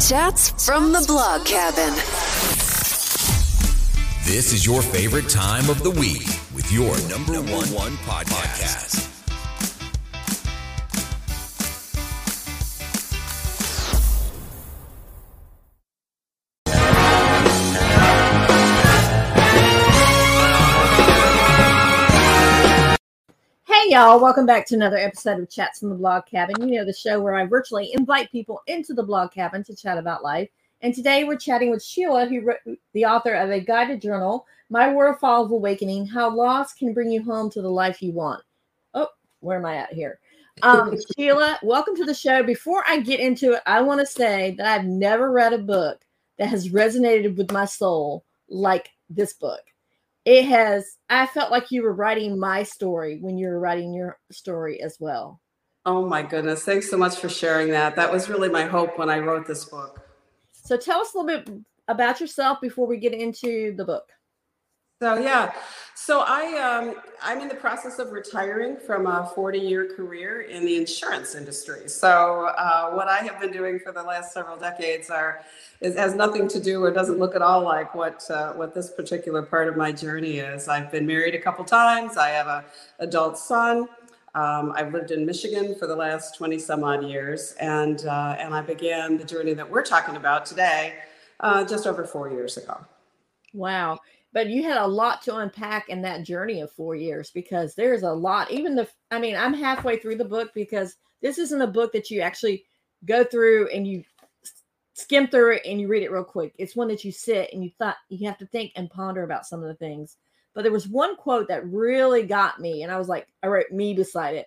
Chats 0.00 0.64
from 0.64 0.92
the 0.92 1.04
blog 1.08 1.44
cabin. 1.44 1.92
This 4.24 4.52
is 4.52 4.64
your 4.64 4.80
favorite 4.80 5.28
time 5.28 5.68
of 5.68 5.82
the 5.82 5.90
week 5.90 6.28
with 6.54 6.70
your 6.70 6.96
number 7.08 7.40
one 7.50 7.66
one 7.74 7.96
podcast. 8.06 9.07
Y'all, 23.98 24.20
welcome 24.20 24.46
back 24.46 24.64
to 24.64 24.76
another 24.76 24.96
episode 24.96 25.40
of 25.40 25.50
Chats 25.50 25.80
from 25.80 25.88
the 25.88 25.94
Blog 25.96 26.24
Cabin. 26.24 26.68
You 26.68 26.78
know, 26.78 26.84
the 26.84 26.92
show 26.92 27.18
where 27.18 27.34
I 27.34 27.46
virtually 27.46 27.92
invite 27.94 28.30
people 28.30 28.62
into 28.68 28.94
the 28.94 29.02
blog 29.02 29.32
cabin 29.32 29.64
to 29.64 29.74
chat 29.74 29.98
about 29.98 30.22
life. 30.22 30.48
And 30.82 30.94
today 30.94 31.24
we're 31.24 31.36
chatting 31.36 31.68
with 31.68 31.82
Sheila, 31.82 32.26
who 32.26 32.42
wrote 32.42 32.78
the 32.92 33.06
author 33.06 33.34
of 33.34 33.50
a 33.50 33.58
guided 33.58 34.00
journal, 34.00 34.46
My 34.70 34.86
Waterfall 34.86 35.46
of 35.46 35.50
Awakening 35.50 36.06
How 36.06 36.32
Loss 36.32 36.74
Can 36.74 36.94
Bring 36.94 37.10
You 37.10 37.24
Home 37.24 37.50
to 37.50 37.60
the 37.60 37.68
Life 37.68 38.00
You 38.00 38.12
Want. 38.12 38.40
Oh, 38.94 39.08
where 39.40 39.58
am 39.58 39.66
I 39.66 39.78
at 39.78 39.92
here? 39.92 40.20
Um, 40.62 40.94
Sheila, 41.16 41.58
welcome 41.64 41.96
to 41.96 42.04
the 42.04 42.14
show. 42.14 42.44
Before 42.44 42.84
I 42.86 43.00
get 43.00 43.18
into 43.18 43.54
it, 43.54 43.62
I 43.66 43.82
want 43.82 43.98
to 43.98 44.06
say 44.06 44.54
that 44.58 44.66
I've 44.68 44.86
never 44.86 45.32
read 45.32 45.54
a 45.54 45.58
book 45.58 46.06
that 46.38 46.50
has 46.50 46.68
resonated 46.68 47.36
with 47.36 47.50
my 47.50 47.64
soul 47.64 48.24
like 48.48 48.90
this 49.10 49.32
book 49.32 49.62
it 50.28 50.44
has 50.44 50.98
i 51.08 51.26
felt 51.26 51.50
like 51.50 51.70
you 51.70 51.82
were 51.82 51.94
writing 51.94 52.38
my 52.38 52.62
story 52.62 53.18
when 53.20 53.38
you 53.38 53.48
were 53.48 53.58
writing 53.58 53.94
your 53.94 54.18
story 54.30 54.80
as 54.82 54.96
well 55.00 55.40
Oh 55.86 56.06
my 56.06 56.22
goodness. 56.22 56.64
Thanks 56.64 56.90
so 56.90 56.98
much 56.98 57.16
for 57.16 57.30
sharing 57.30 57.70
that. 57.70 57.96
That 57.96 58.12
was 58.12 58.28
really 58.28 58.50
my 58.50 58.64
hope 58.64 58.98
when 58.98 59.08
I 59.08 59.20
wrote 59.20 59.46
this 59.46 59.64
book. 59.64 60.04
so 60.52 60.76
tell 60.76 61.00
us 61.00 61.14
a 61.14 61.18
little 61.18 61.42
bit 61.44 61.64
about 61.88 62.20
yourself 62.20 62.60
before 62.60 62.86
we 62.86 62.98
get 62.98 63.14
into 63.14 63.74
the 63.74 63.86
book 63.86 64.04
So 65.00 65.16
yeah, 65.16 65.52
so 65.94 66.24
I 66.26 66.58
um, 66.58 66.96
I'm 67.22 67.40
in 67.40 67.46
the 67.46 67.54
process 67.54 68.00
of 68.00 68.10
retiring 68.10 68.78
from 68.78 69.06
a 69.06 69.30
40 69.32 69.56
year 69.56 69.94
career 69.94 70.40
in 70.40 70.64
the 70.64 70.76
insurance 70.76 71.36
industry. 71.36 71.88
So 71.88 72.46
uh, 72.58 72.90
what 72.90 73.06
I 73.06 73.18
have 73.18 73.40
been 73.40 73.52
doing 73.52 73.78
for 73.78 73.92
the 73.92 74.02
last 74.02 74.32
several 74.32 74.56
decades 74.56 75.08
are 75.08 75.44
is 75.80 75.94
has 75.94 76.16
nothing 76.16 76.48
to 76.48 76.58
do 76.58 76.82
or 76.82 76.90
doesn't 76.90 77.20
look 77.20 77.36
at 77.36 77.42
all 77.42 77.62
like 77.62 77.94
what 77.94 78.28
uh, 78.28 78.54
what 78.54 78.74
this 78.74 78.90
particular 78.90 79.40
part 79.40 79.68
of 79.68 79.76
my 79.76 79.92
journey 79.92 80.38
is. 80.38 80.66
I've 80.66 80.90
been 80.90 81.06
married 81.06 81.36
a 81.36 81.40
couple 81.40 81.64
times. 81.64 82.16
I 82.16 82.30
have 82.30 82.48
a 82.48 82.64
adult 82.98 83.38
son. 83.38 83.88
Um, 84.34 84.72
I've 84.74 84.92
lived 84.92 85.12
in 85.12 85.24
Michigan 85.24 85.76
for 85.76 85.86
the 85.86 85.96
last 85.96 86.36
20 86.36 86.58
some 86.58 86.82
odd 86.82 87.04
years, 87.04 87.54
and 87.60 88.04
uh, 88.04 88.34
and 88.36 88.52
I 88.52 88.62
began 88.62 89.16
the 89.16 89.24
journey 89.24 89.54
that 89.54 89.70
we're 89.70 89.84
talking 89.84 90.16
about 90.16 90.44
today 90.44 90.94
uh, 91.38 91.64
just 91.64 91.86
over 91.86 92.04
four 92.04 92.32
years 92.32 92.56
ago. 92.56 92.84
wow 93.54 94.00
but 94.32 94.48
you 94.48 94.62
had 94.62 94.76
a 94.76 94.86
lot 94.86 95.22
to 95.22 95.36
unpack 95.36 95.88
in 95.88 96.02
that 96.02 96.24
journey 96.24 96.60
of 96.60 96.70
four 96.72 96.94
years 96.94 97.30
because 97.30 97.74
there's 97.74 98.02
a 98.02 98.12
lot 98.12 98.50
even 98.50 98.74
the 98.74 98.88
i 99.10 99.18
mean 99.18 99.36
i'm 99.36 99.54
halfway 99.54 99.96
through 99.96 100.16
the 100.16 100.24
book 100.24 100.50
because 100.54 100.96
this 101.22 101.38
isn't 101.38 101.62
a 101.62 101.66
book 101.66 101.92
that 101.92 102.10
you 102.10 102.20
actually 102.20 102.64
go 103.04 103.24
through 103.24 103.68
and 103.68 103.86
you 103.86 104.04
skim 104.98 105.28
through 105.28 105.54
it 105.54 105.62
and 105.64 105.80
you 105.80 105.86
read 105.86 106.02
it 106.02 106.10
real 106.10 106.24
quick. 106.24 106.54
It's 106.58 106.74
one 106.74 106.88
that 106.88 107.04
you 107.04 107.12
sit 107.12 107.50
and 107.52 107.62
you 107.62 107.70
thought 107.78 107.96
you 108.08 108.26
have 108.26 108.38
to 108.38 108.46
think 108.46 108.72
and 108.74 108.90
ponder 108.90 109.22
about 109.22 109.46
some 109.46 109.62
of 109.62 109.68
the 109.68 109.74
things. 109.74 110.16
But 110.54 110.62
there 110.62 110.72
was 110.72 110.88
one 110.88 111.14
quote 111.16 111.46
that 111.48 111.64
really 111.68 112.24
got 112.24 112.58
me 112.58 112.82
and 112.82 112.90
i 112.90 112.98
was 112.98 113.08
like 113.08 113.28
i 113.44 113.46
wrote 113.46 113.70
me 113.70 113.94
beside 113.94 114.34
it. 114.34 114.46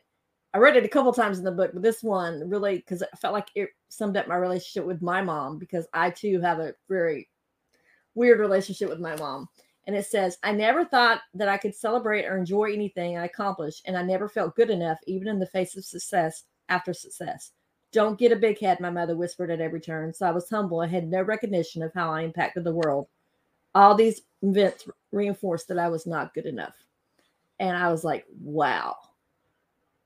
I 0.54 0.58
read 0.58 0.76
it 0.76 0.84
a 0.84 0.90
couple 0.90 1.14
times 1.14 1.38
in 1.38 1.46
the 1.46 1.52
book 1.52 1.72
but 1.74 1.82
this 1.82 2.04
one 2.04 2.50
really 2.50 2.78
because 2.78 3.02
i 3.02 3.16
felt 3.16 3.34
like 3.34 3.48
it 3.56 3.70
summed 3.88 4.18
up 4.18 4.28
my 4.28 4.36
relationship 4.36 4.86
with 4.86 5.02
my 5.02 5.22
mom 5.22 5.58
because 5.58 5.88
i 5.94 6.09
too 6.09 6.42
have 6.42 6.59
a 6.59 6.74
very 6.90 7.30
weird 8.16 8.42
relationship 8.42 8.90
with 8.90 9.00
my 9.00 9.16
mom 9.16 9.48
and 9.88 9.96
it 9.96 10.06
says, 10.06 10.38
I 10.44 10.52
never 10.52 10.86
thought 10.86 11.22
that 11.34 11.50
I 11.50 11.58
could 11.58 11.76
celebrate 11.76 12.26
or 12.26 12.38
enjoy 12.38 12.72
anything 12.74 13.18
I 13.18 13.25
accomplished, 13.25 13.84
and 13.86 13.97
I 13.97 14.03
never 14.03 14.30
felt 14.30 14.56
good 14.56 14.69
enough, 14.69 15.00
even 15.08 15.28
in 15.28 15.40
the 15.40 15.47
face 15.47 15.75
of 15.75 15.86
success 15.86 16.44
after 16.69 16.94
success. 16.94 17.52
Don't 17.92 18.19
get 18.19 18.31
a 18.31 18.38
big 18.38 18.59
head, 18.59 18.80
my 18.80 18.90
mother 18.90 19.18
whispered 19.18 19.52
at 19.52 19.59
every 19.59 19.81
turn. 19.81 20.14
So 20.14 20.25
I 20.25 20.31
was 20.31 20.50
humble. 20.50 20.81
and 20.81 20.92
had 20.92 21.09
no 21.09 21.22
recognition 21.24 21.84
of 21.84 21.94
how 21.94 22.12
I 22.12 22.22
impacted 22.22 22.64
the 22.64 22.74
world. 22.74 23.08
All 23.75 23.96
these 23.96 24.22
events 24.42 24.88
reinforced 25.12 25.68
that 25.68 25.80
I 25.80 25.90
was 25.90 26.06
not 26.06 26.34
good 26.34 26.46
enough. 26.46 26.75
And 27.59 27.75
I 27.75 27.92
was 27.92 28.03
like, 28.03 28.25
wow. 28.42 28.96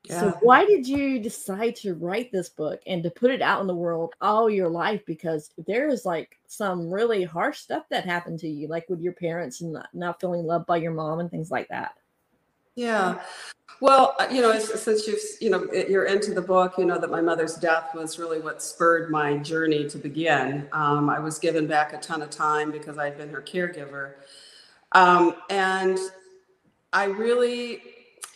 So 0.10 0.38
why 0.42 0.66
did 0.66 0.88
you 0.88 1.20
decide 1.20 1.76
to 1.78 1.96
write 1.96 2.32
this 2.32 2.50
book 2.50 2.82
and 2.86 3.02
to 3.04 3.10
put 3.10 3.32
it 3.32 3.42
out 3.42 3.62
in 3.62 3.68
the 3.68 3.76
world 3.76 4.14
all 4.22 4.50
your 4.50 4.70
life? 4.70 5.02
Because 5.06 5.52
there 5.66 5.88
is 5.88 6.06
like 6.06 6.38
some 6.48 6.92
really 6.92 7.24
harsh 7.24 7.60
stuff 7.60 7.86
that 7.90 8.06
happened 8.06 8.40
to 8.40 8.48
you, 8.48 8.68
like 8.68 8.90
with 8.90 9.02
your 9.02 9.14
parents 9.14 9.62
and 9.62 9.74
not, 9.74 9.90
not 9.94 10.22
feeling 10.22 10.46
loved 10.46 10.66
by 10.66 10.78
your 10.78 10.94
mom 10.94 11.20
and 11.20 11.32
things 11.32 11.52
like 11.52 11.68
that. 11.70 11.94
Yeah. 12.76 13.22
Well, 13.82 14.16
uh, 14.20 14.28
you 14.32 14.42
know, 14.42 14.58
since 14.60 15.08
you've, 15.08 15.20
you 15.42 15.50
know, 15.50 15.68
you're 15.72 16.06
into 16.06 16.34
the 16.34 16.42
book, 16.42 16.76
you 16.78 16.86
know 16.86 17.00
that 17.00 17.10
my 17.10 17.22
mother's 17.22 17.56
death 17.56 17.96
was 17.96 18.20
really 18.20 18.40
what 18.40 18.62
spurred 18.62 19.10
my 19.10 19.38
journey 19.38 19.88
to 19.90 19.98
begin. 19.98 20.68
Um, 20.72 21.10
I 21.10 21.20
was 21.20 21.40
given 21.40 21.68
back 21.68 21.94
a 21.94 21.98
ton 21.98 22.22
of 22.22 22.30
time 22.30 22.72
because 22.72 22.98
I'd 22.98 23.18
been 23.18 23.30
her 23.30 23.42
caregiver. 23.42 24.14
Um, 24.92 25.36
and 25.50 25.98
I 26.94 27.06
really, 27.06 27.82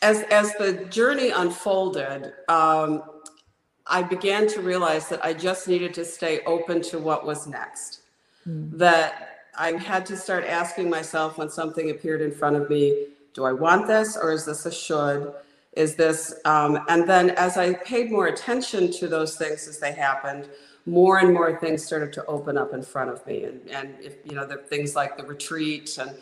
as, 0.02 0.24
as 0.24 0.54
the 0.56 0.86
journey 0.86 1.32
unfolded, 1.32 2.34
um, 2.48 3.04
I 3.86 4.04
began 4.04 4.48
to 4.50 4.62
realize 4.62 5.10
that 5.10 5.24
I 5.26 5.34
just 5.34 5.68
needed 5.68 5.94
to 5.96 6.06
stay 6.06 6.42
open 6.46 6.82
to 6.84 7.00
what 7.00 7.26
was 7.26 7.48
next. 7.48 8.02
That 8.46 9.48
I 9.58 9.74
had 9.74 10.06
to 10.08 10.16
start 10.16 10.46
asking 10.46 10.90
myself 10.90 11.38
when 11.38 11.50
something 11.50 11.90
appeared 11.90 12.22
in 12.22 12.32
front 12.32 12.56
of 12.56 12.70
me, 12.70 13.08
do 13.34 13.46
I 13.46 13.52
want 13.52 13.88
this 13.88 14.16
or 14.16 14.32
is 14.32 14.46
this 14.46 14.66
a 14.66 14.72
should? 14.72 15.34
Is 15.74 15.96
this, 15.96 16.40
um, 16.46 16.80
and 16.88 17.08
then 17.08 17.32
as 17.32 17.58
I 17.58 17.74
paid 17.74 18.12
more 18.12 18.28
attention 18.28 18.92
to 18.94 19.08
those 19.08 19.38
things 19.38 19.68
as 19.68 19.80
they 19.80 19.92
happened, 19.92 20.50
more 20.86 21.20
and 21.20 21.34
more 21.34 21.60
things 21.60 21.86
started 21.86 22.12
to 22.14 22.26
open 22.26 22.58
up 22.58 22.74
in 22.74 22.82
front 22.82 23.12
of 23.12 23.26
me. 23.28 23.44
And, 23.44 23.70
and 23.70 23.96
if, 24.02 24.16
you 24.26 24.34
know, 24.36 24.46
the 24.46 24.58
things 24.58 24.96
like 24.96 25.18
the 25.18 25.24
retreat 25.24 25.98
and 25.98 26.18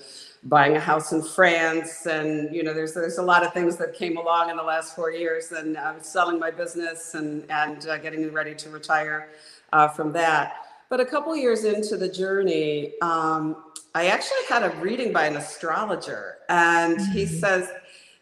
buying 0.47 0.75
a 0.75 0.80
house 0.80 1.12
in 1.12 1.22
France. 1.22 2.06
And, 2.06 2.53
you 2.56 2.63
know, 2.63 2.74
there's, 2.74 2.94
there's 2.94 3.18
a 3.18 3.24
lot 3.24 3.46
of 3.46 3.53
things 3.53 3.75
that 3.78 3.94
came 3.94 4.18
along 4.18 4.50
in 4.50 4.58
the 4.58 4.63
last 4.63 4.96
four 4.96 5.12
years 5.12 5.52
and 5.52 5.78
I 5.78 5.94
was 5.94 6.06
selling 6.06 6.40
my 6.40 6.52
business 6.52 7.13
and, 7.16 7.44
and 7.50 7.88
uh, 7.88 7.97
getting 7.97 8.31
ready 8.31 8.56
to 8.56 8.69
retire 8.69 9.30
uh, 9.74 9.88
from 9.90 10.12
that. 10.13 10.56
But 10.90 11.02
a 11.02 11.06
couple 11.06 11.35
years 11.35 11.66
into 11.66 11.97
the 11.97 12.08
journey, 12.08 12.94
um, 13.02 13.58
I 13.94 14.08
actually 14.08 14.46
had 14.47 14.63
a 14.63 14.69
reading 14.78 15.12
by 15.12 15.25
an 15.25 15.35
astrologer, 15.35 16.38
and 16.50 17.02
he 17.02 17.25
says, 17.25 17.69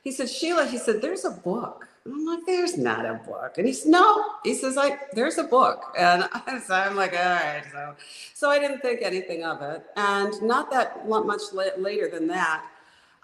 he 0.04 0.12
said, 0.12 0.30
Sheila, 0.30 0.66
he 0.66 0.78
said, 0.78 1.02
there's 1.02 1.26
a 1.26 1.32
book. 1.32 1.85
And 2.06 2.14
I'm 2.14 2.26
like, 2.26 2.46
there's 2.46 2.78
not 2.78 3.06
a 3.06 3.16
book. 3.16 3.58
And 3.58 3.68
he 3.68 3.74
said, 3.74 3.92
no. 3.92 4.24
He 4.44 4.54
says, 4.54 4.76
like, 4.76 5.12
there's 5.12 5.40
a 5.40 5.44
book. 5.44 5.96
And 5.98 6.30
so 6.66 6.76
I'm 6.76 6.96
like, 6.96 7.14
all 7.14 7.20
right. 7.20 7.64
So, 7.72 7.96
so 8.34 8.50
I 8.50 8.60
didn't 8.60 8.82
think 8.82 9.02
anything 9.02 9.44
of 9.44 9.62
it. 9.64 9.84
And 9.96 10.40
not 10.44 10.70
that 10.72 11.08
much 11.08 11.42
later 11.52 12.08
than 12.08 12.28
that, 12.28 12.64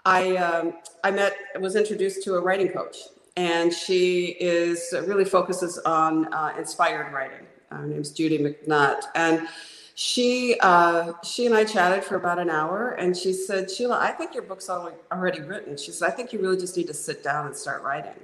I 0.04 0.36
um, 0.36 0.74
I 1.04 1.10
met 1.10 1.36
was 1.60 1.76
introduced 1.76 2.24
to 2.24 2.34
a 2.34 2.40
writing 2.40 2.68
coach, 2.68 2.98
and 3.36 3.72
she 3.72 4.36
is 4.40 4.92
really 5.06 5.24
focuses 5.24 5.78
on 5.78 6.32
uh, 6.34 6.54
inspired 6.58 7.12
writing. 7.12 7.46
Her 7.70 7.86
name's 7.86 8.10
Judy 8.10 8.38
McNutt, 8.38 9.02
and 9.14 9.48
she 9.94 10.56
uh, 10.60 11.12
she 11.22 11.46
and 11.46 11.54
I 11.54 11.64
chatted 11.64 12.02
for 12.02 12.16
about 12.16 12.38
an 12.40 12.50
hour, 12.50 12.90
and 12.90 13.16
she 13.16 13.32
said, 13.32 13.70
Sheila, 13.70 13.98
I 14.00 14.10
think 14.10 14.34
your 14.34 14.42
book's 14.42 14.68
already 14.68 15.40
written. 15.40 15.76
She 15.76 15.92
said, 15.92 16.08
I 16.08 16.12
think 16.12 16.32
you 16.32 16.40
really 16.40 16.58
just 16.58 16.76
need 16.76 16.88
to 16.88 16.94
sit 16.94 17.22
down 17.22 17.46
and 17.46 17.56
start 17.56 17.82
writing. 17.82 18.14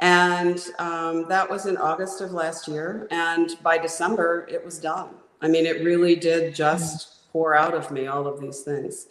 And 0.00 0.58
um, 0.78 1.28
that 1.28 1.48
was 1.48 1.66
in 1.66 1.76
August 1.76 2.20
of 2.22 2.32
last 2.32 2.66
year, 2.66 3.06
and 3.10 3.50
by 3.62 3.76
December 3.76 4.48
it 4.50 4.64
was 4.64 4.78
done. 4.78 5.10
I 5.42 5.48
mean, 5.48 5.66
it 5.66 5.84
really 5.84 6.16
did 6.16 6.54
just 6.54 7.30
pour 7.32 7.54
out 7.54 7.74
of 7.74 7.90
me 7.90 8.06
all 8.06 8.26
of 8.26 8.40
these 8.40 8.60
things. 8.60 9.06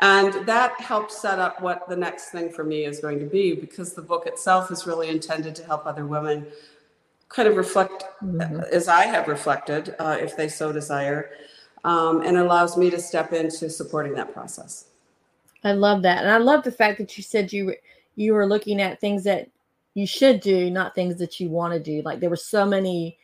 And 0.00 0.46
that 0.46 0.80
helped 0.80 1.12
set 1.12 1.38
up 1.38 1.60
what 1.60 1.88
the 1.88 1.96
next 1.96 2.30
thing 2.30 2.50
for 2.50 2.64
me 2.64 2.84
is 2.86 3.00
going 3.00 3.18
to 3.18 3.26
be 3.26 3.54
because 3.54 3.92
the 3.92 4.02
book 4.02 4.26
itself 4.26 4.70
is 4.70 4.86
really 4.86 5.08
intended 5.08 5.54
to 5.56 5.64
help 5.64 5.84
other 5.84 6.06
women 6.06 6.46
kind 7.28 7.48
of 7.48 7.56
reflect 7.56 8.04
as 8.72 8.88
I 8.88 9.06
have 9.06 9.28
reflected, 9.28 9.94
uh, 9.98 10.16
if 10.20 10.36
they 10.36 10.48
so 10.48 10.72
desire, 10.72 11.30
um, 11.84 12.22
and 12.22 12.36
allows 12.36 12.76
me 12.76 12.90
to 12.90 13.00
step 13.00 13.32
into 13.32 13.68
supporting 13.68 14.14
that 14.14 14.32
process. 14.32 14.86
I 15.62 15.72
love 15.72 16.02
that, 16.02 16.22
and 16.24 16.30
I 16.30 16.38
love 16.38 16.64
the 16.64 16.72
fact 16.72 16.98
that 16.98 17.16
you 17.16 17.22
said 17.22 17.52
you 17.52 17.74
you 18.16 18.32
were 18.34 18.46
looking 18.46 18.80
at 18.80 19.00
things 19.00 19.24
that 19.24 19.48
you 19.94 20.06
should 20.06 20.40
do, 20.40 20.70
not 20.70 20.94
things 20.94 21.16
that 21.18 21.40
you 21.40 21.48
want 21.48 21.74
to 21.74 21.80
do. 21.80 22.02
Like 22.02 22.20
there 22.20 22.30
were 22.30 22.36
so 22.36 22.64
many 22.64 23.18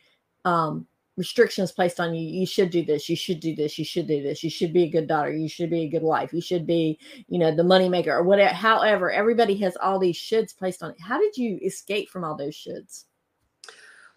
um, 0.45 0.85
restrictions 1.15 1.71
placed 1.71 1.99
on 1.99 2.13
you. 2.13 2.21
You 2.21 2.45
should 2.45 2.69
do 2.69 2.83
this. 2.83 3.09
You 3.09 3.15
should 3.15 3.39
do 3.39 3.55
this. 3.55 3.77
You 3.77 3.85
should 3.85 4.07
do 4.07 4.21
this. 4.21 4.43
You 4.43 4.49
should 4.49 4.73
be 4.73 4.83
a 4.83 4.89
good 4.89 5.07
daughter. 5.07 5.31
You 5.31 5.49
should 5.49 5.69
be 5.69 5.83
a 5.83 5.89
good 5.89 6.03
wife. 6.03 6.33
You 6.33 6.41
should 6.41 6.67
be, 6.67 6.99
you 7.27 7.39
know, 7.39 7.55
the 7.55 7.63
moneymaker 7.63 8.07
or 8.07 8.23
whatever. 8.23 8.53
However, 8.53 9.11
everybody 9.11 9.55
has 9.57 9.77
all 9.77 9.99
these 9.99 10.17
shoulds 10.17 10.55
placed 10.55 10.83
on 10.83 10.91
it. 10.91 10.97
How 11.01 11.19
did 11.19 11.37
you 11.37 11.59
escape 11.63 12.09
from 12.09 12.23
all 12.23 12.35
those 12.35 12.55
shoulds? 12.55 13.05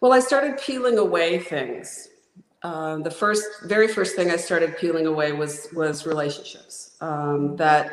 Well, 0.01 0.13
I 0.13 0.19
started 0.19 0.59
peeling 0.59 0.97
away 0.97 1.39
things 1.39 2.09
uh, 2.63 2.97
the 2.97 3.11
first, 3.11 3.47
very 3.63 3.87
first 3.87 4.15
thing 4.15 4.29
I 4.29 4.35
started 4.35 4.77
peeling 4.77 5.07
away 5.07 5.31
was 5.31 5.67
was 5.73 6.05
relationships. 6.05 6.95
Um, 7.01 7.55
that 7.55 7.91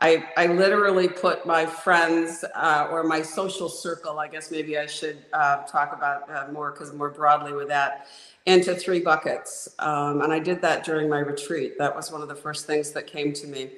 I 0.00 0.26
I 0.36 0.46
literally 0.46 1.08
put 1.08 1.46
my 1.46 1.64
friends 1.64 2.44
uh, 2.54 2.88
or 2.90 3.02
my 3.02 3.22
social 3.22 3.68
circle. 3.68 4.18
I 4.18 4.28
guess 4.28 4.50
maybe 4.50 4.78
I 4.78 4.86
should 4.86 5.24
uh, 5.32 5.62
talk 5.64 5.92
about 5.94 6.30
uh, 6.30 6.52
more 6.52 6.72
because 6.72 6.92
more 6.92 7.10
broadly 7.10 7.52
with 7.52 7.68
that 7.68 8.06
into 8.46 8.74
three 8.74 9.00
buckets. 9.00 9.68
Um, 9.78 10.22
and 10.22 10.32
I 10.32 10.38
did 10.38 10.62
that 10.62 10.84
during 10.84 11.08
my 11.08 11.18
retreat. 11.18 11.78
That 11.78 11.94
was 11.94 12.12
one 12.12 12.22
of 12.22 12.28
the 12.28 12.34
first 12.34 12.66
things 12.66 12.92
that 12.92 13.06
came 13.06 13.32
to 13.34 13.46
me. 13.46 13.70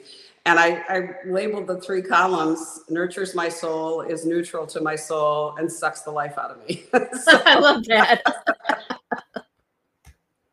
And 0.45 0.59
I, 0.59 0.83
I 0.89 1.11
labeled 1.27 1.67
the 1.67 1.81
three 1.81 2.01
columns 2.01 2.81
nurtures 2.89 3.35
my 3.35 3.49
soul, 3.49 4.01
is 4.01 4.25
neutral 4.25 4.67
to 4.69 4.81
my 4.81 4.97
soul, 4.97 5.55
and 5.59 5.71
sucks 5.71 6.03
the 6.03 6.11
life 6.11 6.39
out 6.39 6.51
of 6.51 6.67
me. 6.67 6.85
so, 6.93 7.43
I 7.45 7.59
love 7.59 7.85
that. 7.87 8.23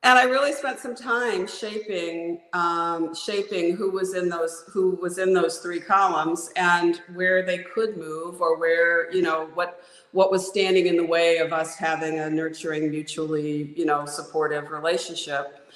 and 0.05 0.19
I 0.19 0.23
really 0.25 0.53
spent 0.53 0.79
some 0.79 0.93
time 0.93 1.47
shaping 1.47 2.39
um, 2.53 3.15
shaping 3.15 3.75
who 3.75 3.89
was 3.89 4.13
in 4.13 4.29
those 4.29 4.63
who 4.71 4.91
was 5.01 5.17
in 5.17 5.33
those 5.33 5.57
three 5.57 5.79
columns 5.79 6.51
and 6.55 7.01
where 7.15 7.43
they 7.43 7.57
could 7.57 7.97
move 7.97 8.39
or 8.39 8.57
where 8.59 9.11
you 9.11 9.23
know 9.23 9.49
what 9.55 9.83
what 10.11 10.29
was 10.29 10.47
standing 10.47 10.85
in 10.85 10.95
the 10.95 11.05
way 11.05 11.37
of 11.37 11.51
us 11.51 11.75
having 11.75 12.19
a 12.19 12.29
nurturing 12.29 12.91
mutually 12.91 13.73
you 13.75 13.85
know 13.85 14.05
supportive 14.05 14.69
relationship. 14.69 15.67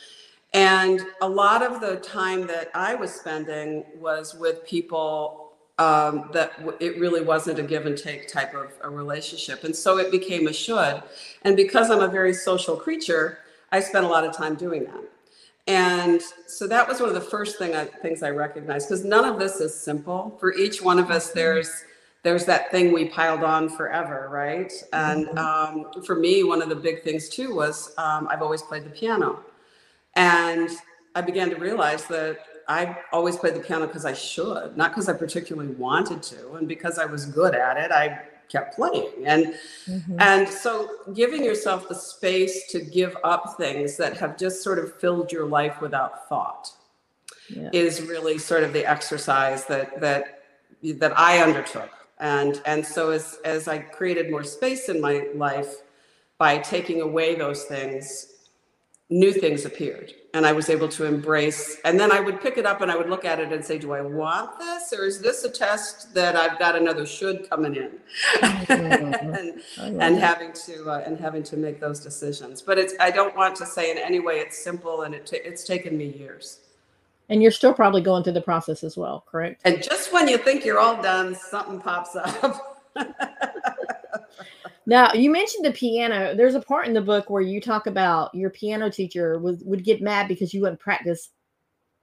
And 0.53 1.01
a 1.21 1.29
lot 1.29 1.63
of 1.63 1.81
the 1.81 1.97
time 1.97 2.45
that 2.47 2.69
I 2.75 2.95
was 2.95 3.11
spending 3.11 3.83
was 3.99 4.35
with 4.35 4.65
people 4.65 5.53
um, 5.79 6.29
that 6.33 6.57
w- 6.59 6.77
it 6.79 6.99
really 6.99 7.21
wasn't 7.21 7.57
a 7.57 7.63
give 7.63 7.85
and 7.85 7.97
take 7.97 8.27
type 8.27 8.53
of 8.53 8.73
a 8.81 8.89
relationship. 8.89 9.63
And 9.63 9.75
so 9.75 9.97
it 9.97 10.11
became 10.11 10.47
a 10.47 10.53
should. 10.53 11.03
And 11.43 11.55
because 11.55 11.89
I'm 11.91 12.01
a 12.01 12.07
very 12.07 12.33
social 12.33 12.75
creature 12.75 13.39
I 13.71 13.79
spent 13.79 14.05
a 14.05 14.07
lot 14.07 14.23
of 14.23 14.35
time 14.35 14.55
doing 14.55 14.85
that. 14.85 15.03
And 15.67 16.21
so 16.47 16.67
that 16.67 16.87
was 16.87 16.99
one 16.99 17.09
of 17.09 17.15
the 17.15 17.21
first 17.21 17.59
thing 17.59 17.75
I, 17.75 17.85
things 17.85 18.23
I 18.23 18.31
recognized 18.31 18.89
because 18.89 19.05
none 19.05 19.23
of 19.23 19.37
this 19.37 19.57
is 19.57 19.79
simple. 19.79 20.35
For 20.39 20.53
each 20.55 20.81
one 20.81 20.97
of 20.97 21.11
us, 21.11 21.27
mm-hmm. 21.27 21.39
there's 21.39 21.83
there's 22.21 22.45
that 22.45 22.69
thing 22.69 22.91
we 22.91 23.07
piled 23.07 23.43
on 23.43 23.69
forever, 23.69 24.27
right? 24.29 24.73
And 24.91 25.27
mm-hmm. 25.27 25.37
um, 25.97 26.03
for 26.03 26.15
me, 26.15 26.43
one 26.43 26.61
of 26.61 26.69
the 26.69 26.75
big 26.75 27.03
things 27.03 27.29
too 27.29 27.55
was 27.55 27.93
um, 27.97 28.27
I've 28.29 28.41
always 28.41 28.61
played 28.63 28.83
the 28.83 28.89
piano, 28.89 29.39
and 30.15 30.69
I 31.13 31.21
began 31.21 31.51
to 31.51 31.55
realize 31.55 32.05
that 32.05 32.39
I 32.67 32.97
always 33.11 33.35
played 33.35 33.53
the 33.53 33.59
piano 33.59 33.85
because 33.85 34.05
I 34.05 34.13
should, 34.13 34.75
not 34.75 34.91
because 34.91 35.07
I 35.07 35.13
particularly 35.13 35.71
wanted 35.73 36.23
to, 36.23 36.53
and 36.53 36.67
because 36.67 36.97
I 36.97 37.05
was 37.05 37.27
good 37.27 37.53
at 37.53 37.77
it. 37.77 37.91
I 37.91 38.23
kept 38.49 38.75
playing 38.75 39.11
and 39.25 39.53
mm-hmm. 39.87 40.19
and 40.19 40.47
so 40.47 40.89
giving 41.13 41.43
yourself 41.43 41.87
the 41.87 41.95
space 41.95 42.67
to 42.71 42.79
give 42.79 43.15
up 43.23 43.55
things 43.57 43.95
that 43.95 44.17
have 44.17 44.37
just 44.37 44.63
sort 44.63 44.79
of 44.79 44.93
filled 44.99 45.31
your 45.31 45.45
life 45.45 45.79
without 45.81 46.27
thought 46.27 46.71
yeah. 47.47 47.69
is 47.73 48.01
really 48.01 48.37
sort 48.37 48.63
of 48.63 48.73
the 48.73 48.85
exercise 48.85 49.65
that 49.65 50.01
that 50.01 50.43
that 50.83 51.17
I 51.17 51.39
undertook 51.39 51.91
and 52.19 52.61
and 52.65 52.85
so 52.85 53.11
as 53.11 53.37
as 53.45 53.67
I 53.67 53.79
created 53.79 54.31
more 54.31 54.43
space 54.43 54.89
in 54.89 54.99
my 54.99 55.27
life 55.35 55.75
by 56.37 56.57
taking 56.57 57.01
away 57.01 57.35
those 57.35 57.63
things 57.63 58.33
new 59.09 59.31
things 59.31 59.65
appeared 59.65 60.13
and 60.33 60.45
I 60.45 60.51
was 60.51 60.69
able 60.69 60.87
to 60.89 61.05
embrace. 61.05 61.77
And 61.83 61.99
then 61.99 62.11
I 62.11 62.19
would 62.19 62.41
pick 62.41 62.57
it 62.57 62.65
up 62.65 62.81
and 62.81 62.91
I 62.91 62.95
would 62.95 63.09
look 63.09 63.25
at 63.25 63.39
it 63.39 63.51
and 63.51 63.63
say, 63.63 63.77
Do 63.79 63.93
I 63.93 64.01
want 64.01 64.59
this? 64.59 64.93
Or 64.93 65.05
is 65.05 65.21
this 65.21 65.43
a 65.43 65.49
test 65.49 66.13
that 66.13 66.35
I've 66.35 66.59
got 66.59 66.75
another 66.75 67.05
should 67.05 67.49
coming 67.49 67.75
in? 67.75 67.91
and, 68.69 69.61
and 69.77 70.17
having 70.17 70.53
to 70.53 70.89
uh, 70.89 71.03
and 71.05 71.19
having 71.19 71.43
to 71.43 71.57
make 71.57 71.79
those 71.79 71.99
decisions. 71.99 72.61
But 72.61 72.77
it's 72.77 72.93
I 72.99 73.11
don't 73.11 73.35
want 73.35 73.55
to 73.57 73.65
say 73.65 73.91
in 73.91 73.97
any 73.97 74.19
way 74.19 74.39
it's 74.39 74.57
simple 74.57 75.01
and 75.01 75.15
it 75.15 75.25
t- 75.25 75.37
it's 75.43 75.63
taken 75.63 75.97
me 75.97 76.05
years. 76.05 76.59
And 77.29 77.43
you're 77.43 77.51
still 77.51 77.73
probably 77.73 78.01
going 78.01 78.23
through 78.23 78.33
the 78.33 78.41
process 78.41 78.83
as 78.83 78.97
well, 78.97 79.23
correct? 79.29 79.61
And 79.63 79.83
just 79.83 80.11
when 80.11 80.27
you 80.27 80.39
think 80.39 80.65
you're 80.65 80.79
all 80.79 80.99
done, 80.99 81.35
something 81.35 81.79
pops 81.79 82.15
up. 82.15 82.85
Now 84.89 85.13
you 85.13 85.29
mentioned 85.29 85.63
the 85.63 85.71
piano. 85.71 86.33
There's 86.33 86.55
a 86.55 86.59
part 86.59 86.87
in 86.87 86.93
the 86.93 87.01
book 87.01 87.29
where 87.29 87.43
you 87.43 87.61
talk 87.61 87.85
about 87.85 88.33
your 88.33 88.49
piano 88.49 88.89
teacher 88.89 89.37
would 89.37 89.61
would 89.63 89.83
get 89.83 90.01
mad 90.01 90.27
because 90.27 90.51
you 90.51 90.61
wouldn't 90.61 90.79
practice 90.79 91.29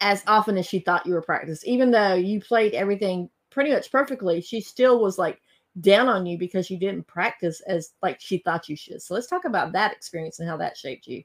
as 0.01 0.23
often 0.29 0.57
as 0.57 0.67
she 0.67 0.79
thought 0.79 1.05
you 1.05 1.15
were 1.15 1.21
practice. 1.21 1.67
Even 1.67 1.91
though 1.91 2.15
you 2.15 2.41
played 2.41 2.75
everything 2.75 3.29
pretty 3.51 3.73
much 3.73 3.91
perfectly, 3.91 4.41
she 4.41 4.61
still 4.61 5.01
was 5.01 5.19
like 5.19 5.41
down 5.81 6.09
on 6.09 6.27
you 6.27 6.39
because 6.39 6.71
you 6.71 6.79
didn't 6.79 7.09
practice 7.09 7.61
as 7.63 7.91
like 8.03 8.21
she 8.21 8.39
thought 8.39 8.69
you 8.69 8.77
should. 8.77 9.03
So 9.03 9.15
let's 9.15 9.27
talk 9.27 9.47
about 9.47 9.73
that 9.73 9.93
experience 9.93 10.39
and 10.39 10.49
how 10.49 10.57
that 10.59 10.77
shaped 10.77 11.09
you. 11.09 11.25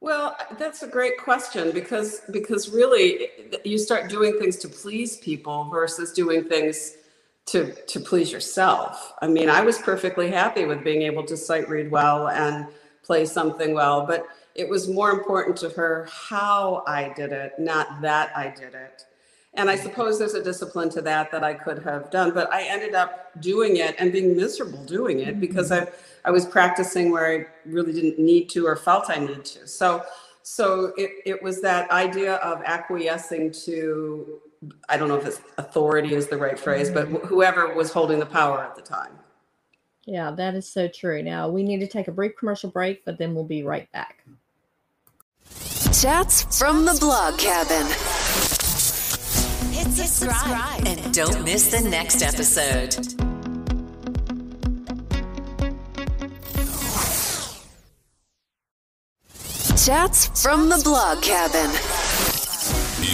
Well, 0.00 0.36
that's 0.58 0.82
a 0.82 0.88
great 0.88 1.16
question 1.16 1.70
because 1.70 2.22
because 2.32 2.70
really 2.70 3.26
eh, 3.26 3.28
eh, 3.52 3.58
you 3.64 3.78
start 3.78 4.10
doing 4.10 4.36
things 4.36 4.56
to 4.56 4.68
please 4.68 5.18
people 5.18 5.70
versus 5.70 6.12
doing 6.12 6.42
things 6.42 6.96
to 7.46 7.72
to 7.72 8.00
please 8.00 8.30
yourself. 8.30 9.12
I 9.20 9.28
mean, 9.28 9.48
I 9.48 9.62
was 9.62 9.78
perfectly 9.78 10.30
happy 10.30 10.64
with 10.64 10.84
being 10.84 11.02
able 11.02 11.24
to 11.24 11.36
sight 11.36 11.68
read 11.68 11.90
well 11.90 12.28
and 12.28 12.66
play 13.02 13.24
something 13.24 13.74
well, 13.74 14.06
but 14.06 14.26
it 14.54 14.68
was 14.68 14.88
more 14.88 15.10
important 15.10 15.56
to 15.58 15.70
her 15.70 16.08
how 16.10 16.84
I 16.86 17.12
did 17.14 17.32
it, 17.32 17.52
not 17.58 18.00
that 18.02 18.36
I 18.36 18.48
did 18.50 18.74
it. 18.74 19.06
And 19.54 19.68
I 19.68 19.76
suppose 19.76 20.18
there's 20.18 20.34
a 20.34 20.42
discipline 20.42 20.88
to 20.90 21.02
that 21.02 21.30
that 21.30 21.44
I 21.44 21.52
could 21.52 21.82
have 21.82 22.10
done, 22.10 22.32
but 22.32 22.50
I 22.52 22.62
ended 22.62 22.94
up 22.94 23.30
doing 23.40 23.76
it 23.76 23.96
and 23.98 24.10
being 24.10 24.34
miserable 24.36 24.82
doing 24.84 25.20
it 25.20 25.40
because 25.40 25.72
I 25.72 25.88
I 26.24 26.30
was 26.30 26.46
practicing 26.46 27.10
where 27.10 27.26
I 27.26 27.46
really 27.66 27.92
didn't 27.92 28.18
need 28.18 28.48
to 28.50 28.66
or 28.66 28.76
felt 28.76 29.10
I 29.10 29.18
need 29.18 29.44
to. 29.44 29.66
So 29.66 30.04
so 30.42 30.92
it, 30.96 31.10
it 31.24 31.42
was 31.42 31.60
that 31.62 31.90
idea 31.90 32.36
of 32.36 32.62
acquiescing 32.64 33.52
to 33.64 34.40
I 34.88 34.96
don't 34.96 35.08
know 35.08 35.16
if 35.16 35.26
it's 35.26 35.40
authority 35.58 36.14
is 36.14 36.28
the 36.28 36.36
right 36.36 36.58
phrase, 36.58 36.90
but 36.90 37.08
wh- 37.08 37.26
whoever 37.26 37.74
was 37.74 37.92
holding 37.92 38.18
the 38.18 38.26
power 38.26 38.62
at 38.62 38.76
the 38.76 38.82
time. 38.82 39.18
Yeah, 40.04 40.30
that 40.32 40.54
is 40.54 40.68
so 40.68 40.88
true. 40.88 41.22
Now 41.22 41.48
we 41.48 41.62
need 41.62 41.80
to 41.80 41.86
take 41.86 42.08
a 42.08 42.12
brief 42.12 42.36
commercial 42.36 42.70
break, 42.70 43.04
but 43.04 43.18
then 43.18 43.34
we'll 43.34 43.44
be 43.44 43.62
right 43.62 43.90
back. 43.92 44.24
Chats 46.00 46.58
from 46.58 46.84
the 46.84 46.96
blog 47.00 47.38
cabin. 47.38 47.86
Hit 49.72 49.88
subscribe 49.92 50.86
and 50.86 51.14
don't 51.14 51.44
miss 51.44 51.70
the 51.70 51.80
next 51.88 52.22
episode. 52.22 52.90
Chats 59.76 60.42
from 60.42 60.68
the 60.68 60.80
blog 60.84 61.22
cabin. 61.22 61.70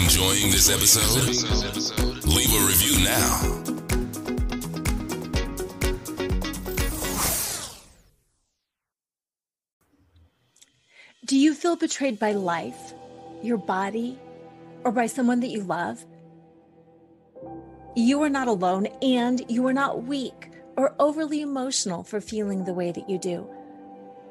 Enjoying 0.09 0.50
this 0.50 0.71
episode? 0.71 1.29
Leave 2.25 2.55
a 2.55 2.67
review 2.67 3.05
now. 3.05 3.62
Do 11.27 11.37
you 11.37 11.53
feel 11.53 11.77
betrayed 11.77 12.19
by 12.19 12.33
life, 12.33 12.95
your 13.43 13.59
body, 13.59 14.19
or 14.83 14.93
by 14.93 15.09
someone 15.09 15.41
that 15.41 15.50
you 15.50 15.62
love? 15.62 16.03
You 17.95 18.23
are 18.23 18.31
not 18.31 18.49
alone 18.49 18.87
and 19.03 19.45
you 19.50 19.67
are 19.67 19.75
not 19.75 20.05
weak 20.05 20.53
or 20.79 20.95
overly 20.99 21.43
emotional 21.43 22.03
for 22.03 22.23
feeling 22.23 22.65
the 22.65 22.73
way 22.73 22.93
that 22.93 23.11
you 23.11 23.19
do. 23.19 23.47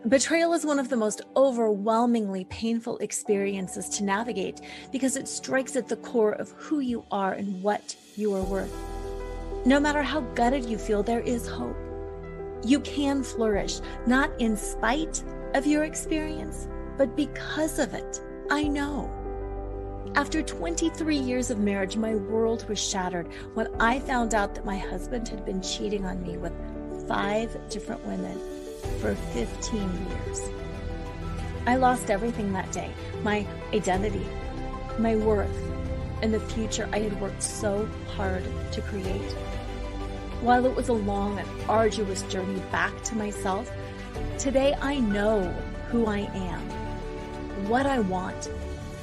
Betrayal 0.06 0.54
is 0.54 0.64
one 0.64 0.78
of 0.80 0.90
the 0.90 0.96
most 0.96 1.22
overwhelmingly 1.36 2.46
painful 2.46 2.98
experiences 3.00 3.90
to 3.90 4.04
navigate 4.04 4.62
because 4.92 5.18
it 5.18 5.28
strikes 5.28 5.76
at 5.76 5.88
the 5.88 5.98
core 5.98 6.34
of 6.34 6.52
who 6.52 6.80
you 6.80 7.04
are 7.10 7.34
and 7.34 7.62
what 7.64 7.96
you 8.16 8.34
are 8.36 8.44
worth. 8.44 8.74
No 9.66 9.80
matter 9.80 10.04
how 10.04 10.22
gutted 10.22 10.66
you 10.66 10.78
feel, 10.78 11.02
there 11.02 11.22
is 11.22 11.48
hope. 11.48 11.76
You 12.64 12.80
can 12.82 13.24
flourish, 13.24 13.82
not 14.06 14.30
in 14.40 14.56
spite 14.56 15.24
of 15.56 15.66
your 15.66 15.84
experience, 15.84 16.68
but 16.98 17.16
because 17.18 17.80
of 17.80 17.94
it. 17.96 18.22
I 18.52 18.64
know. 18.64 19.12
After 20.16 20.44
23 20.44 21.18
years 21.18 21.50
of 21.50 21.58
marriage, 21.58 21.98
my 21.98 22.16
world 22.16 22.70
was 22.70 22.80
shattered 22.80 23.28
when 23.56 23.68
I 23.82 24.00
found 24.00 24.36
out 24.36 24.54
that 24.56 24.66
my 24.66 24.78
husband 24.78 25.28
had 25.28 25.44
been 25.44 25.62
cheating 25.62 26.06
on 26.06 26.22
me 26.22 26.38
with 26.38 26.54
five 27.08 27.58
different 27.70 28.06
women 28.06 28.57
for 29.00 29.16
15 29.16 30.08
years. 30.08 30.50
I 31.66 31.76
lost 31.76 32.10
everything 32.10 32.54
that 32.54 32.72
day 32.72 32.92
my 33.24 33.46
identity, 33.74 34.26
my 34.98 35.16
worth, 35.16 35.56
and 36.22 36.34
the 36.34 36.40
future 36.40 36.90
I 36.92 37.00
had 37.00 37.20
worked 37.20 37.44
so 37.44 37.88
hard 38.16 38.44
to 38.72 38.82
create. 38.82 39.32
While 40.42 40.66
it 40.66 40.76
was 40.76 40.90
a 40.90 40.94
long 40.94 41.40
and 41.40 41.48
arduous 41.68 42.22
journey 42.24 42.62
back 42.72 43.04
to 43.04 43.16
myself, 43.16 43.72
today 44.38 44.76
I 44.82 45.00
know 45.00 45.44
who 45.90 46.06
I 46.06 46.20
am, 46.20 46.62
what 47.68 47.86
I 47.86 48.00
want, 48.00 48.50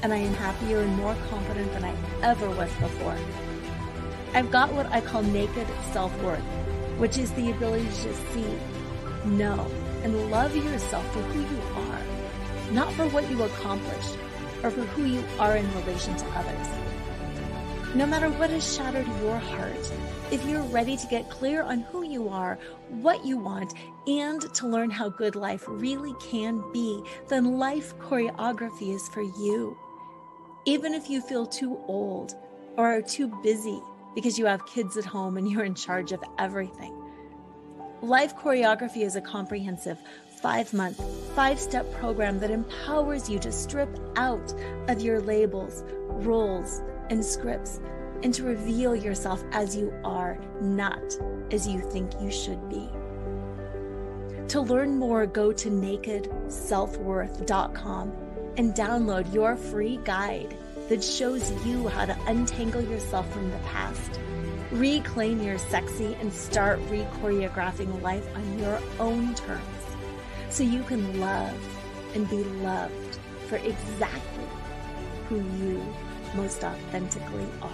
and 0.03 0.13
I 0.13 0.19
am 0.19 0.35
happier 0.35 0.81
and 0.81 0.97
more 0.97 1.17
confident 1.31 1.73
than 1.73 1.85
I 1.85 1.95
ever 2.23 2.49
was 2.51 2.71
before. 2.75 3.17
I've 4.35 4.51
got 4.51 4.73
what 4.73 4.87
I 4.87 5.01
call 5.01 5.23
naked 5.23 5.67
self 5.93 6.17
worth, 6.23 6.41
which 6.99 7.19
is 7.19 7.33
the 7.33 7.51
ability 7.51 7.85
to 7.85 8.15
see, 8.33 8.59
know, 9.25 9.67
and 10.03 10.31
love 10.31 10.55
yourself 10.57 11.07
for 11.13 11.21
who 11.21 11.41
you 11.41 11.63
are, 11.89 12.73
not 12.73 12.93
for 12.93 13.07
what 13.09 13.29
you 13.31 13.43
accomplish 13.43 14.07
or 14.63 14.71
for 14.71 14.83
who 14.83 15.05
you 15.05 15.25
are 15.39 15.57
in 15.57 15.75
relation 15.75 16.17
to 16.17 16.27
others. 16.31 16.69
No 17.95 18.07
matter 18.07 18.29
what 18.31 18.51
has 18.51 18.75
shattered 18.75 19.07
your 19.23 19.39
heart, 19.39 19.93
if 20.33 20.45
you're 20.47 20.63
ready 20.63 20.97
to 20.97 21.07
get 21.07 21.31
clear 21.31 21.63
on 21.63 21.81
who 21.81 22.03
you 22.03 22.29
are, 22.29 22.59
what 22.89 23.25
you 23.25 23.37
want, 23.37 23.75
and 24.09 24.41
to 24.55 24.67
learn 24.67 24.91
how 24.91 25.09
good 25.09 25.37
life 25.37 25.65
really 25.69 26.15
can 26.21 26.61
be, 26.73 27.03
then 27.29 27.59
life 27.59 27.97
choreography 27.99 28.93
is 28.95 29.09
for 29.09 29.23
you. 29.23 29.77
Even 30.65 30.93
if 30.93 31.09
you 31.09 31.21
feel 31.21 31.47
too 31.47 31.79
old 31.87 32.35
or 32.77 32.87
are 32.87 33.03
too 33.03 33.29
busy 33.43 33.81
because 34.15 34.39
you 34.39 34.47
have 34.47 34.67
kids 34.67 34.97
at 34.97 35.05
home 35.05 35.37
and 35.37 35.49
you're 35.49 35.65
in 35.65 35.75
charge 35.75 36.11
of 36.11 36.25
everything. 36.39 37.04
Life 38.05 38.37
choreography 38.37 39.01
is 39.01 39.17
a 39.17 39.21
comprehensive 39.23 39.99
five 40.43 40.75
month, 40.75 41.01
five 41.35 41.59
step 41.59 41.91
program 41.95 42.39
that 42.41 42.51
empowers 42.51 43.31
you 43.31 43.39
to 43.39 43.51
strip 43.51 43.89
out 44.17 44.53
of 44.89 45.01
your 45.01 45.23
labels, 45.23 45.83
roles, 46.09 46.83
and 47.09 47.25
scripts 47.25 47.81
and 48.23 48.35
to 48.35 48.43
reveal 48.43 48.95
yourself 48.95 49.43
as 49.53 49.75
you 49.75 49.91
are, 50.05 50.39
not 50.61 51.01
as 51.51 51.67
you 51.67 51.81
think 51.81 52.13
you 52.21 52.31
should 52.31 52.69
be. 52.69 52.91
To 54.49 54.61
learn 54.61 54.99
more, 54.99 55.25
go 55.25 55.51
to 55.53 55.71
nakedselfworth.com 55.71 58.13
and 58.59 58.75
download 58.75 59.33
your 59.33 59.57
free 59.57 59.99
guide 60.05 60.55
that 60.91 61.03
shows 61.03 61.51
you 61.65 61.89
how 61.89 62.05
to 62.05 62.15
untangle 62.27 62.83
yourself 62.83 63.33
from 63.33 63.51
the 63.51 63.57
past, 63.61 64.21
reclaim 64.73 65.43
your 65.43 65.59
sexy, 65.59 66.17
and 66.21 66.33
start 66.33 66.79
re 66.89 67.07
choreographing 67.21 68.03
life 68.03 68.27
on 68.37 68.59
your 68.59 68.81
own 68.99 69.35
terms 69.35 69.63
so 70.51 70.63
you 70.63 70.83
can 70.85 71.21
love 71.21 71.57
and 72.15 72.29
be 72.31 72.45
loved 72.45 73.19
for 73.49 73.57
exactly 73.57 74.45
who 75.29 75.37
you 75.37 75.83
most 76.35 76.63
authentically 76.63 77.47
are. 77.63 77.71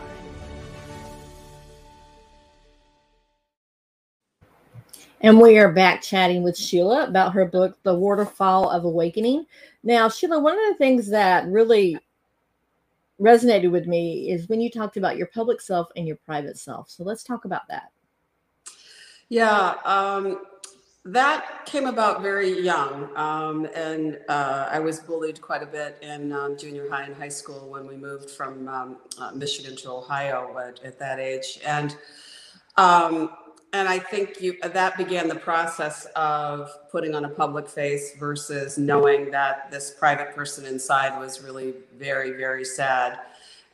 And 5.22 5.38
we 5.38 5.58
are 5.58 5.70
back 5.70 6.00
chatting 6.00 6.42
with 6.42 6.56
Sheila 6.56 7.04
about 7.06 7.34
her 7.34 7.44
book, 7.44 7.76
The 7.82 7.94
Waterfall 7.94 8.70
of 8.70 8.84
Awakening. 8.84 9.44
Now, 9.82 10.08
Sheila, 10.08 10.40
one 10.40 10.54
of 10.54 10.72
the 10.72 10.78
things 10.78 11.10
that 11.10 11.46
really 11.46 11.98
resonated 13.20 13.70
with 13.70 13.86
me 13.86 14.30
is 14.30 14.48
when 14.48 14.60
you 14.60 14.70
talked 14.70 14.96
about 14.96 15.16
your 15.16 15.26
public 15.28 15.60
self 15.60 15.88
and 15.96 16.06
your 16.06 16.16
private 16.16 16.58
self. 16.58 16.90
So 16.90 17.04
let's 17.04 17.22
talk 17.22 17.44
about 17.44 17.68
that. 17.68 17.90
Yeah, 19.28 19.74
um, 19.84 20.42
that 21.04 21.64
came 21.66 21.86
about 21.86 22.22
very 22.22 22.60
young. 22.60 23.14
Um, 23.16 23.66
and 23.74 24.18
uh, 24.28 24.68
I 24.70 24.80
was 24.80 25.00
bullied 25.00 25.40
quite 25.40 25.62
a 25.62 25.66
bit 25.66 25.98
in 26.02 26.32
um, 26.32 26.58
junior 26.58 26.90
high 26.90 27.04
and 27.04 27.14
high 27.14 27.28
school 27.28 27.70
when 27.70 27.86
we 27.86 27.96
moved 27.96 28.30
from 28.30 28.68
um, 28.68 28.98
uh, 29.18 29.30
Michigan 29.32 29.76
to 29.76 29.90
Ohio 29.90 30.58
at, 30.58 30.84
at 30.84 30.98
that 30.98 31.18
age. 31.18 31.60
And 31.64 31.96
um, 32.76 33.30
and 33.72 33.88
I 33.88 33.98
think 33.98 34.40
you 34.40 34.56
that 34.62 34.96
began 34.96 35.28
the 35.28 35.36
process 35.36 36.06
of 36.16 36.70
putting 36.90 37.14
on 37.14 37.24
a 37.24 37.28
public 37.28 37.68
face 37.68 38.16
versus 38.18 38.78
knowing 38.78 39.30
that 39.30 39.70
this 39.70 39.92
private 39.92 40.34
person 40.34 40.64
inside 40.64 41.18
was 41.18 41.42
really 41.42 41.74
very 41.96 42.32
very 42.32 42.64
sad, 42.64 43.18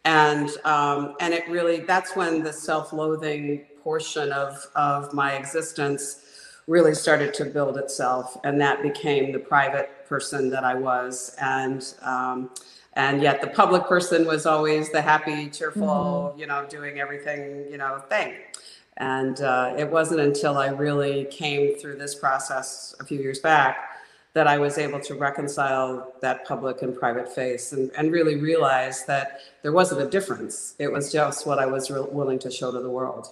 and 0.05 0.51
um, 0.65 1.15
and 1.21 1.33
it 1.33 1.49
really 1.49 1.81
that's 1.81 2.15
when 2.15 2.43
the 2.43 2.53
self-loathing 2.53 3.65
portion 3.83 4.33
of 4.33 4.67
of 4.75 5.15
my 5.15 5.35
existence 5.35 6.23
really 6.67 6.95
started 6.95 7.33
to 7.35 7.45
build 7.45 7.79
itself, 7.79 8.37
and 8.45 8.61
that 8.61 8.83
became 8.83 9.33
the 9.33 9.39
private 9.39 10.07
person 10.09 10.51
that 10.51 10.65
I 10.65 10.75
was, 10.75 11.35
and. 11.41 11.95
Um, 12.03 12.51
and 12.99 13.21
yet 13.21 13.43
the 13.43 13.47
public 13.49 13.85
person 13.85 14.27
was 14.27 14.47
always 14.47 14.91
the 14.91 15.03
happy 15.03 15.51
cheerful 15.51 16.31
mm-hmm. 16.31 16.41
you 16.41 16.47
know 16.47 16.67
doing 16.69 16.99
everything 16.99 17.71
you 17.71 17.77
know 17.77 18.03
thing 18.09 18.35
and 18.99 19.41
uh, 19.43 19.75
it 19.77 19.91
wasn't 19.91 20.21
until 20.21 20.57
I 20.57 20.69
really 20.69 21.27
came 21.27 21.77
through 21.77 21.97
this 21.97 22.15
process 22.15 22.95
a 23.01 23.05
few 23.05 23.19
years 23.19 23.41
back 23.41 23.91
that 24.33 24.47
I 24.47 24.59
was 24.59 24.77
able 24.77 25.01
to 25.01 25.15
reconcile 25.15 26.13
that 26.21 26.47
public 26.47 26.83
and 26.83 26.95
private 26.95 27.35
face 27.35 27.73
and, 27.73 27.91
and 27.97 28.13
really 28.13 28.37
realize 28.37 29.07
that 29.07 29.41
there 29.63 29.73
wasn't 29.73 30.03
a 30.03 30.07
difference. 30.07 30.75
It 30.79 30.93
was 30.93 31.11
just 31.11 31.47
what 31.47 31.59
I 31.59 31.67
was 31.67 31.91
re- 31.91 32.01
willing 32.01 32.39
to 32.41 32.51
show 32.51 32.71
to 32.71 32.81
the 32.81 32.91
world. 32.91 33.29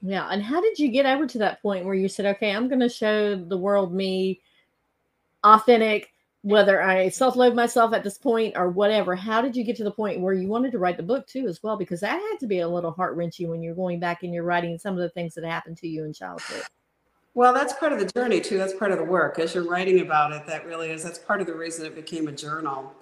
Yeah. 0.00 0.28
And 0.30 0.42
how 0.42 0.60
did 0.60 0.78
you 0.80 0.88
get 0.88 1.06
over 1.06 1.26
to 1.28 1.38
that 1.38 1.62
point 1.62 1.84
where 1.84 1.94
you 1.94 2.08
said, 2.08 2.26
okay, 2.26 2.50
I'm 2.50 2.68
going 2.68 2.80
to 2.80 2.88
show 2.88 3.36
the 3.36 3.56
world 3.56 3.94
me 3.94 4.40
authentic, 5.44 6.11
whether 6.42 6.82
I 6.82 7.08
self 7.08 7.36
loathe 7.36 7.54
myself 7.54 7.94
at 7.94 8.04
this 8.04 8.18
point 8.18 8.56
or 8.56 8.68
whatever, 8.68 9.14
how 9.14 9.40
did 9.40 9.56
you 9.56 9.64
get 9.64 9.76
to 9.76 9.84
the 9.84 9.90
point 9.90 10.20
where 10.20 10.34
you 10.34 10.48
wanted 10.48 10.72
to 10.72 10.78
write 10.78 10.96
the 10.96 11.02
book 11.02 11.26
too, 11.26 11.46
as 11.46 11.62
well? 11.62 11.76
Because 11.76 12.00
that 12.00 12.20
had 12.20 12.36
to 12.40 12.46
be 12.46 12.60
a 12.60 12.68
little 12.68 12.90
heart 12.90 13.16
wrenching 13.16 13.48
when 13.48 13.62
you're 13.62 13.74
going 13.74 14.00
back 14.00 14.22
and 14.22 14.34
you're 14.34 14.42
writing 14.42 14.78
some 14.78 14.94
of 14.94 15.00
the 15.00 15.08
things 15.10 15.34
that 15.34 15.44
happened 15.44 15.78
to 15.78 15.88
you 15.88 16.04
in 16.04 16.12
childhood. 16.12 16.62
Well, 17.34 17.54
that's 17.54 17.72
part 17.72 17.92
of 17.92 17.98
the 17.98 18.06
journey 18.06 18.40
too. 18.40 18.58
That's 18.58 18.74
part 18.74 18.90
of 18.90 18.98
the 18.98 19.04
work. 19.04 19.38
As 19.38 19.54
you're 19.54 19.68
writing 19.68 20.00
about 20.00 20.32
it, 20.32 20.46
that 20.46 20.66
really 20.66 20.90
is, 20.90 21.02
that's 21.02 21.18
part 21.18 21.40
of 21.40 21.46
the 21.46 21.54
reason 21.54 21.86
it 21.86 21.94
became 21.94 22.28
a 22.28 22.32
journal, 22.32 22.92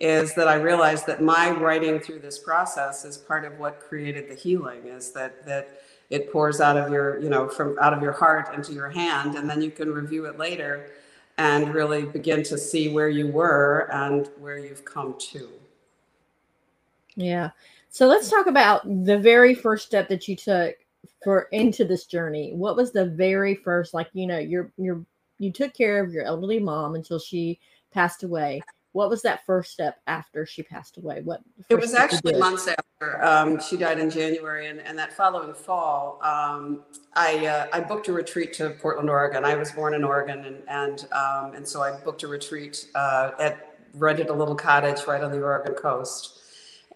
is 0.00 0.34
that 0.34 0.48
I 0.48 0.54
realized 0.54 1.06
that 1.06 1.22
my 1.22 1.50
writing 1.50 2.00
through 2.00 2.20
this 2.20 2.38
process 2.38 3.04
is 3.04 3.18
part 3.18 3.44
of 3.44 3.58
what 3.58 3.80
created 3.80 4.28
the 4.28 4.34
healing, 4.34 4.86
is 4.86 5.12
that, 5.12 5.44
that, 5.46 5.82
it 6.10 6.32
pours 6.32 6.58
out 6.58 6.78
of 6.78 6.90
your 6.90 7.18
you 7.18 7.28
know 7.28 7.48
from 7.48 7.78
out 7.80 7.92
of 7.92 8.02
your 8.02 8.12
heart 8.12 8.54
into 8.54 8.72
your 8.72 8.88
hand 8.88 9.34
and 9.34 9.48
then 9.48 9.60
you 9.60 9.70
can 9.70 9.92
review 9.92 10.24
it 10.24 10.38
later 10.38 10.90
and 11.38 11.72
really 11.72 12.04
begin 12.04 12.42
to 12.42 12.58
see 12.58 12.88
where 12.88 13.08
you 13.08 13.28
were 13.28 13.88
and 13.92 14.28
where 14.38 14.58
you've 14.58 14.84
come 14.84 15.14
to. 15.18 15.48
Yeah. 17.14 17.50
So 17.90 18.06
let's 18.06 18.28
talk 18.28 18.46
about 18.46 18.82
the 19.04 19.18
very 19.18 19.54
first 19.54 19.86
step 19.86 20.08
that 20.08 20.28
you 20.28 20.36
took 20.36 20.74
for 21.22 21.42
into 21.52 21.84
this 21.84 22.06
journey. 22.06 22.52
What 22.54 22.76
was 22.76 22.92
the 22.92 23.06
very 23.06 23.54
first 23.54 23.94
like, 23.94 24.08
you 24.12 24.26
know, 24.26 24.38
you're 24.38 24.70
you're 24.76 25.04
you 25.38 25.52
took 25.52 25.72
care 25.72 26.02
of 26.02 26.12
your 26.12 26.24
elderly 26.24 26.58
mom 26.58 26.96
until 26.96 27.18
she 27.18 27.58
passed 27.92 28.24
away 28.24 28.60
what 28.92 29.10
was 29.10 29.22
that 29.22 29.44
first 29.44 29.72
step 29.72 29.96
after 30.06 30.46
she 30.46 30.62
passed 30.62 30.96
away? 30.96 31.20
What 31.22 31.40
it 31.68 31.76
was 31.76 31.94
actually 31.94 32.38
months 32.38 32.68
after 32.68 33.24
um, 33.24 33.60
she 33.60 33.76
died 33.76 33.98
in 33.98 34.10
January, 34.10 34.66
and, 34.66 34.80
and 34.80 34.98
that 34.98 35.12
following 35.12 35.54
fall, 35.54 36.18
um, 36.22 36.84
I 37.14 37.46
uh, 37.46 37.66
I 37.72 37.80
booked 37.80 38.08
a 38.08 38.12
retreat 38.12 38.52
to 38.54 38.70
Portland, 38.70 39.10
Oregon. 39.10 39.44
I 39.44 39.54
was 39.56 39.70
born 39.72 39.94
in 39.94 40.04
Oregon, 40.04 40.44
and 40.44 40.62
and 40.68 41.06
um, 41.12 41.54
and 41.54 41.66
so 41.66 41.82
I 41.82 41.98
booked 42.00 42.22
a 42.22 42.28
retreat 42.28 42.88
uh, 42.94 43.32
at 43.38 43.76
rented 43.94 44.28
a 44.30 44.34
little 44.34 44.54
cottage 44.54 45.06
right 45.06 45.22
on 45.22 45.32
the 45.32 45.42
Oregon 45.42 45.74
coast. 45.74 46.34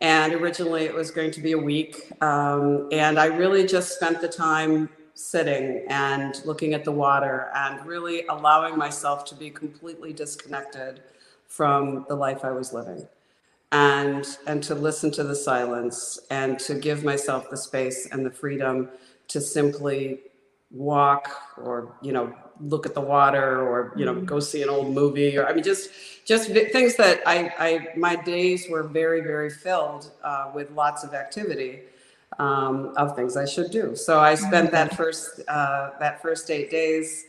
And 0.00 0.34
originally 0.34 0.82
it 0.82 0.94
was 0.94 1.12
going 1.12 1.30
to 1.30 1.40
be 1.40 1.52
a 1.52 1.58
week, 1.58 2.10
um, 2.20 2.88
and 2.90 3.20
I 3.20 3.26
really 3.26 3.66
just 3.66 3.94
spent 3.94 4.20
the 4.20 4.28
time 4.28 4.88
sitting 5.14 5.84
and 5.88 6.40
looking 6.44 6.74
at 6.74 6.84
the 6.84 6.90
water 6.90 7.50
and 7.54 7.84
really 7.86 8.26
allowing 8.26 8.76
myself 8.76 9.24
to 9.26 9.34
be 9.34 9.50
completely 9.50 10.12
disconnected 10.12 11.02
from 11.52 12.06
the 12.08 12.16
life 12.16 12.44
I 12.44 12.50
was 12.50 12.72
living. 12.72 13.06
And 13.72 14.26
and 14.46 14.62
to 14.64 14.74
listen 14.74 15.10
to 15.12 15.24
the 15.24 15.34
silence 15.34 16.18
and 16.30 16.58
to 16.60 16.74
give 16.74 17.04
myself 17.04 17.50
the 17.50 17.56
space 17.56 18.08
and 18.10 18.24
the 18.24 18.30
freedom 18.30 18.88
to 19.28 19.40
simply 19.40 20.20
walk 20.70 21.30
or 21.58 21.94
you 22.00 22.12
know 22.12 22.34
look 22.60 22.86
at 22.86 22.94
the 22.94 23.00
water 23.00 23.60
or 23.60 23.92
you 23.96 24.06
know 24.06 24.14
go 24.14 24.40
see 24.40 24.62
an 24.62 24.70
old 24.70 24.94
movie 24.94 25.36
or 25.36 25.46
i 25.46 25.52
mean 25.52 25.62
just 25.62 25.90
just 26.24 26.50
things 26.50 26.96
that 26.96 27.20
i 27.26 27.52
i 27.58 27.88
my 27.96 28.16
days 28.16 28.66
were 28.70 28.82
very 28.82 29.20
very 29.20 29.50
filled 29.50 30.10
uh, 30.24 30.50
with 30.54 30.70
lots 30.70 31.04
of 31.04 31.12
activity 31.12 31.80
um, 32.38 32.94
of 32.96 33.14
things 33.14 33.36
i 33.36 33.44
should 33.44 33.70
do. 33.70 33.94
So 33.94 34.20
i 34.20 34.34
spent 34.34 34.70
that 34.72 34.94
first 34.96 35.40
uh, 35.48 35.90
that 36.00 36.22
first 36.22 36.50
eight 36.50 36.70
days 36.70 37.26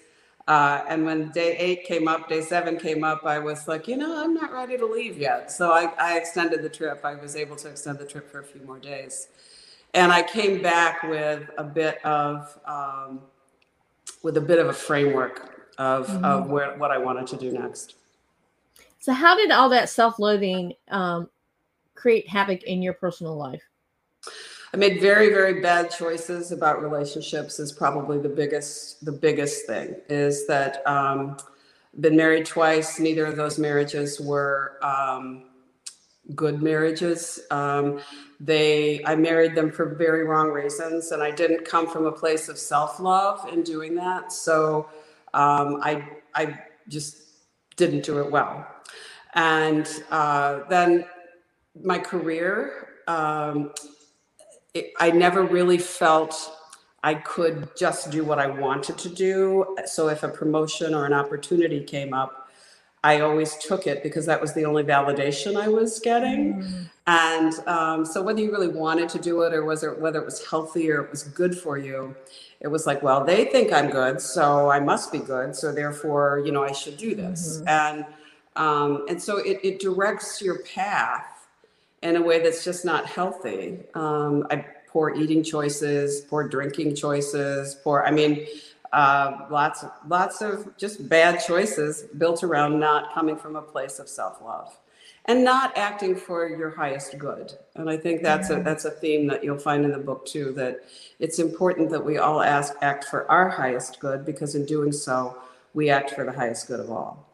uh, 0.48 0.84
and 0.90 1.06
when 1.06 1.30
day 1.30 1.56
eight 1.58 1.86
came 1.86 2.08
up, 2.08 2.28
day 2.28 2.42
seven 2.42 2.78
came 2.78 3.04
up, 3.04 3.26
I 3.26 3.40
was 3.40 3.68
like, 3.68 3.88
you 3.88 3.96
know, 3.96 4.24
I'm 4.24 4.34
not 4.34 4.52
ready 4.52 4.78
to 4.78 4.86
leave 4.86 5.18
yet. 5.18 5.52
So 5.52 5.72
I, 5.72 5.94
I 5.98 6.18
extended 6.18 6.62
the 6.62 6.70
trip. 6.70 7.02
I 7.04 7.16
was 7.16 7.36
able 7.36 7.56
to 7.58 7.70
extend 7.70 8.00
the 8.00 8.06
trip 8.06 8.30
for 8.30 8.40
a 8.40 8.44
few 8.44 8.62
more 8.62 8.80
days. 8.80 9.30
And 9.94 10.12
I 10.12 10.22
came 10.24 10.62
back 10.62 11.04
with 11.04 11.50
a 11.58 11.64
bit 11.64 12.04
of, 12.04 12.60
um, 12.66 13.22
with 14.22 14.38
a 14.38 14.42
bit 14.42 14.60
of 14.60 14.68
a 14.68 14.74
framework 14.74 15.68
of, 15.78 16.08
mm-hmm. 16.08 16.26
of 16.26 16.50
where, 16.50 16.78
what 16.78 16.92
I 16.92 16.98
wanted 16.98 17.28
to 17.28 17.38
do 17.38 17.52
next. 17.52 17.96
So 19.00 19.14
how 19.14 19.36
did 19.36 19.52
all 19.52 19.70
that 19.70 19.90
self-loathing 19.90 20.74
um, 20.90 21.30
create 21.94 22.28
havoc 22.28 22.64
in 22.64 22.82
your 22.82 22.94
personal 22.94 23.36
life? 23.36 23.62
I 24.74 24.77
made 24.77 25.00
very, 25.00 25.30
very 25.30 25.62
bad 25.62 25.92
choices 25.92 26.51
about 26.51 26.82
relationships 26.82 27.60
is 27.60 27.72
probably 27.72 28.18
the 28.18 28.30
biggest, 28.30 29.06
the 29.06 29.12
biggest 29.12 29.68
thing 29.68 29.96
is 30.10 30.48
that 30.48 30.82
um, 30.88 31.38
been 32.00 32.15
married 32.15 32.48
twice. 32.48 33.00
Neither 33.00 33.27
of 33.27 33.36
those 33.36 33.60
marriages 33.60 34.20
were 34.20 34.80
um, 34.82 35.44
good 36.34 36.63
marriages. 36.63 37.42
Um, 37.51 38.00
they, 38.39 39.06
I 39.06 39.15
married 39.15 39.53
them 39.53 39.72
for 39.72 39.94
very 39.94 40.24
wrong 40.24 40.50
reasons, 40.50 41.12
and 41.12 41.22
I 41.22 41.30
didn't 41.30 41.65
come 41.65 41.88
from 41.88 42.08
a 42.08 42.12
place 42.12 42.50
of 42.50 42.58
self-love 42.58 43.53
in 43.53 43.62
doing 43.62 43.94
that. 43.96 44.34
So 44.34 44.89
um, 45.36 45.82
I, 45.84 46.10
I 46.34 46.60
just 46.88 47.18
didn't 47.75 48.03
do 48.03 48.18
it 48.22 48.32
well. 48.32 48.65
And 49.36 49.88
uh, 50.10 50.62
then 50.68 51.06
my 51.80 52.00
career, 52.00 52.88
um, 53.08 53.72
it, 54.74 54.94
I 55.00 55.12
never 55.12 55.44
really 55.44 55.77
felt 55.77 56.51
I 57.03 57.15
could 57.15 57.70
just 57.75 58.12
do 58.12 58.24
what 58.24 58.39
I 58.39 58.48
wanted 58.48 58.98
to 59.00 59.10
do. 59.10 59.75
So 59.86 60.08
if 60.08 60.24
a 60.24 60.30
promotion 60.30 60.94
or 60.94 61.06
an 61.06 61.13
opportunity 61.13 61.84
came 61.84 62.13
up, 62.13 62.50
I 63.03 63.20
always 63.20 63.58
took 63.58 63.86
it 63.86 64.01
because 64.01 64.25
that 64.27 64.39
was 64.39 64.53
the 64.53 64.63
only 64.63 64.84
validation 64.84 65.62
I 65.62 65.68
was 65.68 66.00
getting. 66.00 66.63
Mm. 66.63 66.89
And 67.06 67.68
um, 67.68 68.06
so 68.06 68.22
whether 68.22 68.39
you 68.39 68.50
really 68.50 68.70
wanted 68.70 69.10
to 69.10 69.20
do 69.20 69.42
it 69.42 69.53
or 69.53 69.65
was 69.65 69.84
it 69.84 70.00
whether 70.00 70.20
it 70.20 70.25
was 70.25 70.46
healthy 70.48 70.89
or 70.89 71.03
it 71.03 71.12
was 71.12 71.24
good 71.24 71.58
for 71.58 71.77
you, 71.77 72.15
it 72.62 72.70
was 72.70 72.88
like, 72.88 73.03
well, 73.03 73.25
they 73.25 73.44
think 73.44 73.74
I'm 73.74 73.89
good, 73.89 74.22
so 74.22 74.72
I 74.72 74.80
must 74.80 75.12
be 75.12 75.20
good. 75.20 75.53
So 75.53 75.74
therefore, 75.74 76.42
you 76.46 76.53
know, 76.53 76.63
I 76.63 76.72
should 76.72 76.96
do 76.96 77.13
this. 77.13 77.58
Mm-hmm. 77.58 77.68
And 77.68 78.06
um, 78.56 79.06
and 79.10 79.22
so 79.22 79.38
it, 79.38 79.60
it 79.63 79.80
directs 79.80 80.42
your 80.42 80.60
path 80.60 81.33
in 82.04 82.18
a 82.18 82.22
way 82.22 82.42
that's 82.44 82.64
just 82.64 82.86
not 82.86 83.06
healthy. 83.06 83.80
Um, 83.96 84.46
I 84.52 84.66
poor 84.88 85.10
eating 85.16 85.44
choices, 85.44 86.22
poor 86.22 86.48
drinking 86.48 86.96
choices, 86.96 87.76
poor. 87.84 88.04
I 88.06 88.12
mean, 88.12 88.46
uh, 88.92 89.48
lots 89.50 89.84
lots 90.08 90.42
of 90.42 90.78
just 90.78 91.10
bad 91.10 91.40
choices 91.40 92.04
built 92.18 92.44
around 92.44 92.80
not 92.80 93.12
coming 93.14 93.36
from 93.36 93.56
a 93.56 93.62
place 93.62 93.98
of 93.98 94.08
self-love 94.08 94.78
and 95.26 95.44
not 95.44 95.76
acting 95.78 96.16
for 96.16 96.48
your 96.48 96.70
highest 96.70 97.18
good 97.18 97.54
and 97.76 97.90
i 97.90 97.98
think 97.98 98.22
that's 98.22 98.52
a 98.52 98.62
that's 98.62 98.86
a 98.86 98.92
theme 98.92 99.26
that 99.26 99.44
you'll 99.44 99.58
find 99.58 99.84
in 99.84 99.92
the 99.92 99.98
book 99.98 100.28
too 100.28 100.52
that 100.52 100.82
it's 101.20 101.40
important 101.40 101.90
that 101.90 102.06
we 102.06 102.20
all 102.20 102.42
ask 102.42 102.76
act 102.84 103.06
for 103.06 103.30
our 103.32 103.50
highest 103.50 104.00
good 104.00 104.24
because 104.26 104.54
in 104.54 104.64
doing 104.64 104.92
so 104.92 105.36
we 105.74 105.90
act 105.90 106.12
for 106.12 106.24
the 106.24 106.32
highest 106.32 106.68
good 106.68 106.80
of 106.80 106.92
all 106.92 107.33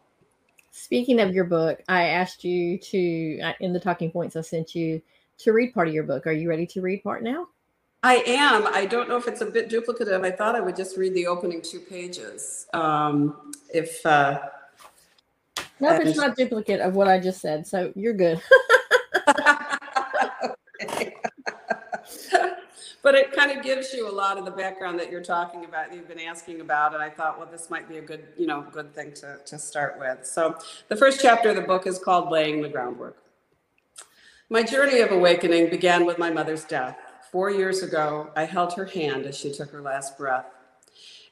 speaking 0.80 1.20
of 1.20 1.34
your 1.34 1.44
book 1.44 1.82
i 1.88 2.06
asked 2.06 2.44
you 2.44 2.78
to 2.78 3.40
in 3.60 3.74
the 3.74 3.80
talking 3.80 4.10
points 4.10 4.36
i 4.36 4.42
sent 4.42 4.74
you 4.74 5.02
to 5.38 5.52
read 5.52 5.74
part 5.74 5.88
of 5.88 5.94
your 5.94 6.04
book 6.04 6.26
are 6.26 6.32
you 6.32 6.50
ready 6.50 6.66
to 6.66 6.82
read 6.82 7.04
part 7.04 7.24
now 7.24 7.48
I 8.02 8.24
am. 8.28 8.66
I 8.66 8.86
don't 8.86 9.10
know 9.10 9.18
if 9.18 9.28
it's 9.28 9.42
a 9.42 9.46
bit 9.46 9.70
duplicative. 9.70 10.26
I 10.26 10.32
thought 10.32 10.56
I 10.56 10.62
would 10.62 10.78
just 10.78 10.96
read 10.96 11.14
the 11.14 11.28
opening 11.28 11.62
two 11.62 11.82
pages. 11.82 12.66
Um, 12.74 13.52
if 13.74 14.06
uh, 14.06 14.40
no, 15.82 15.96
it's 15.96 16.18
not 16.18 16.36
duplicate 16.36 16.80
of 16.80 16.96
what 16.96 17.08
I 17.08 17.20
just 17.20 17.42
said, 17.42 17.68
so 17.68 17.92
you're 17.96 18.14
good. 18.14 18.42
but 23.02 23.16
it 23.16 23.32
kind 23.32 23.52
of 23.52 23.64
gives 23.64 23.94
you 23.94 24.10
a 24.10 24.12
lot 24.12 24.38
of 24.38 24.46
the 24.46 24.52
background 24.52 25.00
that 25.00 25.12
you're 25.12 25.24
talking 25.24 25.66
about, 25.66 25.94
you've 25.94 26.08
been 26.08 26.20
asking 26.20 26.62
about, 26.62 26.94
and 26.94 27.02
I 27.02 27.10
thought, 27.10 27.38
well, 27.38 27.48
this 27.50 27.70
might 27.70 27.88
be 27.88 27.98
a 27.98 28.02
good, 28.02 28.28
you 28.38 28.48
know, 28.48 28.66
good 28.72 28.94
thing 28.94 29.14
to 29.16 29.38
to 29.46 29.58
start 29.58 29.98
with. 30.00 30.26
So, 30.26 30.58
the 30.88 30.96
first 30.96 31.22
chapter 31.22 31.50
of 31.50 31.56
the 31.56 31.62
book 31.62 31.88
is 31.88 32.00
called 32.00 32.30
"Laying 32.30 32.62
the 32.62 32.70
Groundwork." 32.70 33.18
My 34.50 34.64
journey 34.64 35.02
of 35.02 35.12
awakening 35.12 35.70
began 35.70 36.06
with 36.06 36.18
my 36.18 36.32
mother's 36.32 36.66
death. 36.66 36.98
Four 37.32 37.52
years 37.52 37.84
ago, 37.84 38.32
I 38.36 38.46
held 38.46 38.74
her 38.74 38.86
hand 38.86 39.28
as 39.28 39.38
she 39.38 39.52
took 39.52 39.70
her 39.70 39.82
last 39.82 40.18
breath. 40.18 40.48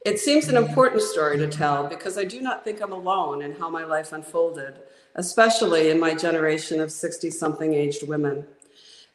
It 0.06 0.20
seems 0.20 0.48
an 0.48 0.56
important 0.56 1.02
story 1.02 1.38
to 1.40 1.48
tell 1.48 1.88
because 1.88 2.18
I 2.18 2.24
do 2.24 2.40
not 2.40 2.64
think 2.64 2.80
I'm 2.80 2.92
alone 2.92 3.42
in 3.42 3.54
how 3.54 3.70
my 3.70 3.84
life 3.84 4.14
unfolded, 4.14 4.76
especially 5.16 5.90
in 5.90 6.00
my 6.00 6.14
generation 6.14 6.80
of 6.80 6.92
60 6.92 7.32
something 7.32 7.74
aged 7.74 8.08
women. 8.08 8.46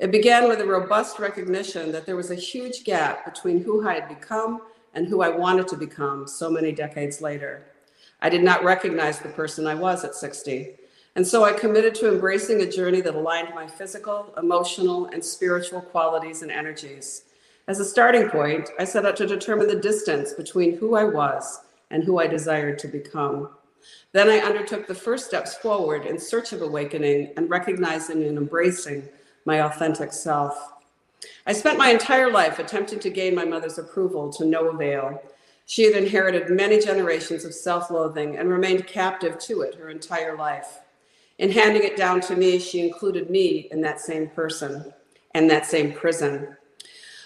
It 0.03 0.11
began 0.11 0.49
with 0.49 0.61
a 0.61 0.67
robust 0.67 1.21
recognition 1.21 1.93
that 1.93 2.07
there 2.07 2.17
was 2.17 2.33
a 2.33 2.35
huge 2.35 2.83
gap 2.83 3.25
between 3.25 3.63
who 3.63 3.87
I 3.87 3.95
had 3.95 4.09
become 4.09 4.63
and 4.95 5.07
who 5.07 5.23
I 5.23 5.29
wanted 5.29 5.69
to 5.69 5.77
become 5.77 6.27
so 6.27 6.51
many 6.51 6.73
decades 6.73 7.21
later. 7.21 7.67
I 8.21 8.29
did 8.29 8.43
not 8.43 8.65
recognize 8.65 9.21
the 9.21 9.29
person 9.29 9.65
I 9.65 9.77
was 9.77 10.03
at 10.03 10.17
60. 10.17 10.75
And 11.15 11.25
so 11.25 11.45
I 11.45 11.53
committed 11.53 11.95
to 11.95 12.13
embracing 12.13 12.63
a 12.63 12.69
journey 12.69 13.01
that 13.01 13.15
aligned 13.15 13.55
my 13.55 13.69
physical, 13.69 14.35
emotional, 14.37 15.07
and 15.07 15.25
spiritual 15.25 15.81
qualities 15.81 16.43
and 16.43 16.51
energies. 16.51 17.23
As 17.69 17.79
a 17.79 17.85
starting 17.85 18.29
point, 18.29 18.71
I 18.81 18.85
set 18.85 19.07
out 19.07 19.17
to 19.19 19.27
determine 19.29 19.69
the 19.69 19.77
distance 19.77 20.33
between 20.33 20.79
who 20.79 20.97
I 20.97 21.05
was 21.05 21.61
and 21.93 22.03
who 22.03 22.19
I 22.19 22.27
desired 22.27 22.81
to 22.81 22.89
become. 22.89 23.51
Then 24.11 24.29
I 24.29 24.39
undertook 24.39 24.89
the 24.89 24.97
first 24.97 25.27
steps 25.27 25.55
forward 25.59 26.07
in 26.07 26.19
search 26.19 26.53
of 26.53 26.61
awakening 26.61 27.35
and 27.37 27.49
recognizing 27.49 28.25
and 28.25 28.37
embracing 28.37 29.09
my 29.45 29.61
authentic 29.61 30.13
self. 30.13 30.73
I 31.47 31.53
spent 31.53 31.79
my 31.79 31.91
entire 31.91 32.31
life 32.31 32.59
attempting 32.59 33.01
to 33.01 33.11
gain 33.11 33.35
my 33.35 33.45
mother's 33.45 33.79
approval 33.79 34.33
to 34.35 34.45
no 34.45 34.69
avail. 34.69 35.23
She 35.67 35.85
had 35.85 35.95
inherited 35.95 36.51
many 36.51 36.81
generations 36.81 37.45
of 37.45 37.55
self 37.55 37.91
loathing 37.91 38.37
and 38.37 38.49
remained 38.49 38.87
captive 38.87 39.39
to 39.41 39.63
it 39.63 39.77
her 39.77 39.91
entire 39.91 40.37
life. 40.37 40.81
In 41.39 41.51
handing 41.51 41.83
it 41.83 41.97
down 41.97 42.21
to 42.23 42.37
me, 42.37 42.59
she 42.59 42.81
included 42.81 43.31
me 43.31 43.69
in 43.71 43.81
that 43.81 44.01
same 44.01 44.29
person 44.29 44.93
and 45.35 45.49
that 45.51 45.67
same 45.67 45.93
prison. 45.93 46.57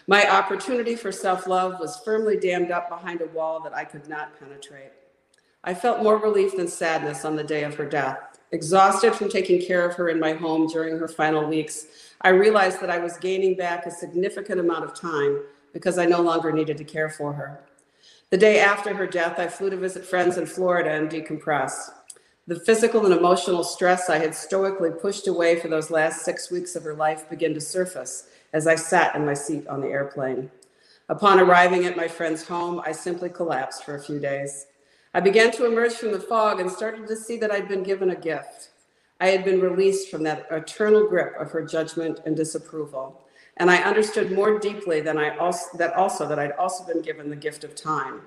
My 0.07 0.31
opportunity 0.31 0.95
for 0.95 1.11
self 1.11 1.47
love 1.47 1.81
was 1.81 2.01
firmly 2.05 2.39
dammed 2.39 2.71
up 2.71 2.89
behind 2.89 3.21
a 3.21 3.27
wall 3.27 3.61
that 3.61 3.75
I 3.75 3.85
could 3.85 4.09
not 4.09 4.39
penetrate. 4.39 4.93
I 5.65 5.75
felt 5.75 6.03
more 6.03 6.17
relief 6.17 6.57
than 6.57 6.69
sadness 6.69 7.25
on 7.25 7.35
the 7.35 7.43
day 7.43 7.65
of 7.65 7.75
her 7.75 7.87
death. 7.87 8.36
Exhausted 8.53 9.15
from 9.15 9.29
taking 9.29 9.61
care 9.61 9.89
of 9.89 9.97
her 9.97 10.09
in 10.09 10.21
my 10.21 10.33
home 10.33 10.69
during 10.69 10.99
her 10.99 11.09
final 11.09 11.49
weeks, 11.49 11.87
I 12.21 12.29
realized 12.29 12.81
that 12.81 12.91
I 12.91 12.99
was 12.99 13.17
gaining 13.17 13.57
back 13.57 13.87
a 13.87 13.91
significant 13.91 14.61
amount 14.61 14.85
of 14.85 14.95
time 14.95 15.43
because 15.73 15.99
I 15.99 16.07
no 16.07 16.21
longer 16.21 16.53
needed 16.53 16.79
to 16.79 16.85
care 16.85 17.11
for 17.11 17.33
her. 17.33 17.61
The 18.31 18.39
day 18.39 18.61
after 18.61 18.95
her 18.95 19.07
death, 19.07 19.39
I 19.39 19.49
flew 19.49 19.71
to 19.71 19.77
visit 19.77 20.05
friends 20.05 20.37
in 20.37 20.47
Florida 20.47 20.91
and 20.91 21.11
decompress. 21.11 21.91
The 22.47 22.61
physical 22.61 23.05
and 23.05 23.15
emotional 23.15 23.65
stress 23.65 24.09
I 24.09 24.19
had 24.19 24.35
stoically 24.35 24.91
pushed 24.91 25.27
away 25.27 25.59
for 25.59 25.67
those 25.67 25.91
last 25.91 26.25
six 26.25 26.51
weeks 26.51 26.77
of 26.77 26.85
her 26.85 26.95
life 26.95 27.29
began 27.29 27.53
to 27.55 27.61
surface 27.61 28.29
as 28.53 28.69
I 28.69 28.77
sat 28.77 29.17
in 29.17 29.27
my 29.27 29.35
seat 29.35 29.67
on 29.67 29.81
the 29.81 29.89
airplane. 29.89 30.51
Upon 31.09 31.41
arriving 31.41 31.87
at 31.87 31.97
my 31.97 32.09
friend's 32.09 32.47
home, 32.47 32.81
I 32.85 32.93
simply 32.93 33.29
collapsed 33.29 33.85
for 33.85 33.97
a 33.97 34.03
few 34.03 34.19
days. 34.19 34.67
I 35.17 35.21
began 35.21 35.51
to 35.53 35.65
emerge 35.65 35.95
from 35.95 36.13
the 36.13 36.21
fog 36.21 36.61
and 36.61 36.71
started 36.71 37.09
to 37.09 37.17
see 37.17 37.39
that 37.39 37.51
I'd 37.51 37.69
been 37.69 37.83
given 37.83 38.11
a 38.11 38.15
gift. 38.15 38.69
I 39.19 39.29
had 39.29 39.47
been 39.47 39.63
released 39.63 40.11
from 40.11 40.23
that 40.25 40.47
eternal 40.51 41.07
grip 41.09 41.35
of 41.41 41.51
her 41.53 41.63
judgment 41.65 42.21
and 42.27 42.37
disapproval. 42.37 43.19
And 43.57 43.71
I 43.71 43.79
understood 43.79 44.31
more 44.31 44.59
deeply 44.59 45.01
than 45.01 45.17
I 45.17 45.35
also, 45.39 45.79
that 45.79 45.95
also 45.95 46.29
that 46.29 46.39
I'd 46.39 46.53
also 46.53 46.85
been 46.85 47.01
given 47.01 47.31
the 47.31 47.35
gift 47.35 47.65
of 47.65 47.75
time. 47.75 48.21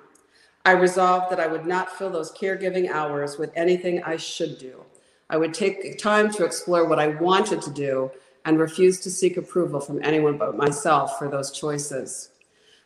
I 0.65 0.71
resolved 0.71 1.31
that 1.31 1.39
I 1.39 1.45
would 1.45 1.67
not 1.67 1.95
fill 1.95 2.09
those 2.09 2.31
caregiving 2.31 2.89
hours 2.89 3.37
with 3.37 3.51
anything 3.55 4.01
I 4.01 4.17
should 4.17 4.57
do. 4.57 4.83
I 5.29 5.37
would 5.37 5.53
take 5.53 5.99
time 5.99 6.31
to 6.31 6.43
explore 6.43 6.89
what 6.89 6.97
I 6.97 7.09
wanted 7.09 7.61
to 7.61 7.69
do 7.69 8.09
and 8.45 8.57
refuse 8.57 8.99
to 9.01 9.11
seek 9.11 9.37
approval 9.37 9.79
from 9.79 10.03
anyone 10.03 10.39
but 10.39 10.57
myself 10.57 11.19
for 11.19 11.29
those 11.29 11.51
choices. 11.51 12.29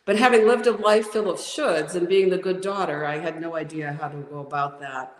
But 0.06 0.18
having 0.18 0.46
lived 0.46 0.66
a 0.66 0.72
life 0.72 1.08
full 1.08 1.30
of 1.30 1.38
shoulds 1.38 1.94
and 1.94 2.06
being 2.06 2.28
the 2.28 2.36
good 2.36 2.60
daughter, 2.60 3.06
I 3.06 3.18
had 3.18 3.40
no 3.40 3.56
idea 3.56 3.96
how 3.98 4.08
to 4.08 4.18
go 4.18 4.40
about 4.40 4.78
that. 4.80 5.16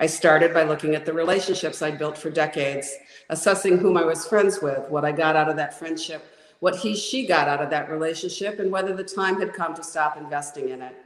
I 0.00 0.06
started 0.06 0.52
by 0.52 0.64
looking 0.64 0.96
at 0.96 1.04
the 1.04 1.12
relationships 1.12 1.82
I'd 1.82 1.98
built 1.98 2.18
for 2.18 2.30
decades, 2.30 2.92
assessing 3.30 3.78
whom 3.78 3.96
I 3.96 4.04
was 4.04 4.26
friends 4.26 4.60
with, 4.60 4.88
what 4.90 5.04
I 5.04 5.12
got 5.12 5.36
out 5.36 5.48
of 5.48 5.56
that 5.56 5.78
friendship, 5.78 6.24
what 6.58 6.76
he, 6.76 6.96
she 6.96 7.26
got 7.26 7.48
out 7.48 7.62
of 7.62 7.70
that 7.70 7.90
relationship, 7.90 8.58
and 8.58 8.72
whether 8.72 8.94
the 8.94 9.04
time 9.04 9.38
had 9.38 9.52
come 9.52 9.74
to 9.74 9.84
stop 9.84 10.16
investing 10.16 10.70
in 10.70 10.82
it. 10.82 10.96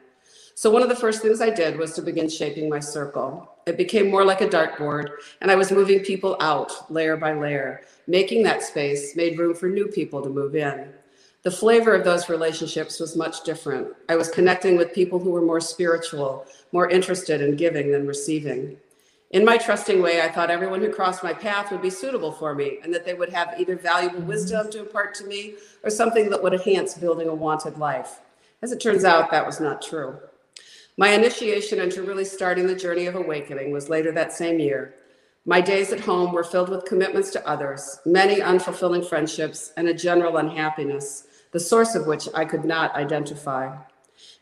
So, 0.54 0.70
one 0.70 0.82
of 0.82 0.88
the 0.88 0.96
first 0.96 1.22
things 1.22 1.40
I 1.40 1.50
did 1.50 1.78
was 1.78 1.92
to 1.94 2.02
begin 2.02 2.28
shaping 2.28 2.68
my 2.68 2.80
circle. 2.80 3.56
It 3.66 3.76
became 3.76 4.10
more 4.10 4.24
like 4.24 4.40
a 4.40 4.48
dartboard, 4.48 5.08
and 5.40 5.50
I 5.50 5.54
was 5.54 5.72
moving 5.72 6.00
people 6.00 6.36
out 6.40 6.90
layer 6.90 7.16
by 7.16 7.32
layer. 7.32 7.82
Making 8.06 8.42
that 8.44 8.62
space 8.62 9.16
made 9.16 9.38
room 9.38 9.54
for 9.54 9.68
new 9.68 9.86
people 9.86 10.22
to 10.22 10.28
move 10.28 10.54
in. 10.54 10.92
The 11.42 11.50
flavor 11.50 11.92
of 11.92 12.04
those 12.04 12.28
relationships 12.28 13.00
was 13.00 13.16
much 13.16 13.42
different. 13.42 13.88
I 14.08 14.14
was 14.14 14.28
connecting 14.28 14.76
with 14.76 14.94
people 14.94 15.18
who 15.18 15.30
were 15.30 15.42
more 15.42 15.60
spiritual, 15.60 16.46
more 16.70 16.88
interested 16.88 17.40
in 17.40 17.56
giving 17.56 17.90
than 17.90 18.06
receiving. 18.06 18.76
In 19.32 19.44
my 19.44 19.56
trusting 19.56 20.00
way, 20.00 20.22
I 20.22 20.28
thought 20.28 20.50
everyone 20.50 20.80
who 20.80 20.92
crossed 20.92 21.24
my 21.24 21.32
path 21.32 21.72
would 21.72 21.82
be 21.82 21.90
suitable 21.90 22.30
for 22.30 22.54
me 22.54 22.78
and 22.84 22.94
that 22.94 23.04
they 23.04 23.14
would 23.14 23.30
have 23.30 23.54
either 23.58 23.74
valuable 23.74 24.20
wisdom 24.20 24.70
to 24.70 24.80
impart 24.80 25.14
to 25.16 25.24
me 25.24 25.54
or 25.82 25.90
something 25.90 26.30
that 26.30 26.40
would 26.40 26.54
enhance 26.54 26.94
building 26.94 27.26
a 27.26 27.34
wanted 27.34 27.76
life. 27.76 28.20
As 28.62 28.70
it 28.70 28.80
turns 28.80 29.04
out, 29.04 29.32
that 29.32 29.44
was 29.44 29.58
not 29.58 29.82
true. 29.82 30.20
My 30.96 31.08
initiation 31.08 31.80
into 31.80 32.04
really 32.04 32.24
starting 32.24 32.68
the 32.68 32.76
journey 32.76 33.06
of 33.06 33.16
awakening 33.16 33.72
was 33.72 33.88
later 33.88 34.12
that 34.12 34.32
same 34.32 34.60
year. 34.60 34.94
My 35.44 35.60
days 35.60 35.92
at 35.92 35.98
home 35.98 36.32
were 36.32 36.44
filled 36.44 36.68
with 36.68 36.84
commitments 36.84 37.30
to 37.30 37.48
others, 37.48 37.98
many 38.06 38.36
unfulfilling 38.36 39.08
friendships, 39.08 39.72
and 39.76 39.88
a 39.88 39.94
general 39.94 40.36
unhappiness, 40.36 41.26
the 41.52 41.60
source 41.60 41.94
of 41.94 42.06
which 42.06 42.28
I 42.34 42.44
could 42.44 42.64
not 42.64 42.94
identify. 42.94 43.76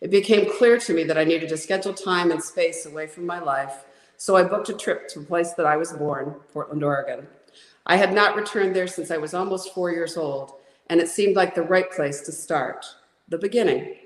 It 0.00 0.10
became 0.10 0.56
clear 0.56 0.78
to 0.78 0.94
me 0.94 1.04
that 1.04 1.18
I 1.18 1.24
needed 1.24 1.48
to 1.50 1.56
schedule 1.56 1.92
time 1.92 2.30
and 2.30 2.42
space 2.42 2.86
away 2.86 3.06
from 3.06 3.26
my 3.26 3.40
life, 3.40 3.84
so 4.16 4.36
I 4.36 4.44
booked 4.44 4.68
a 4.68 4.74
trip 4.74 5.08
to 5.08 5.20
the 5.20 5.26
place 5.26 5.52
that 5.54 5.66
I 5.66 5.76
was 5.76 5.92
born, 5.92 6.36
Portland, 6.52 6.84
Oregon. 6.84 7.26
I 7.86 7.96
had 7.96 8.12
not 8.12 8.36
returned 8.36 8.74
there 8.74 8.86
since 8.86 9.10
I 9.10 9.16
was 9.16 9.34
almost 9.34 9.74
four 9.74 9.90
years 9.90 10.16
old, 10.16 10.54
and 10.88 11.00
it 11.00 11.08
seemed 11.08 11.36
like 11.36 11.54
the 11.54 11.62
right 11.62 11.90
place 11.90 12.20
to 12.22 12.32
start, 12.32 12.86
the 13.28 13.38
beginning. 13.38 13.96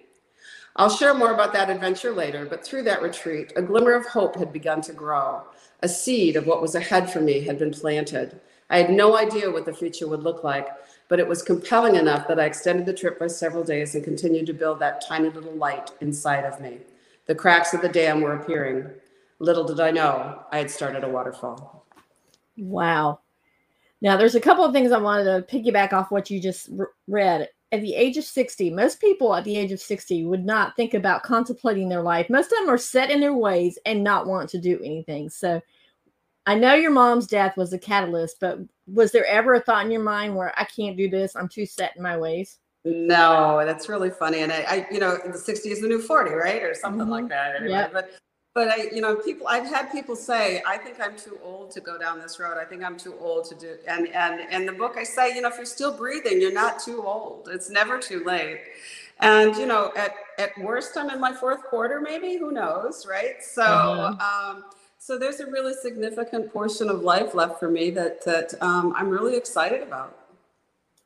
I'll 0.76 0.90
share 0.90 1.14
more 1.14 1.32
about 1.32 1.52
that 1.52 1.70
adventure 1.70 2.12
later, 2.12 2.46
but 2.46 2.64
through 2.64 2.82
that 2.84 3.02
retreat, 3.02 3.52
a 3.56 3.62
glimmer 3.62 3.92
of 3.92 4.06
hope 4.06 4.36
had 4.36 4.52
begun 4.52 4.80
to 4.82 4.92
grow. 4.92 5.42
A 5.82 5.88
seed 5.88 6.36
of 6.36 6.46
what 6.46 6.62
was 6.62 6.74
ahead 6.74 7.10
for 7.10 7.20
me 7.20 7.42
had 7.42 7.58
been 7.58 7.72
planted. 7.72 8.40
I 8.70 8.78
had 8.78 8.90
no 8.90 9.16
idea 9.16 9.50
what 9.50 9.66
the 9.66 9.72
future 9.74 10.08
would 10.08 10.22
look 10.22 10.42
like, 10.42 10.68
but 11.08 11.20
it 11.20 11.28
was 11.28 11.42
compelling 11.42 11.96
enough 11.96 12.26
that 12.28 12.40
I 12.40 12.44
extended 12.44 12.86
the 12.86 12.94
trip 12.94 13.18
by 13.18 13.26
several 13.26 13.64
days 13.64 13.94
and 13.94 14.04
continued 14.04 14.46
to 14.46 14.52
build 14.52 14.78
that 14.80 15.04
tiny 15.06 15.28
little 15.28 15.54
light 15.54 15.90
inside 16.00 16.44
of 16.44 16.60
me. 16.60 16.78
The 17.26 17.34
cracks 17.34 17.74
of 17.74 17.82
the 17.82 17.88
dam 17.88 18.20
were 18.20 18.34
appearing. 18.34 18.90
Little 19.38 19.64
did 19.64 19.80
I 19.80 19.90
know 19.90 20.44
I 20.50 20.58
had 20.58 20.70
started 20.70 21.04
a 21.04 21.08
waterfall. 21.08 21.86
Wow. 22.56 23.20
Now, 24.00 24.16
there's 24.16 24.34
a 24.34 24.40
couple 24.40 24.64
of 24.64 24.72
things 24.72 24.92
I 24.92 24.98
wanted 24.98 25.24
to 25.24 25.56
piggyback 25.56 25.92
off 25.92 26.10
what 26.10 26.30
you 26.30 26.40
just 26.40 26.68
r- 26.78 26.90
read. 27.08 27.48
At 27.72 27.80
the 27.80 27.94
age 27.94 28.16
of 28.16 28.24
60, 28.24 28.70
most 28.70 29.00
people 29.00 29.34
at 29.34 29.44
the 29.44 29.56
age 29.56 29.72
of 29.72 29.80
60 29.80 30.26
would 30.26 30.44
not 30.44 30.76
think 30.76 30.94
about 30.94 31.22
contemplating 31.22 31.88
their 31.88 32.02
life. 32.02 32.30
Most 32.30 32.52
of 32.52 32.58
them 32.58 32.70
are 32.70 32.78
set 32.78 33.10
in 33.10 33.20
their 33.20 33.34
ways 33.34 33.78
and 33.86 34.04
not 34.04 34.26
want 34.26 34.48
to 34.50 34.60
do 34.60 34.78
anything. 34.84 35.28
So, 35.28 35.60
I 36.46 36.54
know 36.54 36.74
your 36.74 36.90
mom's 36.90 37.26
death 37.26 37.56
was 37.56 37.72
a 37.72 37.78
catalyst, 37.78 38.36
but 38.40 38.58
was 38.86 39.12
there 39.12 39.26
ever 39.26 39.54
a 39.54 39.60
thought 39.60 39.84
in 39.84 39.90
your 39.90 40.02
mind 40.02 40.36
where 40.36 40.52
I 40.58 40.64
can't 40.64 40.96
do 40.96 41.08
this? 41.08 41.34
I'm 41.34 41.48
too 41.48 41.64
set 41.64 41.96
in 41.96 42.02
my 42.02 42.16
ways. 42.18 42.58
No, 42.84 43.62
that's 43.64 43.88
really 43.88 44.10
funny. 44.10 44.40
And 44.40 44.52
I, 44.52 44.64
I 44.68 44.86
you 44.90 45.00
know, 45.00 45.16
the 45.24 45.38
60 45.38 45.70
is 45.70 45.80
the 45.80 45.88
new 45.88 46.02
40, 46.02 46.32
right? 46.32 46.62
Or 46.62 46.74
something 46.74 47.08
like 47.08 47.28
that. 47.30 47.56
Anyway. 47.56 47.70
Yep. 47.70 47.92
But 47.92 48.10
but 48.54 48.68
I, 48.68 48.88
you 48.92 49.00
know, 49.00 49.16
people 49.16 49.48
I've 49.48 49.66
had 49.66 49.90
people 49.90 50.14
say, 50.14 50.62
I 50.66 50.76
think 50.76 51.00
I'm 51.00 51.16
too 51.16 51.38
old 51.42 51.70
to 51.72 51.80
go 51.80 51.98
down 51.98 52.20
this 52.20 52.38
road. 52.38 52.56
I 52.56 52.64
think 52.64 52.84
I'm 52.84 52.96
too 52.96 53.16
old 53.18 53.46
to 53.46 53.54
do 53.54 53.76
and 53.88 54.08
and 54.08 54.52
in 54.52 54.66
the 54.66 54.72
book 54.72 54.96
I 54.98 55.02
say, 55.02 55.34
you 55.34 55.40
know, 55.40 55.48
if 55.48 55.56
you're 55.56 55.64
still 55.64 55.96
breathing, 55.96 56.40
you're 56.40 56.52
not 56.52 56.78
too 56.78 57.02
old. 57.04 57.48
It's 57.50 57.70
never 57.70 57.98
too 57.98 58.22
late. 58.22 58.60
And 59.20 59.56
you 59.56 59.66
know, 59.66 59.92
at 59.96 60.14
at 60.38 60.50
worst 60.58 60.96
I'm 60.96 61.08
in 61.08 61.18
my 61.20 61.32
fourth 61.32 61.62
quarter, 61.64 62.00
maybe, 62.02 62.36
who 62.36 62.52
knows, 62.52 63.06
right? 63.06 63.42
So 63.42 63.62
Mhm. 63.62 64.20
um 64.20 64.64
so 65.04 65.18
there's 65.18 65.40
a 65.40 65.46
really 65.46 65.74
significant 65.74 66.50
portion 66.50 66.88
of 66.88 67.02
life 67.02 67.34
left 67.34 67.60
for 67.60 67.70
me 67.70 67.90
that 67.90 68.24
that 68.24 68.54
um, 68.62 68.94
I'm 68.96 69.10
really 69.10 69.36
excited 69.36 69.82
about. 69.82 70.16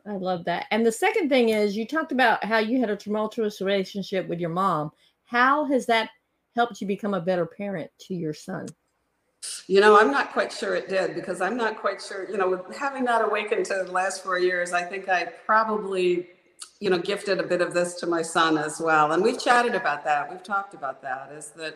I 0.06 0.12
love 0.12 0.44
that. 0.44 0.66
And 0.70 0.86
the 0.86 0.92
second 0.92 1.28
thing 1.28 1.48
is 1.48 1.76
you 1.76 1.84
talked 1.84 2.12
about 2.12 2.44
how 2.44 2.58
you 2.58 2.78
had 2.78 2.90
a 2.90 2.96
tumultuous 2.96 3.60
relationship 3.60 4.28
with 4.28 4.38
your 4.38 4.50
mom. 4.50 4.92
How 5.24 5.64
has 5.64 5.84
that 5.86 6.10
helped 6.54 6.80
you 6.80 6.86
become 6.86 7.12
a 7.12 7.20
better 7.20 7.44
parent 7.44 7.90
to 8.02 8.14
your 8.14 8.32
son? 8.32 8.68
You 9.66 9.80
know, 9.80 9.98
I'm 9.98 10.12
not 10.12 10.32
quite 10.32 10.52
sure 10.52 10.76
it 10.76 10.88
did 10.88 11.16
because 11.16 11.40
I'm 11.40 11.56
not 11.56 11.76
quite 11.76 12.00
sure, 12.00 12.30
you 12.30 12.36
know, 12.36 12.50
with 12.50 12.76
having 12.76 13.02
not 13.02 13.24
awakened 13.24 13.66
to 13.66 13.82
the 13.84 13.90
last 13.90 14.22
four 14.22 14.38
years, 14.38 14.72
I 14.72 14.84
think 14.84 15.08
I 15.08 15.24
probably, 15.44 16.28
you 16.78 16.88
know, 16.88 16.98
gifted 16.98 17.40
a 17.40 17.42
bit 17.42 17.60
of 17.60 17.74
this 17.74 17.94
to 17.94 18.06
my 18.06 18.22
son 18.22 18.58
as 18.58 18.80
well. 18.80 19.10
And 19.10 19.24
we've 19.24 19.42
chatted 19.42 19.74
about 19.74 20.04
that. 20.04 20.30
We've 20.30 20.42
talked 20.42 20.74
about 20.74 21.02
that 21.02 21.32
is 21.32 21.50
that, 21.56 21.74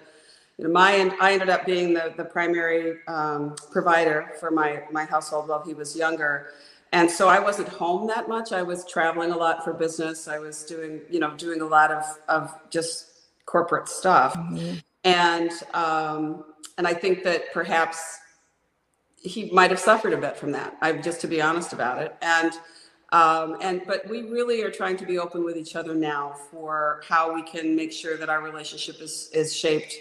you 0.59 0.65
know, 0.65 0.71
my, 0.71 1.11
I 1.21 1.33
ended 1.33 1.49
up 1.49 1.65
being 1.67 1.95
the, 1.95 2.13
the 2.17 2.25
primary 2.25 2.99
um, 3.09 3.57
provider 3.71 4.33
for 4.39 4.51
my, 4.51 4.83
my 4.91 5.05
household 5.05 5.49
while 5.49 5.63
he 5.65 5.75
was 5.75 5.97
younger. 5.97 6.49
And 6.93 7.11
so 7.11 7.29
I 7.29 7.39
wasn't 7.39 7.69
home 7.69 8.07
that 8.09 8.29
much. 8.29 8.53
I 8.53 8.63
was 8.63 8.85
traveling 8.85 9.31
a 9.31 9.37
lot 9.37 9.65
for 9.65 9.73
business. 9.73 10.29
I 10.29 10.39
was 10.39 10.65
doing, 10.65 11.01
you 11.11 11.21
know, 11.21 11.35
doing 11.37 11.63
a 11.63 11.67
lot 11.67 11.91
of, 11.91 12.05
of 12.29 12.55
just 12.71 13.11
corporate 13.47 13.89
stuff. 13.89 14.37
And, 15.05 15.51
um, 15.73 16.45
and 16.77 16.87
I 16.87 16.93
think 16.93 17.25
that 17.25 17.53
perhaps 17.53 18.19
he 19.23 19.51
might 19.51 19.71
have 19.71 19.81
suffered 19.81 20.13
a 20.13 20.17
bit 20.17 20.37
from 20.37 20.53
that. 20.53 20.77
I 20.81 20.93
just 20.93 21.21
to 21.23 21.29
be 21.29 21.41
honest 21.41 21.73
about 21.73 22.03
it. 22.03 22.15
And 22.21 22.53
um, 23.13 23.59
and 23.61 23.83
but 23.87 24.09
we 24.09 24.23
really 24.23 24.63
are 24.63 24.71
trying 24.71 24.97
to 24.97 25.07
be 25.07 25.19
open 25.19 25.45
with 25.45 25.57
each 25.57 25.77
other 25.77 25.95
now 25.95 26.35
for 26.51 27.03
how 27.07 27.35
we 27.35 27.43
can 27.43 27.77
make 27.77 27.93
sure 27.93 28.17
that 28.17 28.31
our 28.31 28.43
relationship 28.43 29.01
is 29.01 29.31
is 29.33 29.55
shaped 29.55 29.95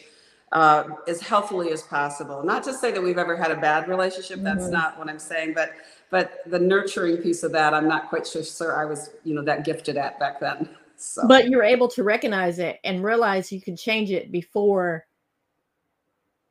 uh, 0.51 0.83
as 1.07 1.21
healthily 1.21 1.71
as 1.71 1.81
possible. 1.81 2.43
Not 2.43 2.63
to 2.63 2.73
say 2.73 2.91
that 2.91 3.01
we've 3.01 3.17
ever 3.17 3.35
had 3.35 3.51
a 3.51 3.55
bad 3.55 3.87
relationship. 3.87 4.39
That's 4.41 4.67
not 4.67 4.97
what 4.97 5.09
I'm 5.09 5.19
saying. 5.19 5.53
But 5.53 5.71
but 6.09 6.39
the 6.45 6.59
nurturing 6.59 7.17
piece 7.17 7.43
of 7.43 7.51
that, 7.53 7.73
I'm 7.73 7.87
not 7.87 8.09
quite 8.09 8.27
sure, 8.27 8.43
sir. 8.43 8.75
I 8.75 8.85
was 8.85 9.11
you 9.23 9.33
know 9.33 9.43
that 9.43 9.63
gifted 9.63 9.97
at 9.97 10.19
back 10.19 10.39
then. 10.39 10.69
So. 10.97 11.27
But 11.27 11.49
you're 11.49 11.63
able 11.63 11.87
to 11.89 12.03
recognize 12.03 12.59
it 12.59 12.79
and 12.83 13.03
realize 13.03 13.51
you 13.51 13.61
could 13.61 13.77
change 13.77 14.11
it 14.11 14.31
before 14.31 15.07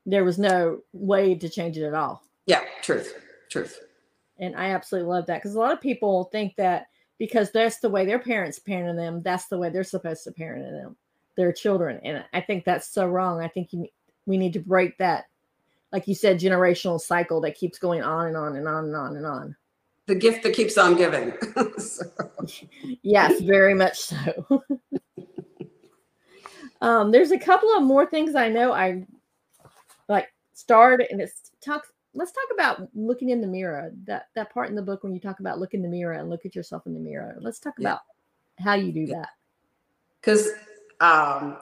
there 0.06 0.24
was 0.24 0.38
no 0.38 0.80
way 0.92 1.34
to 1.36 1.48
change 1.48 1.76
it 1.76 1.84
at 1.84 1.94
all. 1.94 2.22
yeah, 2.46 2.62
truth, 2.82 3.14
truth. 3.48 3.80
And 4.38 4.56
I 4.56 4.70
absolutely 4.70 5.08
love 5.08 5.26
that 5.26 5.38
because 5.38 5.54
a 5.54 5.58
lot 5.58 5.72
of 5.72 5.80
people 5.80 6.24
think 6.32 6.56
that 6.56 6.86
because 7.18 7.52
that's 7.52 7.78
the 7.78 7.90
way 7.90 8.06
their 8.06 8.18
parents 8.18 8.58
parented 8.58 8.96
them, 8.96 9.20
that's 9.22 9.46
the 9.46 9.58
way 9.58 9.68
they're 9.68 9.84
supposed 9.84 10.24
to 10.24 10.32
parent 10.32 10.64
them, 10.64 10.96
their 11.40 11.53
children. 11.53 11.98
And 12.05 12.22
I 12.35 12.40
think 12.42 12.64
that's 12.64 12.87
so 12.88 13.07
wrong. 13.07 13.40
I 13.40 13.48
think 13.48 13.72
you, 13.72 13.88
we 14.26 14.37
need 14.37 14.53
to 14.53 14.61
break 14.61 14.98
that, 14.98 15.24
like 15.90 16.07
you 16.07 16.14
said, 16.14 16.38
generational 16.38 17.00
cycle 17.00 17.40
that 17.40 17.55
keeps 17.57 17.79
going 17.79 18.03
on 18.03 18.26
and 18.26 18.37
on 18.37 18.57
and 18.57 18.68
on 18.68 18.85
and 18.85 18.94
on 18.94 19.16
and 19.16 19.24
on. 19.26 19.57
The 20.07 20.14
gift 20.14 20.42
that 20.42 20.53
keeps 20.55 20.76
on 20.76 20.96
giving. 20.96 21.33
So- 21.79 22.05
Yes, 23.03 23.40
very 23.40 23.74
much 23.74 23.98
so. 23.98 24.62
um, 26.81 27.11
there's 27.11 27.31
a 27.31 27.38
couple 27.38 27.74
of 27.76 27.83
more 27.83 28.07
things 28.07 28.35
I 28.35 28.48
know 28.48 28.72
I 28.72 29.07
like 30.09 30.29
starred 30.53 31.07
and 31.11 31.20
it's 31.20 31.53
talk 31.64 31.87
let's 32.14 32.33
talk 32.33 32.44
about 32.53 32.88
looking 32.94 33.31
in 33.31 33.40
the 33.40 33.46
mirror. 33.46 33.92
That 34.05 34.29
that 34.35 34.53
part 34.53 34.68
in 34.68 34.74
the 34.74 34.83
book 34.83 35.03
when 35.05 35.14
you 35.14 35.20
talk 35.20 35.40
about 35.40 35.59
look 35.59 35.74
in 35.74 35.83
the 35.83 35.88
mirror 35.88 36.14
and 36.14 36.29
look 36.29 36.44
at 36.44 36.55
yourself 36.57 36.87
in 36.87 36.94
the 36.94 37.00
mirror. 37.00 37.37
Let's 37.40 37.59
talk 37.61 37.74
Yeah. 37.79 37.88
about 37.90 38.00
how 38.59 38.74
you 38.74 38.92
do 38.92 39.07
that. 39.09 39.29
because 40.20 40.48
um 41.00 41.56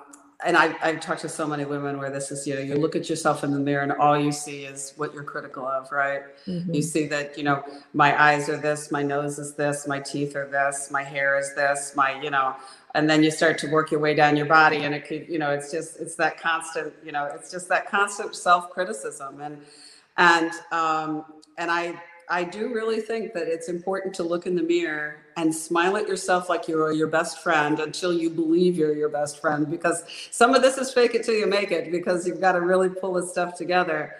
and 0.44 0.56
I, 0.56 0.76
I've 0.80 1.00
talked 1.00 1.22
to 1.22 1.28
so 1.28 1.48
many 1.48 1.64
women 1.64 1.98
where 1.98 2.10
this 2.10 2.30
is, 2.30 2.46
you 2.46 2.54
know, 2.54 2.60
you 2.60 2.76
look 2.76 2.94
at 2.94 3.10
yourself 3.10 3.42
in 3.42 3.50
the 3.50 3.58
mirror 3.58 3.82
and 3.82 3.90
all 3.90 4.16
you 4.16 4.30
see 4.30 4.66
is 4.66 4.92
what 4.96 5.12
you're 5.12 5.24
critical 5.24 5.66
of, 5.66 5.90
right? 5.90 6.22
Mhm. 6.46 6.72
You 6.72 6.80
see 6.80 7.08
that, 7.08 7.36
you 7.36 7.42
know, 7.42 7.64
my 7.92 8.20
eyes 8.22 8.48
are 8.48 8.56
this, 8.56 8.92
my 8.92 9.02
nose 9.02 9.40
is 9.40 9.54
this, 9.54 9.88
my 9.88 9.98
teeth 9.98 10.36
are 10.36 10.46
this, 10.46 10.92
my 10.92 11.02
hair 11.02 11.36
is 11.40 11.56
this, 11.56 11.94
my, 11.96 12.22
you 12.22 12.30
know, 12.30 12.54
and 12.94 13.10
then 13.10 13.24
you 13.24 13.32
start 13.32 13.58
to 13.58 13.66
work 13.68 13.90
your 13.90 13.98
way 13.98 14.14
down 14.14 14.36
your 14.36 14.46
body 14.46 14.84
and 14.84 14.94
it 14.94 15.08
could, 15.08 15.28
you 15.28 15.40
know, 15.40 15.50
it's 15.50 15.72
just, 15.72 15.98
it's 15.98 16.14
that 16.14 16.40
constant, 16.40 16.92
you 17.04 17.10
know, 17.10 17.24
it's 17.34 17.50
just 17.50 17.68
that 17.68 17.90
constant 17.90 18.36
self-criticism. 18.36 19.40
And, 19.40 19.60
and, 20.18 20.52
um, 20.70 21.24
and 21.56 21.68
I, 21.68 22.00
I 22.30 22.44
do 22.44 22.72
really 22.72 23.00
think 23.00 23.32
that 23.34 23.48
it's 23.48 23.68
important 23.68 24.14
to 24.16 24.22
look 24.22 24.46
in 24.46 24.54
the 24.54 24.62
mirror 24.62 25.16
and 25.36 25.54
smile 25.54 25.96
at 25.96 26.06
yourself 26.06 26.48
like 26.48 26.68
you're 26.68 26.92
your 26.92 27.06
best 27.06 27.38
friend 27.38 27.80
until 27.80 28.12
you 28.12 28.28
believe 28.28 28.76
you're 28.76 28.94
your 28.94 29.08
best 29.08 29.40
friend 29.40 29.70
because 29.70 30.04
some 30.30 30.54
of 30.54 30.62
this 30.62 30.76
is 30.78 30.92
fake 30.92 31.14
it 31.14 31.24
till 31.24 31.34
you 31.34 31.46
make 31.46 31.70
it 31.70 31.90
because 31.90 32.26
you've 32.26 32.40
got 32.40 32.52
to 32.52 32.60
really 32.60 32.88
pull 32.88 33.14
this 33.14 33.30
stuff 33.30 33.56
together 33.56 34.16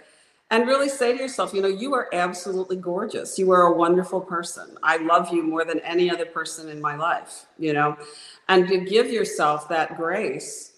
and 0.51 0.67
really 0.67 0.89
say 0.89 1.13
to 1.13 1.19
yourself, 1.23 1.53
you 1.53 1.61
know, 1.61 1.69
you 1.69 1.93
are 1.95 2.09
absolutely 2.15 2.77
gorgeous. 2.77 3.39
You 3.39 3.51
are 3.51 3.65
a 3.65 3.77
wonderful 3.77 4.21
person. 4.21 4.79
I 4.83 4.97
love 4.97 5.31
you 5.33 5.43
more 5.43 5.65
than 5.65 5.81
any 5.81 6.11
other 6.11 6.25
person 6.25 6.71
in 6.71 6.81
my 6.81 6.97
life, 6.97 7.47
you 7.59 7.75
know, 7.75 7.99
and 8.49 8.67
to 8.69 8.79
give 8.79 9.11
yourself 9.11 9.69
that 9.69 9.99
grace 9.99 10.73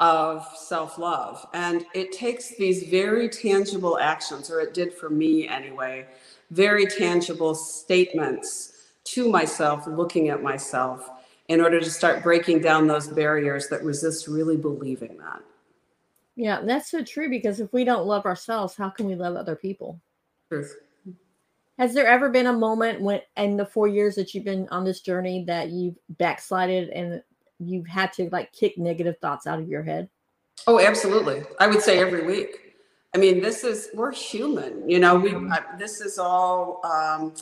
of 0.00 0.46
self 0.56 0.98
love. 0.98 1.46
And 1.54 1.86
it 1.94 2.12
takes 2.12 2.56
these 2.56 2.88
very 2.88 3.28
tangible 3.30 3.98
actions, 3.98 4.50
or 4.50 4.60
it 4.60 4.74
did 4.74 4.92
for 4.92 5.08
me 5.08 5.48
anyway, 5.48 6.06
very 6.54 6.86
tangible 6.86 7.54
statements 7.54 8.72
to 9.04 9.28
myself, 9.28 9.86
looking 9.86 10.28
at 10.28 10.42
myself, 10.42 11.10
in 11.48 11.60
order 11.60 11.80
to 11.80 11.90
start 11.90 12.22
breaking 12.22 12.60
down 12.60 12.86
those 12.86 13.08
barriers 13.08 13.68
that 13.68 13.84
resist 13.84 14.28
really 14.28 14.56
believing 14.56 15.18
that. 15.18 15.42
Yeah, 16.36 16.62
that's 16.62 16.90
so 16.90 17.04
true 17.04 17.28
because 17.28 17.60
if 17.60 17.72
we 17.72 17.84
don't 17.84 18.06
love 18.06 18.24
ourselves, 18.24 18.74
how 18.74 18.88
can 18.88 19.06
we 19.06 19.14
love 19.14 19.36
other 19.36 19.56
people? 19.56 20.00
Truth. 20.48 20.76
Has 21.78 21.92
there 21.92 22.06
ever 22.06 22.30
been 22.30 22.46
a 22.46 22.52
moment 22.52 23.00
when 23.00 23.20
in 23.36 23.56
the 23.56 23.66
four 23.66 23.88
years 23.88 24.14
that 24.14 24.32
you've 24.32 24.44
been 24.44 24.68
on 24.70 24.84
this 24.84 25.00
journey 25.00 25.44
that 25.46 25.70
you've 25.70 25.96
backslided 26.10 26.88
and 26.90 27.22
you've 27.58 27.86
had 27.86 28.12
to 28.14 28.28
like 28.30 28.52
kick 28.52 28.78
negative 28.78 29.16
thoughts 29.20 29.46
out 29.46 29.58
of 29.58 29.68
your 29.68 29.82
head? 29.82 30.08
Oh, 30.66 30.80
absolutely. 30.80 31.42
I 31.58 31.66
would 31.66 31.82
say 31.82 31.98
every 31.98 32.24
week. 32.24 32.63
I 33.14 33.18
mean, 33.18 33.40
this 33.40 33.62
is 33.62 33.90
we're 33.94 34.12
human, 34.12 34.88
you 34.88 34.98
know. 34.98 35.16
We 35.16 35.36
this 35.78 36.00
is 36.00 36.18
all, 36.18 36.80
um, 36.84 37.34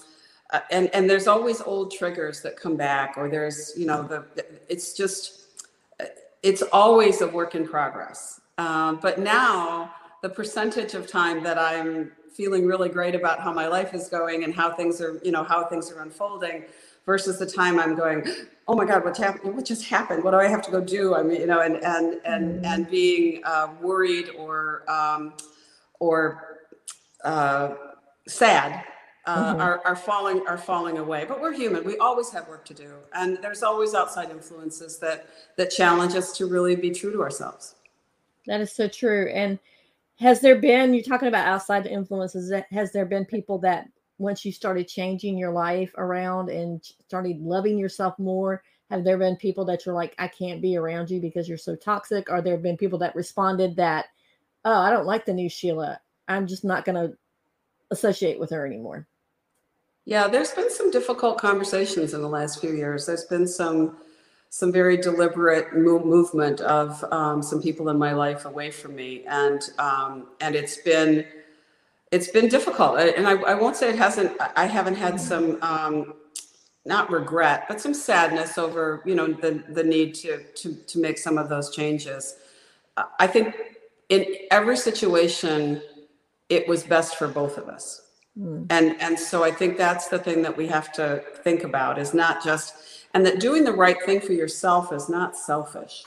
uh, 0.50 0.60
and 0.70 0.90
and 0.94 1.08
there's 1.08 1.26
always 1.26 1.62
old 1.62 1.90
triggers 1.90 2.42
that 2.42 2.56
come 2.56 2.76
back, 2.76 3.14
or 3.16 3.28
there's 3.28 3.72
you 3.76 3.86
know 3.86 4.02
the 4.02 4.24
it's 4.68 4.94
just 4.94 5.42
it's 6.42 6.62
always 6.72 7.20
a 7.20 7.28
work 7.28 7.54
in 7.54 7.66
progress. 7.66 8.40
Um, 8.58 8.98
but 9.00 9.18
now 9.18 9.94
the 10.22 10.28
percentage 10.28 10.94
of 10.94 11.06
time 11.06 11.42
that 11.42 11.58
I'm 11.58 12.12
feeling 12.32 12.66
really 12.66 12.88
great 12.88 13.14
about 13.14 13.40
how 13.40 13.52
my 13.52 13.66
life 13.66 13.94
is 13.94 14.08
going 14.08 14.44
and 14.44 14.54
how 14.54 14.72
things 14.72 15.00
are, 15.00 15.20
you 15.22 15.32
know, 15.32 15.44
how 15.44 15.64
things 15.64 15.90
are 15.90 16.00
unfolding 16.00 16.64
versus 17.04 17.38
the 17.38 17.46
time 17.46 17.78
I'm 17.78 17.94
going, 17.94 18.26
oh 18.68 18.74
my 18.74 18.84
God, 18.84 19.04
what's 19.04 19.18
happening? 19.18 19.54
What 19.54 19.64
just 19.64 19.84
happened? 19.84 20.24
What 20.24 20.30
do 20.30 20.38
I 20.38 20.48
have 20.48 20.62
to 20.62 20.70
go 20.70 20.80
do? 20.80 21.14
I 21.14 21.22
mean, 21.22 21.40
you 21.40 21.46
know, 21.46 21.60
and, 21.60 21.76
and, 21.84 22.20
and, 22.24 22.64
and 22.64 22.90
being 22.90 23.42
uh, 23.44 23.68
worried 23.80 24.30
or, 24.38 24.88
um, 24.90 25.34
or 26.02 26.58
uh, 27.24 27.74
sad 28.26 28.84
uh, 29.26 29.54
Mhm. 29.54 29.60
are, 29.60 29.80
are 29.84 29.94
falling 29.94 30.44
are 30.48 30.58
falling 30.58 30.98
away. 30.98 31.24
But 31.24 31.40
we're 31.40 31.52
human. 31.52 31.84
We 31.84 31.96
always 31.98 32.30
have 32.32 32.48
work 32.48 32.64
to 32.64 32.74
do, 32.74 32.96
and 33.14 33.38
there's 33.40 33.62
always 33.62 33.94
outside 33.94 34.30
influences 34.30 34.98
that 34.98 35.26
that 35.56 35.70
challenge 35.70 36.14
us 36.16 36.36
to 36.38 36.46
really 36.46 36.74
be 36.74 36.90
true 36.90 37.12
to 37.12 37.22
ourselves. 37.22 37.76
That 38.48 38.60
is 38.60 38.72
so 38.72 38.88
true. 38.88 39.28
And 39.32 39.60
has 40.18 40.40
there 40.40 40.56
been 40.60 40.92
you're 40.92 41.04
talking 41.04 41.28
about 41.28 41.46
outside 41.46 41.86
influences 41.86 42.48
that- 42.50 42.66
has 42.72 42.90
there 42.90 43.06
been 43.06 43.24
people 43.24 43.58
that 43.58 43.86
once 44.18 44.44
you 44.44 44.50
started 44.50 44.88
changing 44.88 45.38
your 45.38 45.52
life 45.52 45.92
around 45.96 46.50
and 46.50 46.82
started 47.06 47.40
loving 47.40 47.78
yourself 47.78 48.18
more 48.18 48.62
have 48.90 49.04
there 49.04 49.16
been 49.18 49.36
people 49.36 49.64
that 49.64 49.84
you're 49.86 49.94
like 49.94 50.14
i 50.18 50.28
can't 50.28 50.60
be 50.60 50.76
around 50.76 51.10
you 51.10 51.18
because 51.20 51.48
you're 51.48 51.58
so 51.68 51.74
toxic 51.74 52.30
or 52.30 52.40
there 52.42 52.52
have 52.54 52.62
been 52.62 52.76
people 52.76 52.98
that 52.98 53.16
responded 53.16 53.74
that 53.74 54.06
oh 54.64 54.80
i 54.80 54.90
don't 54.90 55.06
like 55.06 55.24
the 55.24 55.32
new 55.32 55.48
sheila 55.48 56.00
i'm 56.28 56.46
just 56.46 56.64
not 56.64 56.84
going 56.84 56.96
to 56.96 57.16
associate 57.90 58.40
with 58.40 58.50
her 58.50 58.66
anymore 58.66 59.06
Yeah, 60.04 60.26
there's 60.28 60.50
been 60.50 60.70
some 60.70 60.90
difficult 60.90 61.38
conversations 61.38 62.12
in 62.14 62.22
the 62.22 62.28
last 62.28 62.60
few 62.60 62.72
years. 62.74 63.06
There's 63.06 63.24
been 63.24 63.46
some 63.46 63.98
some 64.48 64.70
very 64.70 64.98
deliberate 64.98 65.74
mo- 65.74 66.04
movement 66.04 66.60
of 66.60 67.02
um, 67.10 67.42
some 67.42 67.62
people 67.62 67.88
in 67.88 67.98
my 67.98 68.12
life 68.12 68.44
away 68.44 68.70
from 68.70 68.94
me, 68.94 69.24
and 69.26 69.70
um, 69.78 70.26
and 70.40 70.54
it's 70.54 70.78
been 70.78 71.24
it's 72.10 72.28
been 72.28 72.48
difficult. 72.48 72.98
And 72.98 73.26
I, 73.26 73.32
I 73.52 73.54
won't 73.54 73.76
say 73.76 73.88
it 73.90 73.96
hasn't. 73.96 74.32
I 74.56 74.66
haven't 74.66 74.96
had 74.96 75.20
some 75.20 75.58
um, 75.62 76.14
not 76.84 77.10
regret, 77.10 77.64
but 77.68 77.80
some 77.80 77.94
sadness 77.94 78.58
over 78.58 79.02
you 79.06 79.14
know 79.14 79.28
the 79.28 79.62
the 79.68 79.84
need 79.84 80.14
to 80.16 80.42
to 80.54 80.74
to 80.74 80.98
make 80.98 81.18
some 81.18 81.38
of 81.38 81.48
those 81.48 81.74
changes. 81.74 82.36
I 83.18 83.26
think 83.26 83.54
in 84.12 84.26
every 84.50 84.76
situation, 84.76 85.82
it 86.50 86.68
was 86.68 86.84
best 86.84 87.16
for 87.16 87.28
both 87.28 87.58
of 87.58 87.68
us 87.68 88.02
Hmm. 88.38 88.64
and 88.70 88.96
and 89.00 89.18
so 89.18 89.44
i 89.44 89.50
think 89.50 89.76
that's 89.76 90.08
the 90.08 90.18
thing 90.18 90.40
that 90.42 90.56
we 90.56 90.66
have 90.66 90.90
to 90.92 91.22
think 91.44 91.64
about 91.64 91.98
is 91.98 92.14
not 92.14 92.42
just 92.42 92.74
and 93.14 93.26
that 93.26 93.40
doing 93.40 93.62
the 93.62 93.72
right 93.72 93.98
thing 94.06 94.20
for 94.22 94.32
yourself 94.32 94.92
is 94.92 95.08
not 95.10 95.36
selfish 95.36 96.04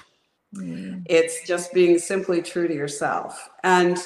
Hmm. 0.55 0.99
it's 1.05 1.45
just 1.47 1.73
being 1.73 1.99
simply 1.99 2.41
true 2.41 2.67
to 2.67 2.73
yourself 2.73 3.49
and 3.63 3.97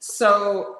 so 0.00 0.76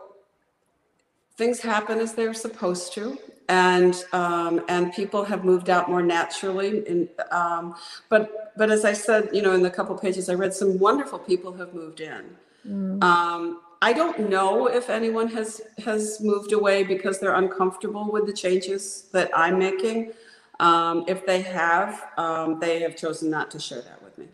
things 1.39 1.61
happen 1.61 1.99
as 2.01 2.15
they're 2.15 2.35
supposed 2.35 2.93
to 2.95 3.19
and 3.49 4.05
um, 4.13 4.63
and 4.69 4.93
people 4.93 5.25
have 5.25 5.45
moved 5.45 5.71
out 5.71 5.89
more 5.89 6.03
naturally 6.03 6.87
and 6.89 7.09
um, 7.31 7.75
but 8.11 8.53
but 8.59 8.71
as 8.71 8.85
i 8.85 8.93
said 8.93 9.31
you 9.33 9.43
know 9.43 9.55
in 9.55 9.63
the 9.63 9.71
couple 9.71 9.97
pages 9.99 10.29
i 10.29 10.35
read 10.35 10.53
some 10.55 10.79
wonderful 10.79 11.19
people 11.19 11.53
have 11.55 11.73
moved 11.75 12.01
in 12.01 12.25
Hmm. 12.67 13.03
um, 13.03 13.61
I 13.83 13.93
don't 13.93 14.31
know 14.31 14.67
if 14.67 14.91
anyone 14.91 15.29
has 15.29 15.61
has 15.85 16.21
moved 16.21 16.53
away 16.53 16.83
because 16.83 17.21
they're 17.21 17.35
uncomfortable 17.35 18.11
with 18.11 18.27
the 18.27 18.33
changes 18.33 19.09
that 19.13 19.31
I'm 19.35 19.59
making. 19.59 20.13
Um, 20.59 21.05
if 21.07 21.27
they 21.27 21.43
have, 21.43 22.03
um, 22.17 22.59
they 22.59 22.81
have 22.81 22.97
chosen 22.97 23.31
not 23.31 23.51
to 23.51 23.61
share 23.61 23.83
that 23.83 24.03
with 24.03 24.17
me. 24.17 24.29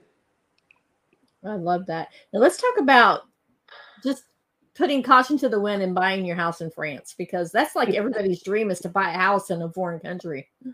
I 1.44 1.56
love 1.56 1.86
that. 1.86 2.08
Now 2.32 2.38
let's 2.38 2.56
talk 2.56 2.78
about 2.78 3.22
just 4.04 4.24
putting 4.74 5.02
caution 5.02 5.36
to 5.38 5.48
the 5.48 5.60
wind 5.60 5.82
and 5.82 5.94
buying 5.94 6.24
your 6.24 6.36
house 6.36 6.60
in 6.60 6.70
France 6.70 7.14
because 7.18 7.50
that's 7.50 7.74
like 7.74 7.88
everybody's 7.94 8.42
dream 8.42 8.70
is 8.70 8.80
to 8.80 8.88
buy 8.88 9.10
a 9.10 9.18
house 9.18 9.50
in 9.50 9.60
a 9.62 9.72
foreign 9.72 10.00
country. 10.00 10.48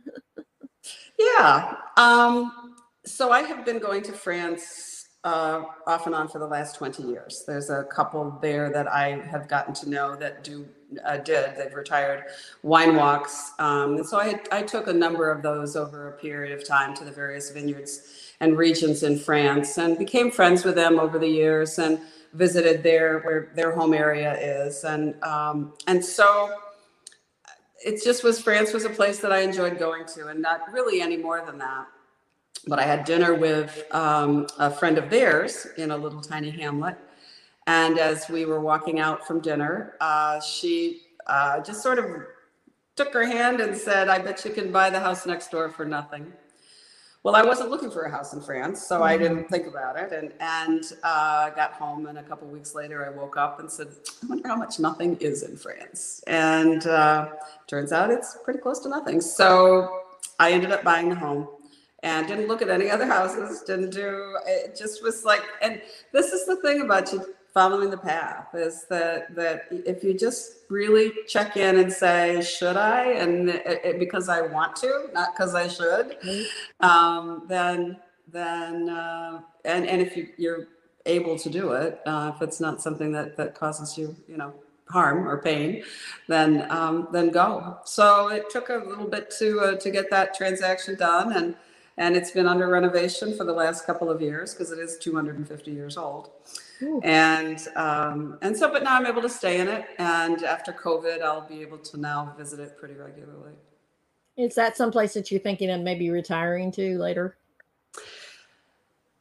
Yeah. 1.18 1.75
Um, 1.97 2.77
so 3.05 3.31
I 3.31 3.42
have 3.42 3.64
been 3.64 3.79
going 3.79 4.03
to 4.03 4.12
France 4.12 4.98
uh, 5.25 5.65
off 5.87 6.07
and 6.07 6.15
on 6.15 6.29
for 6.29 6.39
the 6.39 6.47
last 6.47 6.77
20 6.77 7.03
years. 7.03 7.45
There's 7.47 7.71
a 7.71 7.85
couple 7.85 8.39
there 8.41 8.71
that 8.71 8.91
I 8.91 9.21
have 9.31 9.49
gotten 9.49 9.75
to 9.75 9.91
know 9.91 10.17
that 10.17 10.45
do 10.45 10.69
uh, 11.05 11.19
did. 11.19 11.57
They've 11.57 11.75
retired 11.75 12.25
wine 12.63 12.97
walks. 12.97 13.53
Um, 13.59 13.97
and 13.97 14.07
so 14.07 14.19
I, 14.19 14.41
I 14.51 14.63
took 14.63 14.87
a 14.87 14.93
number 14.93 15.31
of 15.31 15.43
those 15.43 15.77
over 15.77 16.09
a 16.09 16.13
period 16.13 16.57
of 16.59 16.67
time 16.67 16.95
to 16.95 17.05
the 17.05 17.11
various 17.11 17.51
vineyards 17.51 18.33
and 18.41 18.57
regions 18.57 19.03
in 19.03 19.19
France 19.19 19.77
and 19.77 19.99
became 19.99 20.31
friends 20.31 20.65
with 20.65 20.77
them 20.77 20.99
over 20.99 21.19
the 21.19 21.29
years 21.29 21.79
and 21.79 22.01
visited 22.33 22.83
their 22.83 23.21
where 23.21 23.51
their 23.55 23.73
home 23.73 23.93
area 23.93 24.39
is. 24.39 24.85
And 24.85 25.23
um, 25.23 25.75
and 25.87 26.03
so 26.03 26.55
it 27.85 28.03
just 28.03 28.25
was 28.25 28.41
France 28.41 28.73
was 28.73 28.85
a 28.85 28.91
place 28.91 29.19
that 29.21 29.33
I 29.33 29.41
enjoyed 29.41 29.79
going 29.79 30.07
to, 30.15 30.29
and 30.29 30.41
not 30.41 30.73
really 30.73 31.01
any 31.01 31.17
more 31.17 31.45
than 31.45 31.59
that. 31.59 31.87
But 32.69 32.79
I 32.79 32.83
had 32.83 33.05
dinner 33.05 33.35
with 33.35 33.87
um, 33.93 34.47
a 34.59 34.71
friend 34.71 34.99
of 34.99 35.09
theirs 35.09 35.67
in 35.79 35.91
a 35.91 35.97
little 35.97 36.21
tiny 36.21 36.51
hamlet, 36.51 36.97
and 37.67 37.99
as 37.99 38.29
we 38.29 38.45
were 38.45 38.61
walking 38.61 39.01
out 39.01 39.27
from 39.27 39.41
dinner, 39.41 39.95
uh, 40.01 40.39
she 40.41 41.03
uh, 41.27 41.61
just 41.61 41.83
sort 41.83 41.99
of 41.99 42.07
took 42.95 43.13
her 43.15 43.27
hand 43.27 43.61
and 43.61 43.75
said, 43.75 44.09
"I 44.09 44.19
bet 44.19 44.45
you 44.45 44.51
can 44.51 44.71
buy 44.71 44.91
the 44.91 45.01
house 45.01 45.25
next 45.25 45.51
door 45.51 45.71
for 45.71 45.87
nothing." 45.87 46.33
Well, 47.25 47.35
I 47.35 47.43
wasn't 47.43 47.71
looking 47.71 47.91
for 47.91 48.03
a 48.03 48.11
house 48.11 48.33
in 48.33 48.41
France, 48.41 48.87
so 48.87 49.03
I 49.03 49.19
didn't 49.19 49.49
think 49.49 49.67
about 49.67 49.99
it, 49.99 50.13
and 50.13 50.33
and 50.39 50.83
uh, 51.03 51.51
got 51.51 51.73
home, 51.73 52.07
and 52.07 52.19
a 52.19 52.23
couple 52.23 52.49
weeks 52.49 52.75
later, 52.75 53.05
I 53.05 53.11
woke 53.11 53.37
up 53.37 53.61
and 53.61 53.71
said, 53.71 53.89
"I 54.23 54.27
wonder 54.27 54.47
how 54.47 54.57
much 54.57 54.79
nothing 54.79 55.17
is 55.21 55.43
in 55.43 55.57
France." 55.57 56.23
And 56.27 56.87
uh, 56.87 57.31
turns 57.67 57.93
out 57.93 58.11
it's 58.11 58.37
pretty 58.45 58.61
close 58.61 58.79
to 58.81 58.89
nothing. 58.89 59.21
So 59.21 60.03
I 60.39 60.53
ended 60.53 60.71
up 60.71 60.85
buying 60.85 61.09
the 61.09 61.17
home, 61.17 61.49
and 62.03 62.27
didn't 62.29 62.47
look 62.49 62.63
at 62.63 62.69
any 62.69 62.91
other 62.91 63.07
houses. 63.07 63.63
Didn't 63.63 63.91
do. 63.91 64.37
It 64.47 64.77
just 64.77 65.03
was 65.03 65.25
like, 65.25 65.43
and 65.63 65.81
this 66.13 66.33
is 66.33 66.47
the 66.47 66.57
thing 66.57 66.83
about 66.83 67.13
you 67.13 67.35
following 67.55 67.91
the 67.91 67.97
path 67.97 68.47
is 68.55 68.85
that 68.89 69.35
that 69.35 69.65
if 69.71 70.05
you 70.05 70.17
just 70.17 70.59
really 70.69 71.11
check 71.27 71.57
in 71.57 71.79
and 71.79 71.91
say 71.93 72.41
should 72.43 72.77
i 72.77 73.05
and 73.13 73.49
it, 73.49 73.81
it- 73.85 73.99
because 73.99 74.29
i 74.29 74.41
want 74.41 74.77
to 74.77 75.09
not 75.15 75.35
because 75.35 75.55
i 75.55 75.67
should 75.67 76.19
um, 76.81 77.45
then 77.49 77.97
then 78.31 78.89
uh, 78.91 79.41
and 79.65 79.87
and 79.89 80.03
if 80.03 80.15
you, 80.17 80.29
you're 80.37 80.69
able 81.07 81.39
to 81.39 81.49
do 81.49 81.73
it 81.73 82.01
uh, 82.07 82.31
if 82.37 82.43
it's 82.43 82.61
not 82.61 82.83
something 82.83 83.11
that 83.13 83.37
that 83.37 83.55
causes 83.55 83.97
you 83.97 84.15
you 84.29 84.37
know 84.37 84.53
harm 84.91 85.27
or 85.27 85.39
pain 85.43 85.83
then 86.29 86.71
um, 86.71 87.09
then 87.13 87.31
go 87.31 87.79
so 87.85 88.29
it 88.29 88.49
took 88.51 88.69
a 88.69 88.77
little 88.87 89.07
bit 89.09 89.31
to 89.31 89.59
uh, 89.61 89.75
to 89.77 89.91
get 89.91 90.11
that 90.11 90.35
transaction 90.35 90.95
done 90.97 91.33
and 91.33 91.57
and 91.99 92.17
it's 92.17 92.31
been 92.31 92.47
under 92.47 92.69
renovation 92.69 93.37
for 93.37 93.45
the 93.45 93.53
last 93.53 93.85
couple 93.87 94.11
of 94.11 94.23
years 94.23 94.55
because 94.55 94.73
it 94.73 94.79
is 94.79 94.97
250 94.99 95.71
years 95.71 95.97
old 95.97 96.31
Ooh. 96.83 97.01
and 97.03 97.67
um, 97.77 98.39
and 98.43 98.57
so 98.57 98.73
but 98.73 98.83
now 98.83 98.97
i'm 98.97 99.07
able 99.07 99.23
to 99.23 99.29
stay 99.29 99.61
in 99.61 99.69
it 99.69 99.85
and 99.99 100.45
after 100.45 100.73
covid 100.73 101.23
i'll 101.23 101.47
be 101.47 101.61
able 101.61 101.79
to 101.79 101.99
now 101.99 102.35
visit 102.39 102.61
it 102.61 102.79
pretty 102.79 102.95
regularly 102.95 103.53
Is 104.37 104.55
that 104.55 104.77
someplace 104.77 105.15
that 105.15 105.31
you're 105.31 105.41
thinking 105.41 105.71
of 105.71 105.81
maybe 105.81 106.11
retiring 106.11 106.71
to 106.73 106.99
later? 106.99 107.37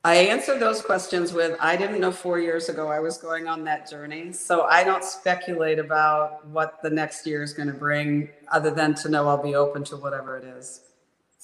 I 0.03 0.15
answered 0.15 0.59
those 0.59 0.81
questions 0.81 1.33
with 1.33 1.57
I 1.59 1.75
didn't 1.75 1.99
know 1.99 2.13
four 2.13 2.39
years 2.39 2.69
ago 2.69 2.87
I 2.87 2.99
was 2.99 3.17
going 3.17 3.47
on 3.47 3.65
that 3.65 3.89
journey. 3.89 4.31
So 4.31 4.63
I 4.63 4.85
don't 4.85 5.03
speculate 5.03 5.79
about 5.79 6.45
what 6.47 6.81
the 6.81 6.89
next 6.89 7.27
year 7.27 7.43
is 7.43 7.51
going 7.51 7.67
to 7.67 7.73
bring, 7.73 8.29
other 8.49 8.71
than 8.71 8.93
to 9.01 9.09
know 9.09 9.27
I'll 9.27 9.43
be 9.43 9.55
open 9.55 9.83
to 9.85 9.97
whatever 9.97 10.37
it 10.37 10.45
is. 10.45 10.86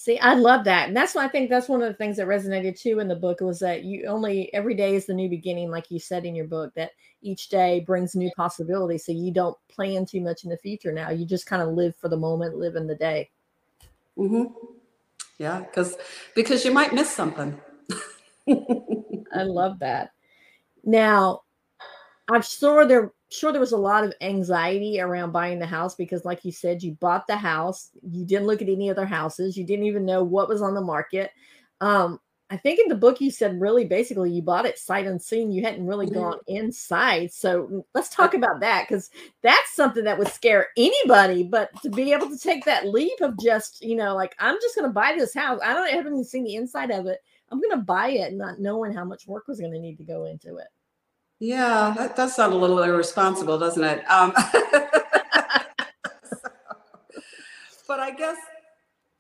See, 0.04 0.20
I 0.20 0.34
love 0.34 0.66
that. 0.66 0.89
And 0.89 0.98
that's 0.98 1.16
why 1.16 1.24
I 1.24 1.30
think 1.30 1.50
that's 1.50 1.70
one 1.70 1.82
of 1.82 1.88
the 1.88 1.94
things 1.94 2.18
that 2.18 2.28
resonated 2.28 2.78
too 2.78 3.00
in 3.00 3.08
the 3.08 3.16
book 3.16 3.39
was 3.39 3.60
that 3.60 3.86
you 3.86 4.06
only 4.06 4.54
every 4.54 4.76
day 4.76 4.96
is 4.96 5.06
the 5.06 5.13
new 5.13 5.30
beginning, 5.30 5.72
like 5.72 5.89
you 5.89 5.98
said 5.98 6.26
in 6.26 6.36
your 6.36 6.46
book, 6.46 6.74
that 6.74 6.92
each 7.22 7.48
day 7.48 7.80
brings 7.88 8.13
new 8.13 8.30
possibilities. 8.36 9.06
So 9.06 9.13
you 9.13 9.32
don't 9.32 9.56
plan 9.70 10.06
too 10.06 10.20
much 10.20 10.44
in 10.44 10.50
the 10.50 10.58
future 10.58 10.92
now. 10.92 11.10
You 11.10 11.26
just 11.26 11.46
kind 11.46 11.62
of 11.62 11.70
live 11.70 11.96
for 11.96 12.10
the 12.10 12.18
moment, 12.18 12.58
live 12.58 12.76
in 12.76 12.86
the 12.86 12.96
day. 12.96 13.30
hmm 14.18 14.44
Yeah, 15.38 15.62
because 15.62 15.96
because 16.36 16.66
you 16.66 16.74
might 16.74 16.94
miss 16.94 17.10
something. 17.10 17.58
I 18.50 19.44
love 19.44 19.80
that. 19.80 20.10
Now, 20.84 21.44
I'm 22.30 22.42
sure 22.42 22.86
there 22.86 23.13
sure 23.34 23.52
there 23.52 23.62
was 23.62 23.72
a 23.74 23.78
lot 23.78 24.04
of 24.04 24.13
anxiety 24.22 25.00
around 25.02 25.32
buying 25.32 25.60
the 25.60 25.65
house 25.65 25.96
because 25.96 26.26
like 26.26 26.46
you 26.46 26.52
said 26.52 26.84
you 26.84 26.93
bought 26.93 27.28
the 27.28 27.36
house, 27.38 27.89
you 28.10 28.26
didn't 28.26 28.48
look 28.48 28.62
at 28.62 28.69
any 28.69 28.89
other 28.89 29.06
houses, 29.06 29.58
you 29.58 29.65
didn't 29.65 29.86
even 29.86 30.06
know 30.06 30.24
what 30.24 30.50
was 30.50 30.62
on 30.62 30.76
the 30.76 30.82
market. 30.82 31.32
Um 31.82 32.19
I 32.50 32.58
think 32.58 32.80
in 32.80 32.88
the 32.88 32.96
book 32.96 33.19
you 33.19 33.32
said 33.32 33.60
really 33.60 33.86
basically 33.86 34.32
you 34.32 34.41
bought 34.43 34.65
it 34.67 34.78
sight 34.78 35.08
unseen. 35.08 35.52
You 35.52 35.63
hadn't 35.63 35.88
really 35.88 36.08
Mhm. 36.08 36.13
gone 36.13 36.38
inside. 36.48 37.34
So 37.34 37.67
mm, 37.67 37.84
let's 37.96 38.10
talk 38.10 38.34
about 38.36 38.60
that 38.62 38.86
because 38.88 39.10
that's 39.41 39.76
something 39.76 40.04
that 40.04 40.19
would 40.19 40.28
scare 40.28 40.67
anybody. 40.78 41.43
But 41.43 41.69
to 41.82 41.89
be 41.89 42.13
able 42.13 42.30
to 42.30 42.38
take 42.38 42.65
that 42.65 42.88
leap 42.88 43.19
of 43.22 43.39
just, 43.39 43.82
you 43.84 43.96
know, 43.96 44.15
like 44.15 44.36
I'm 44.39 44.58
just 44.62 44.76
gonna 44.76 44.89
buy 44.89 45.15
this 45.17 45.34
house. 45.34 45.60
I 45.63 45.74
don't 45.74 45.88
I 45.88 45.91
haven't 45.91 46.13
even 46.13 46.24
seen 46.26 46.43
the 46.43 46.56
inside 46.56 46.91
of 46.91 47.08
it. 47.08 47.19
I'm 47.52 47.62
gonna 47.62 47.82
buy 47.82 48.10
it 48.10 48.34
not 48.34 48.60
knowing 48.60 48.93
how 48.93 49.06
much 49.06 49.28
work 49.28 49.48
was 49.48 49.60
gonna 49.60 49.80
need 49.80 49.98
to 49.98 50.04
go 50.04 50.26
into 50.26 50.58
it. 50.58 50.67
Yeah, 51.39 51.93
that 51.98 52.15
does 52.15 52.36
sound 52.36 52.54
a 52.54 52.58
little 52.58 52.82
irresponsible, 52.82 53.58
doesn't 53.58 53.84
it? 53.84 54.10
Um, 54.10 54.34
but 57.88 58.00
I 58.00 58.12
guess 58.12 58.38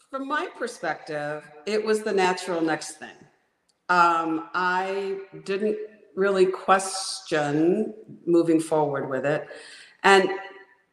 from 0.09 0.27
my 0.27 0.47
perspective, 0.57 1.43
it 1.65 1.83
was 1.83 2.03
the 2.03 2.13
natural 2.13 2.61
next 2.61 2.99
thing. 2.99 3.15
Um, 3.89 4.49
I 4.53 5.17
didn't 5.43 5.77
really 6.15 6.45
question 6.45 7.93
moving 8.25 8.59
forward 8.59 9.09
with 9.09 9.25
it. 9.25 9.47
And 10.03 10.29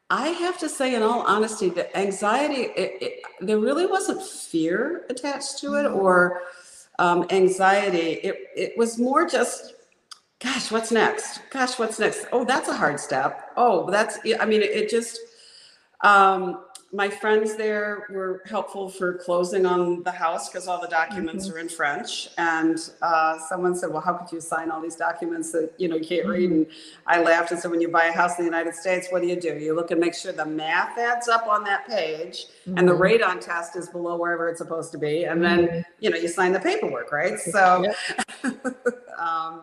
I 0.08 0.28
have 0.28 0.58
to 0.58 0.68
say, 0.68 0.94
in 0.94 1.02
all 1.02 1.20
honesty, 1.20 1.68
the 1.68 1.96
anxiety, 1.96 2.62
it, 2.76 3.02
it, 3.02 3.22
there 3.40 3.58
really 3.58 3.86
wasn't 3.86 4.22
fear 4.22 5.04
attached 5.08 5.58
to 5.60 5.74
it 5.74 5.86
or 5.86 6.40
um, 6.98 7.26
anxiety. 7.30 8.20
It, 8.24 8.36
it 8.56 8.72
was 8.76 8.98
more 8.98 9.28
just 9.28 9.74
gosh, 10.40 10.70
what's 10.70 10.90
next? 10.90 11.40
Gosh, 11.50 11.78
what's 11.78 11.98
next? 11.98 12.26
Oh, 12.32 12.44
that's 12.44 12.68
a 12.68 12.74
hard 12.74 12.98
step. 12.98 13.50
Oh, 13.56 13.90
that's, 13.90 14.18
I 14.40 14.46
mean, 14.46 14.62
it, 14.62 14.70
it 14.70 14.90
just, 14.90 15.18
um, 16.00 16.64
my 16.92 17.08
friends 17.08 17.54
there 17.54 18.06
were 18.10 18.42
helpful 18.46 18.88
for 18.88 19.14
closing 19.18 19.64
on 19.64 20.02
the 20.02 20.10
house 20.10 20.48
because 20.48 20.66
all 20.66 20.80
the 20.80 20.88
documents 20.88 21.46
Mhm. 21.46 21.54
are 21.54 21.58
in 21.58 21.68
French. 21.68 22.30
And 22.36 22.78
uh, 23.00 23.38
someone 23.38 23.76
said, 23.76 23.90
"Well, 23.90 24.00
how 24.02 24.14
could 24.14 24.32
you 24.32 24.40
sign 24.40 24.72
all 24.72 24.80
these 24.80 24.96
documents 24.96 25.52
that 25.52 25.72
you 25.76 25.86
know 25.86 25.94
you 25.94 26.04
can't 26.04 26.26
read?" 26.26 26.50
And 26.50 26.66
I 27.06 27.22
laughed 27.22 27.52
and 27.52 27.60
said, 27.60 27.70
"When 27.70 27.80
you 27.80 27.90
buy 27.90 28.06
a 28.06 28.12
house 28.12 28.36
in 28.38 28.44
the 28.44 28.50
United 28.50 28.74
States, 28.74 29.06
what 29.10 29.22
do 29.22 29.28
you 29.28 29.40
do? 29.40 29.56
You 29.56 29.72
look 29.74 29.92
and 29.92 30.00
make 30.00 30.14
sure 30.14 30.32
the 30.32 30.44
math 30.44 30.98
adds 30.98 31.28
up 31.28 31.46
on 31.46 31.62
that 31.62 31.86
page, 31.86 32.46
and 32.66 32.88
the 32.88 32.92
Mhm. 32.92 33.20
radon 33.20 33.40
test 33.40 33.76
is 33.76 33.88
below 33.88 34.16
wherever 34.16 34.48
it's 34.48 34.58
supposed 34.58 34.90
to 34.90 34.98
be, 34.98 35.26
and 35.26 35.44
then 35.44 35.84
you 36.00 36.10
know 36.10 36.16
you 36.16 36.26
sign 36.26 36.50
the 36.52 36.58
paperwork, 36.60 37.12
right? 37.12 37.38
So." 37.38 37.84
um, 39.16 39.62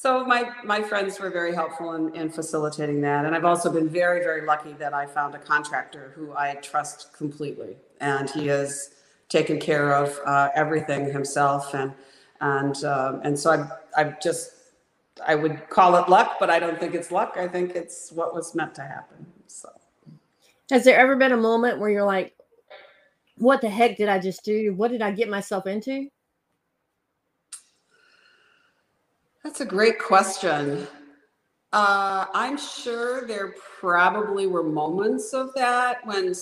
so 0.00 0.24
my 0.24 0.50
my 0.64 0.80
friends 0.80 1.20
were 1.20 1.28
very 1.28 1.54
helpful 1.54 1.92
in, 1.92 2.14
in 2.14 2.30
facilitating 2.30 3.02
that, 3.02 3.26
and 3.26 3.34
I've 3.34 3.44
also 3.44 3.70
been 3.70 3.86
very 3.86 4.20
very 4.20 4.46
lucky 4.46 4.72
that 4.74 4.94
I 4.94 5.04
found 5.04 5.34
a 5.34 5.38
contractor 5.38 6.12
who 6.14 6.32
I 6.34 6.54
trust 6.62 7.12
completely, 7.12 7.76
and 8.00 8.30
he 8.30 8.46
has 8.46 8.94
taken 9.28 9.60
care 9.60 9.94
of 9.94 10.18
uh, 10.24 10.48
everything 10.54 11.12
himself, 11.12 11.74
and 11.74 11.92
and 12.40 12.82
um, 12.82 13.20
and 13.24 13.38
so 13.38 13.50
I've 13.50 13.70
I've 13.94 14.20
just 14.22 14.52
I 15.26 15.34
would 15.34 15.68
call 15.68 15.94
it 15.96 16.08
luck, 16.08 16.36
but 16.40 16.48
I 16.48 16.58
don't 16.58 16.80
think 16.80 16.94
it's 16.94 17.10
luck. 17.10 17.34
I 17.36 17.46
think 17.46 17.76
it's 17.76 18.10
what 18.10 18.34
was 18.34 18.54
meant 18.54 18.74
to 18.76 18.82
happen. 18.82 19.26
So 19.48 19.68
Has 20.70 20.84
there 20.84 20.98
ever 20.98 21.14
been 21.14 21.32
a 21.32 21.36
moment 21.36 21.78
where 21.78 21.90
you're 21.90 22.06
like, 22.06 22.34
what 23.36 23.60
the 23.60 23.68
heck 23.68 23.98
did 23.98 24.08
I 24.08 24.18
just 24.18 24.46
do? 24.46 24.72
What 24.72 24.92
did 24.92 25.02
I 25.02 25.12
get 25.12 25.28
myself 25.28 25.66
into? 25.66 26.08
That's 29.42 29.60
a 29.60 29.66
great 29.66 29.98
question. 29.98 30.86
Uh, 31.72 32.26
I'm 32.34 32.58
sure 32.58 33.26
there 33.26 33.54
probably 33.78 34.46
were 34.46 34.62
moments 34.62 35.32
of 35.32 35.50
that 35.54 36.04
when 36.06 36.34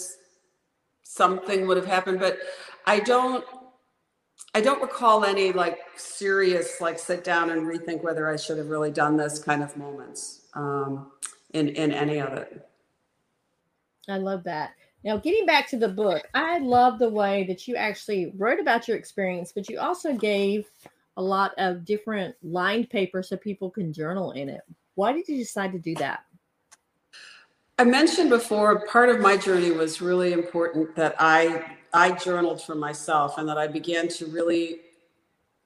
something 1.03 1.67
would 1.67 1.77
have 1.77 1.87
happened, 1.87 2.19
but 2.19 2.39
I 2.87 3.01
don't. 3.01 3.45
I 4.55 4.63
don't 4.63 4.81
recall 4.81 5.25
any 5.25 5.53
like 5.53 5.79
serious 5.97 6.81
like 6.81 6.99
sit 6.99 7.23
down 7.23 7.51
and 7.51 7.67
rethink 7.67 8.03
whether 8.03 8.29
I 8.31 8.37
should 8.37 8.57
have 8.57 8.69
really 8.69 8.91
done 8.91 9.17
this 9.17 9.39
kind 9.39 9.63
of 9.63 9.77
moments 9.77 10.47
um, 10.55 11.13
in 11.53 11.69
in 11.69 11.93
any 11.93 12.19
of 12.19 12.33
it. 12.33 12.67
I 14.09 14.17
love 14.17 14.45
that. 14.45 14.73
Now, 15.05 15.17
getting 15.19 15.47
back 15.47 15.69
to 15.69 15.79
the 15.79 15.89
book, 15.89 16.27
I 16.35 16.59
love 16.59 16.99
the 16.99 17.11
way 17.11 17.45
that 17.45 17.69
you 17.69 17.77
actually 17.77 18.33
wrote 18.37 18.59
about 18.59 18.89
your 18.89 18.97
experience, 18.97 19.53
but 19.53 19.69
you 19.69 19.79
also 19.79 20.15
gave 20.15 20.67
a 21.19 21.23
lot 21.23 21.53
of 21.59 21.85
different 21.85 22.35
lined 22.43 22.89
paper 22.89 23.23
so 23.23 23.37
people 23.37 23.71
can 23.71 23.93
journal 23.93 24.31
in 24.31 24.49
it. 24.49 24.63
Why 24.95 25.13
did 25.13 25.29
you 25.29 25.37
decide 25.37 25.73
to 25.73 25.79
do 25.79 25.95
that? 25.97 26.21
I 27.77 27.85
mentioned 27.85 28.31
before, 28.31 28.87
part 28.87 29.09
of 29.09 29.21
my 29.21 29.37
journey 29.37 29.73
was 29.73 30.01
really 30.01 30.33
important 30.33 30.95
that 30.97 31.15
I 31.19 31.77
I 31.93 32.13
journaled 32.13 32.63
for 32.63 32.75
myself 32.75 33.39
and 33.39 33.49
that 33.49 33.59
I 33.59 33.67
began 33.67 34.09
to 34.09 34.27
really 34.27 34.81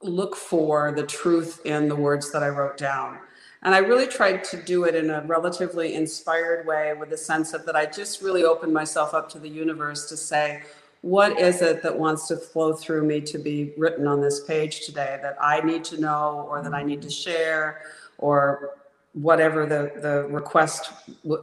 look 0.02 0.36
for 0.36 0.92
the 0.92 1.04
truth 1.04 1.60
in 1.64 1.88
the 1.88 1.96
words 1.96 2.30
that 2.32 2.42
I 2.42 2.48
wrote 2.48 2.76
down. 2.76 3.18
And 3.62 3.74
I 3.74 3.78
really 3.78 4.06
tried 4.06 4.44
to 4.44 4.62
do 4.62 4.84
it 4.84 4.94
in 4.94 5.10
a 5.10 5.22
relatively 5.22 5.94
inspired 5.94 6.66
way 6.66 6.94
with 6.98 7.12
a 7.12 7.16
sense 7.16 7.52
of 7.54 7.64
that 7.66 7.76
I 7.76 7.86
just 7.86 8.22
really 8.22 8.44
opened 8.44 8.72
myself 8.72 9.14
up 9.14 9.28
to 9.30 9.38
the 9.38 9.48
universe 9.48 10.08
to 10.08 10.16
say, 10.16 10.62
what 11.02 11.38
is 11.38 11.62
it 11.62 11.82
that 11.82 11.98
wants 11.98 12.28
to 12.28 12.36
flow 12.36 12.72
through 12.72 13.04
me 13.04 13.20
to 13.20 13.38
be 13.38 13.72
written 13.76 14.06
on 14.06 14.20
this 14.20 14.44
page 14.44 14.86
today 14.86 15.18
that 15.20 15.36
I 15.40 15.60
need 15.60 15.84
to 15.84 16.00
know 16.00 16.46
or 16.48 16.62
that 16.62 16.72
I 16.72 16.82
need 16.84 17.02
to 17.02 17.10
share 17.10 17.82
or 18.18 18.78
whatever 19.12 19.66
the, 19.66 20.00
the 20.00 20.26
request, 20.28 20.92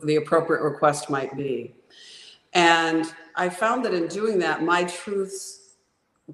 the 0.04 0.16
appropriate 0.16 0.64
request 0.64 1.10
might 1.10 1.36
be. 1.36 1.76
And 2.54 3.06
I 3.36 3.50
found 3.50 3.86
that 3.86 3.94
in 3.94 4.08
doing 4.08 4.40
that, 4.40 4.64
my 4.64 4.86
truths 4.86 5.76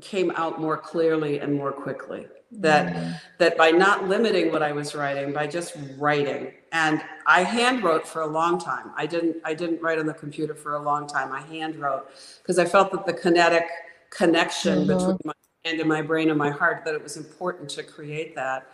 came 0.01 0.31
out 0.35 0.61
more 0.61 0.77
clearly 0.77 1.39
and 1.39 1.53
more 1.53 1.71
quickly. 1.71 2.27
That 2.51 3.21
that 3.39 3.57
by 3.57 3.71
not 3.71 4.07
limiting 4.07 4.51
what 4.51 4.63
I 4.63 4.71
was 4.71 4.95
writing, 4.95 5.33
by 5.33 5.47
just 5.47 5.75
writing, 5.97 6.53
and 6.71 7.01
I 7.25 7.43
hand 7.43 7.83
wrote 7.83 8.07
for 8.07 8.21
a 8.21 8.27
long 8.27 8.59
time. 8.59 8.91
I 8.95 9.05
didn't 9.07 9.37
I 9.43 9.53
didn't 9.53 9.81
write 9.81 9.99
on 9.99 10.05
the 10.05 10.13
computer 10.13 10.55
for 10.55 10.75
a 10.75 10.79
long 10.79 11.07
time. 11.07 11.31
I 11.33 11.41
hand 11.41 11.75
wrote 11.75 12.07
because 12.41 12.57
I 12.59 12.65
felt 12.65 12.91
that 12.91 13.05
the 13.05 13.13
kinetic 13.13 13.67
connection 14.09 14.85
Mhm. 14.85 14.87
between 14.87 15.17
my 15.25 15.33
hand 15.65 15.79
and 15.79 15.89
my 15.89 16.01
brain 16.01 16.29
and 16.29 16.37
my 16.37 16.51
heart 16.51 16.83
that 16.85 16.93
it 16.93 17.03
was 17.03 17.17
important 17.17 17.69
to 17.71 17.83
create 17.83 18.35
that. 18.35 18.67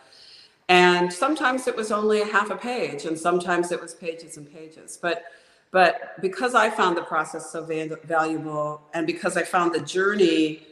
And 0.69 1.11
sometimes 1.11 1.67
it 1.67 1.75
was 1.75 1.91
only 1.91 2.21
a 2.21 2.25
half 2.25 2.49
a 2.51 2.55
page, 2.55 3.05
and 3.05 3.17
sometimes 3.17 3.71
it 3.71 3.81
was 3.81 3.93
pages 3.95 4.37
and 4.37 4.51
pages. 4.51 4.97
But 5.01 5.23
but 5.71 6.21
because 6.21 6.53
I 6.53 6.69
found 6.69 6.97
the 6.97 7.03
process 7.03 7.49
so 7.49 7.63
val- 7.63 7.97
valuable, 8.03 8.81
and 8.93 9.07
because 9.07 9.37
I 9.37 9.43
found 9.43 9.73
the 9.73 9.79
journey, 9.79 10.67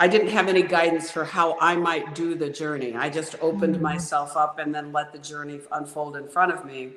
I 0.00 0.08
didn't 0.08 0.28
have 0.28 0.48
any 0.48 0.62
guidance 0.62 1.10
for 1.10 1.26
how 1.26 1.58
I 1.60 1.76
might 1.76 2.14
do 2.14 2.34
the 2.34 2.48
journey. 2.48 2.94
I 2.94 3.10
just 3.10 3.36
opened 3.42 3.74
mm-hmm. 3.74 3.82
myself 3.82 4.34
up 4.34 4.58
and 4.58 4.74
then 4.74 4.92
let 4.92 5.12
the 5.12 5.18
journey 5.18 5.60
unfold 5.72 6.16
in 6.16 6.26
front 6.26 6.52
of 6.52 6.64
me. 6.64 6.92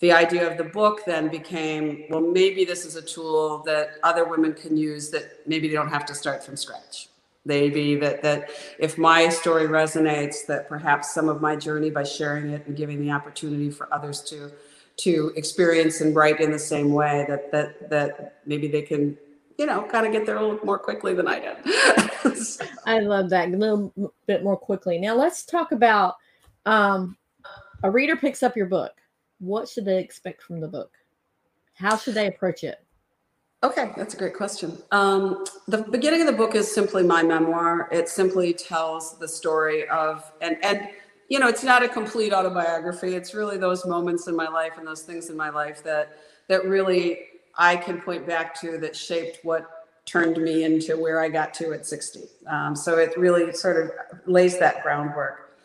The 0.00 0.10
idea 0.10 0.50
of 0.50 0.58
the 0.58 0.64
book 0.64 1.02
then 1.06 1.28
became 1.28 2.06
well, 2.10 2.20
maybe 2.20 2.64
this 2.64 2.84
is 2.84 2.96
a 2.96 3.02
tool 3.02 3.62
that 3.66 3.90
other 4.02 4.24
women 4.24 4.52
can 4.52 4.76
use 4.76 5.10
that 5.10 5.46
maybe 5.46 5.68
they 5.68 5.74
don't 5.74 5.90
have 5.90 6.04
to 6.06 6.14
start 6.14 6.42
from 6.42 6.56
scratch. 6.56 7.08
Maybe 7.44 7.94
that, 7.96 8.20
that 8.22 8.50
if 8.80 8.98
my 8.98 9.28
story 9.28 9.68
resonates, 9.68 10.44
that 10.46 10.68
perhaps 10.68 11.14
some 11.14 11.28
of 11.28 11.40
my 11.40 11.54
journey 11.54 11.90
by 11.90 12.02
sharing 12.02 12.50
it 12.50 12.66
and 12.66 12.76
giving 12.76 13.00
the 13.00 13.12
opportunity 13.12 13.70
for 13.70 13.92
others 13.94 14.20
to 14.22 14.50
to 14.96 15.32
experience 15.36 16.00
and 16.00 16.16
write 16.16 16.40
in 16.40 16.50
the 16.50 16.58
same 16.58 16.92
way 16.92 17.26
that 17.28 17.52
that 17.52 17.90
that 17.90 18.40
maybe 18.44 18.66
they 18.66 18.82
can 18.82 19.16
you 19.58 19.66
know 19.66 19.82
kind 19.82 20.06
of 20.06 20.12
get 20.12 20.26
there 20.26 20.36
a 20.36 20.40
little 20.46 20.64
more 20.64 20.78
quickly 20.78 21.14
than 21.14 21.26
i 21.28 21.38
did 21.38 22.36
So- 22.36 22.64
I 22.86 23.00
love 23.00 23.30
that 23.30 23.48
a 23.48 23.56
little 23.56 24.12
bit 24.26 24.42
more 24.42 24.56
quickly. 24.56 24.98
Now, 24.98 25.14
let's 25.14 25.44
talk 25.44 25.72
about 25.72 26.16
um, 26.66 27.16
a 27.82 27.90
reader 27.90 28.16
picks 28.16 28.42
up 28.42 28.56
your 28.56 28.66
book. 28.66 28.92
What 29.38 29.68
should 29.68 29.84
they 29.84 29.98
expect 30.00 30.42
from 30.42 30.60
the 30.60 30.68
book? 30.68 30.92
How 31.74 31.96
should 31.96 32.14
they 32.14 32.26
approach 32.26 32.64
it? 32.64 32.78
okay 33.62 33.92
that's 33.96 34.12
a 34.12 34.16
great 34.18 34.34
question 34.34 34.76
um, 34.90 35.44
the 35.68 35.78
beginning 35.78 36.20
of 36.20 36.26
the 36.26 36.32
book 36.34 36.54
is 36.54 36.70
simply 36.70 37.02
my 37.02 37.22
memoir 37.22 37.88
it 37.90 38.10
simply 38.10 38.52
tells 38.52 39.18
the 39.18 39.26
story 39.26 39.88
of 39.88 40.30
and 40.42 40.62
and 40.62 40.88
you 41.30 41.38
know 41.38 41.48
it's 41.48 41.64
not 41.64 41.82
a 41.82 41.88
complete 41.88 42.34
autobiography 42.34 43.14
it's 43.14 43.32
really 43.32 43.56
those 43.56 43.86
moments 43.86 44.26
in 44.28 44.36
my 44.36 44.48
life 44.48 44.72
and 44.76 44.86
those 44.86 45.00
things 45.00 45.30
in 45.30 45.36
my 45.36 45.48
life 45.48 45.82
that 45.82 46.18
that 46.48 46.66
really 46.66 47.20
i 47.56 47.76
can 47.76 48.00
point 48.00 48.26
back 48.26 48.58
to 48.58 48.78
that 48.78 48.94
shaped 48.94 49.38
what 49.44 49.70
turned 50.04 50.36
me 50.36 50.64
into 50.64 50.96
where 50.96 51.20
i 51.20 51.28
got 51.28 51.54
to 51.54 51.72
at 51.72 51.86
60 51.86 52.20
um, 52.46 52.76
so 52.76 52.98
it 52.98 53.16
really 53.16 53.52
sort 53.52 53.82
of 53.82 53.90
lays 54.26 54.58
that 54.58 54.82
groundwork 54.82 55.58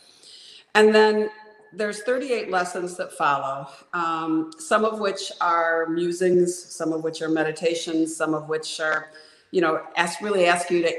and 0.75 0.93
then 0.93 1.29
there's 1.73 2.01
38 2.03 2.49
lessons 2.49 2.97
that 2.97 3.13
follow, 3.13 3.67
um, 3.93 4.51
some 4.57 4.85
of 4.85 4.99
which 4.99 5.31
are 5.39 5.87
musings, 5.87 6.55
some 6.57 6.93
of 6.93 7.03
which 7.03 7.21
are 7.21 7.29
meditations, 7.29 8.15
some 8.15 8.33
of 8.33 8.49
which 8.49 8.79
are, 8.79 9.11
you 9.51 9.61
know, 9.61 9.81
ask 9.95 10.21
really 10.21 10.47
ask 10.47 10.69
you 10.71 10.81
to 10.81 10.91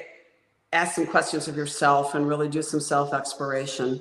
ask 0.72 0.94
some 0.94 1.06
questions 1.06 1.48
of 1.48 1.56
yourself 1.56 2.14
and 2.14 2.28
really 2.28 2.48
do 2.48 2.62
some 2.62 2.80
self 2.80 3.12
exploration. 3.12 4.00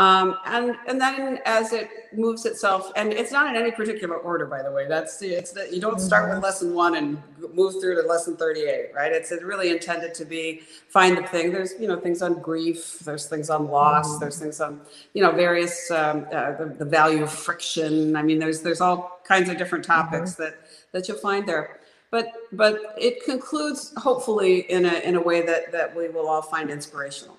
Um, 0.00 0.38
and 0.46 0.76
and 0.88 0.98
then 0.98 1.40
as 1.44 1.74
it 1.74 1.90
moves 2.14 2.46
itself, 2.46 2.90
and 2.96 3.12
it's 3.12 3.30
not 3.30 3.54
in 3.54 3.60
any 3.60 3.70
particular 3.70 4.16
order, 4.16 4.46
by 4.46 4.62
the 4.62 4.72
way. 4.72 4.88
That's 4.88 5.18
the 5.18 5.28
it's 5.28 5.52
that 5.52 5.74
you 5.74 5.80
don't 5.82 6.00
start 6.00 6.30
with 6.30 6.42
lesson 6.42 6.72
one 6.72 6.94
and 6.94 7.22
move 7.52 7.74
through 7.82 8.00
to 8.00 8.08
lesson 8.08 8.34
38, 8.34 8.92
right? 8.94 9.12
It's 9.12 9.30
really 9.30 9.68
intended 9.68 10.14
to 10.14 10.24
be 10.24 10.62
find 10.88 11.18
the 11.18 11.24
thing. 11.24 11.52
There's 11.52 11.74
you 11.78 11.86
know 11.86 12.00
things 12.00 12.22
on 12.22 12.40
grief, 12.40 13.00
there's 13.00 13.26
things 13.26 13.50
on 13.50 13.68
loss, 13.68 14.18
there's 14.18 14.38
things 14.38 14.58
on 14.62 14.80
you 15.12 15.22
know 15.22 15.32
various 15.32 15.90
um, 15.90 16.26
uh, 16.32 16.52
the, 16.52 16.74
the 16.78 16.86
value 16.86 17.22
of 17.22 17.30
friction. 17.30 18.16
I 18.16 18.22
mean, 18.22 18.38
there's 18.38 18.62
there's 18.62 18.80
all 18.80 19.20
kinds 19.24 19.50
of 19.50 19.58
different 19.58 19.84
topics 19.84 20.34
that 20.36 20.60
that 20.92 21.08
you'll 21.08 21.18
find 21.18 21.46
there. 21.46 21.78
But 22.10 22.32
but 22.52 22.94
it 22.96 23.22
concludes 23.22 23.92
hopefully 23.98 24.60
in 24.60 24.86
a 24.86 24.94
in 25.00 25.14
a 25.16 25.20
way 25.20 25.42
that 25.42 25.72
that 25.72 25.94
we 25.94 26.08
will 26.08 26.26
all 26.26 26.40
find 26.40 26.70
inspirational 26.70 27.36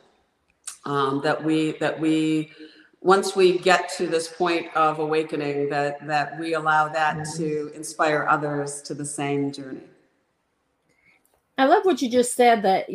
um, 0.85 1.21
that 1.21 1.43
we 1.43 1.73
that 1.73 1.99
we 1.99 2.51
once 3.01 3.35
we 3.35 3.57
get 3.57 3.89
to 3.89 4.07
this 4.07 4.27
point 4.27 4.67
of 4.75 4.99
awakening 4.99 5.69
that 5.69 6.05
that 6.07 6.39
we 6.39 6.53
allow 6.53 6.87
that 6.87 7.25
to 7.35 7.71
inspire 7.73 8.27
others 8.29 8.81
to 8.81 8.93
the 8.93 9.05
same 9.05 9.51
journey 9.51 9.81
I 11.57 11.65
love 11.65 11.85
what 11.85 12.01
you 12.01 12.09
just 12.09 12.35
said 12.35 12.63
that 12.63 12.89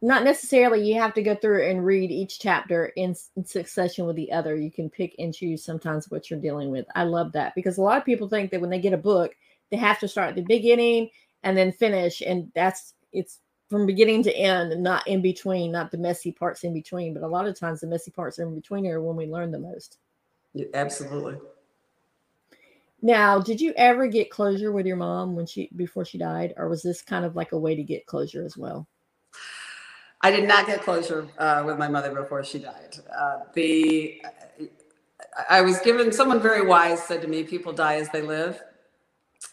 not 0.00 0.22
necessarily 0.22 0.86
you 0.86 1.00
have 1.00 1.14
to 1.14 1.22
go 1.22 1.34
through 1.34 1.68
and 1.68 1.84
read 1.84 2.10
each 2.10 2.38
chapter 2.38 2.86
in, 2.96 3.16
in 3.36 3.44
succession 3.44 4.06
with 4.06 4.16
the 4.16 4.30
other. 4.30 4.56
You 4.56 4.70
can 4.70 4.88
pick 4.88 5.14
and 5.18 5.34
choose 5.34 5.64
sometimes 5.64 6.10
what 6.10 6.30
you're 6.30 6.40
dealing 6.40 6.70
with. 6.70 6.86
I 6.94 7.04
love 7.04 7.32
that 7.32 7.54
because 7.54 7.78
a 7.78 7.82
lot 7.82 7.98
of 7.98 8.04
people 8.04 8.28
think 8.28 8.50
that 8.50 8.60
when 8.60 8.70
they 8.70 8.78
get 8.78 8.92
a 8.92 8.98
book, 8.98 9.34
they 9.70 9.76
have 9.76 9.98
to 10.00 10.08
start 10.08 10.30
at 10.30 10.34
the 10.36 10.42
beginning 10.42 11.10
and 11.42 11.56
then 11.56 11.72
finish. 11.72 12.20
And 12.20 12.50
that's 12.54 12.94
it's 13.12 13.40
from 13.68 13.86
beginning 13.86 14.22
to 14.24 14.36
end 14.36 14.72
and 14.72 14.82
not 14.82 15.06
in 15.06 15.20
between, 15.20 15.72
not 15.72 15.90
the 15.90 15.98
messy 15.98 16.32
parts 16.32 16.64
in 16.64 16.72
between. 16.72 17.14
But 17.14 17.22
a 17.22 17.28
lot 17.28 17.46
of 17.46 17.58
times 17.58 17.80
the 17.80 17.86
messy 17.86 18.10
parts 18.10 18.38
in 18.38 18.54
between 18.54 18.86
are 18.86 19.00
when 19.00 19.16
we 19.16 19.26
learn 19.26 19.50
the 19.50 19.58
most. 19.58 19.98
Yeah, 20.54 20.66
absolutely. 20.74 21.38
Now, 23.00 23.38
did 23.38 23.60
you 23.60 23.72
ever 23.76 24.08
get 24.08 24.30
closure 24.30 24.72
with 24.72 24.86
your 24.86 24.96
mom 24.96 25.36
when 25.36 25.46
she 25.46 25.70
before 25.76 26.04
she 26.04 26.18
died, 26.18 26.54
or 26.56 26.68
was 26.68 26.82
this 26.82 27.00
kind 27.00 27.24
of 27.24 27.36
like 27.36 27.52
a 27.52 27.58
way 27.58 27.76
to 27.76 27.82
get 27.82 28.06
closure 28.06 28.44
as 28.44 28.56
well? 28.56 28.88
I 30.20 30.32
did 30.32 30.48
not 30.48 30.66
get 30.66 30.82
closure 30.82 31.28
uh, 31.38 31.62
with 31.64 31.78
my 31.78 31.86
mother 31.86 32.12
before 32.12 32.42
she 32.42 32.58
died. 32.58 32.96
Uh, 33.16 33.40
the 33.54 34.20
I 35.48 35.60
was 35.60 35.78
given 35.80 36.10
someone 36.10 36.40
very 36.40 36.66
wise 36.66 37.02
said 37.02 37.22
to 37.22 37.28
me, 37.28 37.44
"People 37.44 37.72
die 37.72 37.96
as 37.96 38.08
they 38.08 38.22
live," 38.22 38.60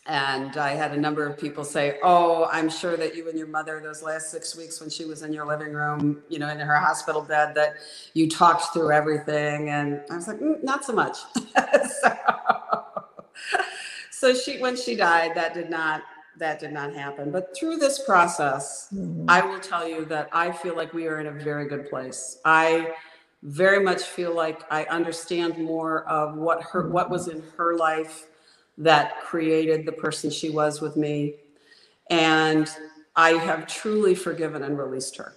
and 0.07 0.55
I 0.57 0.71
had 0.71 0.91
a 0.91 0.97
number 0.97 1.25
of 1.25 1.37
people 1.37 1.63
say, 1.63 1.97
"Oh, 2.03 2.47
I'm 2.51 2.69
sure 2.69 2.95
that 2.95 3.15
you 3.15 3.27
and 3.27 3.37
your 3.37 3.47
mother 3.47 3.79
those 3.79 4.03
last 4.03 4.29
six 4.29 4.55
weeks 4.55 4.79
when 4.79 4.89
she 4.89 5.05
was 5.05 5.23
in 5.23 5.33
your 5.33 5.45
living 5.45 5.73
room, 5.73 6.21
you 6.29 6.37
know, 6.37 6.47
in 6.49 6.59
her 6.59 6.75
hospital 6.75 7.21
bed, 7.21 7.55
that 7.55 7.75
you 8.13 8.29
talked 8.29 8.71
through 8.73 8.91
everything." 8.91 9.69
And 9.69 10.01
I 10.11 10.15
was 10.15 10.27
like, 10.27 10.39
mm, 10.39 10.63
"Not 10.63 10.85
so 10.85 10.93
much." 10.93 11.17
so, 12.01 12.17
so 14.11 14.33
she, 14.35 14.59
when 14.59 14.75
she 14.75 14.95
died, 14.95 15.33
that 15.35 15.55
did 15.55 15.71
not 15.71 16.03
that 16.37 16.59
did 16.59 16.71
not 16.71 16.93
happen. 16.93 17.31
But 17.31 17.55
through 17.57 17.77
this 17.77 18.03
process, 18.03 18.89
mm-hmm. 18.93 19.25
I 19.27 19.43
will 19.43 19.59
tell 19.59 19.87
you 19.87 20.05
that 20.05 20.29
I 20.31 20.51
feel 20.51 20.75
like 20.75 20.93
we 20.93 21.07
are 21.07 21.19
in 21.19 21.27
a 21.27 21.31
very 21.31 21.67
good 21.67 21.89
place. 21.89 22.39
I 22.45 22.93
very 23.41 23.83
much 23.83 24.03
feel 24.03 24.35
like 24.35 24.61
I 24.71 24.83
understand 24.85 25.57
more 25.57 26.03
of 26.07 26.35
what 26.35 26.61
her 26.61 26.89
what 26.89 27.09
was 27.09 27.27
in 27.27 27.43
her 27.57 27.75
life 27.75 28.27
that 28.77 29.21
created 29.21 29.85
the 29.85 29.91
person 29.91 30.29
she 30.29 30.49
was 30.49 30.81
with 30.81 30.95
me. 30.95 31.35
And 32.09 32.69
I 33.15 33.31
have 33.31 33.67
truly 33.67 34.15
forgiven 34.15 34.63
and 34.63 34.77
released 34.77 35.17
her. 35.17 35.33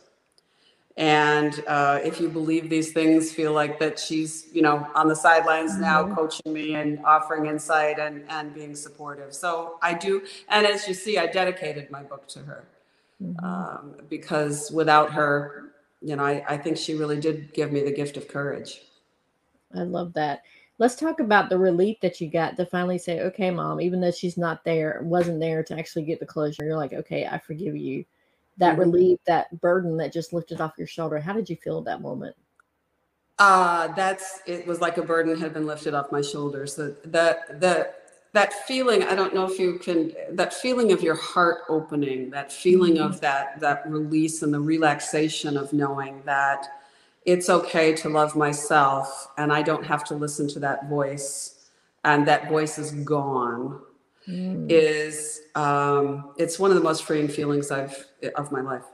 And 0.97 1.63
uh, 1.69 2.01
if 2.03 2.21
you 2.21 2.29
believe 2.29 2.69
these 2.69 2.93
things, 2.93 3.33
feel 3.33 3.53
like 3.53 3.79
that 3.79 4.01
she's, 4.01 4.49
you 4.53 4.63
know, 4.63 4.85
on 4.97 5.07
the 5.07 5.15
sidelines 5.15 5.79
now 5.79 6.03
mm-hmm. 6.03 6.15
coaching 6.15 6.53
me 6.53 6.75
and 6.75 6.99
offering 7.05 7.47
insight 7.47 8.01
and, 8.01 8.25
and 8.29 8.53
being 8.53 8.75
supportive. 8.75 9.33
So 9.33 9.79
I 9.81 9.95
do. 9.95 10.23
And 10.49 10.67
as 10.67 10.89
you 10.89 10.95
see, 10.95 11.17
I 11.17 11.29
dedicated 11.29 11.89
my 11.93 12.03
book 12.03 12.27
to 12.29 12.41
her 12.41 12.65
mm-hmm. 13.23 13.45
um, 13.45 13.95
because 14.09 14.73
without 14.73 15.13
her, 15.13 15.71
you 16.03 16.17
know, 16.17 16.25
I, 16.25 16.45
I 16.49 16.57
think 16.57 16.77
she 16.77 16.95
really 16.95 17.21
did 17.21 17.53
give 17.53 17.71
me 17.71 17.81
the 17.83 17.93
gift 17.93 18.17
of 18.17 18.27
courage. 18.27 18.83
I 19.77 19.83
love 19.83 20.15
that. 20.15 20.43
Let's 20.79 20.95
talk 20.95 21.19
about 21.19 21.51
the 21.51 21.59
relief 21.59 21.99
that 22.03 22.21
you 22.21 22.31
got 22.31 22.57
to 22.57 22.67
finally 22.67 22.99
say, 22.99 23.21
okay, 23.21 23.51
mom, 23.51 23.81
even 23.81 24.01
though 24.01 24.13
she's 24.13 24.37
not 24.37 24.65
there, 24.65 25.01
wasn't 25.03 25.41
there 25.41 25.65
to 25.65 25.79
actually 25.79 26.05
get 26.05 26.21
the 26.21 26.27
closure. 26.27 26.65
You're 26.65 26.77
like, 26.77 26.93
okay, 26.93 27.27
I 27.27 27.39
forgive 27.39 27.77
you 27.77 28.05
that 28.59 28.73
mm-hmm. 28.73 28.81
relief, 28.81 29.19
that 29.27 29.61
burden 29.61 29.97
that 29.97 30.13
just 30.13 30.33
lifted 30.33 30.61
off 30.61 30.79
your 30.79 30.87
shoulder. 30.87 31.19
How 31.19 31.33
did 31.33 31.49
you 31.49 31.57
feel 31.57 31.79
at 31.79 31.85
that 31.87 32.01
moment? 32.01 32.37
Uh, 33.39 33.89
that's 33.89 34.41
it 34.47 34.67
was 34.67 34.81
like 34.81 34.99
a 34.99 35.03
burden 35.03 35.39
had 35.39 35.55
been 35.55 35.67
lifted 35.67 35.95
off 35.95 36.11
my 36.11 36.21
shoulders. 36.21 36.75
The 36.75 36.97
the 37.05 37.39
the 37.59 37.91
that 38.33 38.53
feeling, 38.67 39.05
I 39.05 39.15
don't 39.15 39.33
know 39.33 39.51
if 39.51 39.59
you 39.59 39.79
can 39.79 40.13
that 40.31 40.53
feeling 40.53 40.91
of 40.93 41.03
your 41.03 41.15
heart 41.15 41.59
opening, 41.69 42.31
that 42.31 42.53
feeling 42.53 42.95
mm-hmm. 42.95 43.05
of 43.05 43.21
that 43.21 43.61
that 43.61 43.89
release 43.89 44.43
and 44.43 44.53
the 44.53 44.61
relaxation 44.61 45.57
of 45.57 45.73
knowing 45.73 46.21
that 46.25 46.67
it's 47.29 47.51
okay 47.51 47.93
to 47.93 48.09
love 48.09 48.35
myself 48.35 49.29
and 49.37 49.53
I 49.53 49.61
don't 49.61 49.85
have 49.85 50.03
to 50.05 50.15
listen 50.15 50.49
to 50.49 50.61
that 50.61 50.89
voice 50.89 51.69
and 52.03 52.27
that 52.27 52.49
voice 52.49 52.79
is 52.79 52.93
gone 52.93 53.83
mm. 54.27 54.67
is 54.71 55.43
um, 55.55 56.33
it's 56.39 56.59
one 56.59 56.71
of 56.71 56.79
the 56.79 56.83
most 56.83 57.05
freeing 57.05 57.29
feelings 57.29 57.71
I've 57.71 58.07
of 58.35 58.51
my 58.51 58.63
life. 58.63 58.85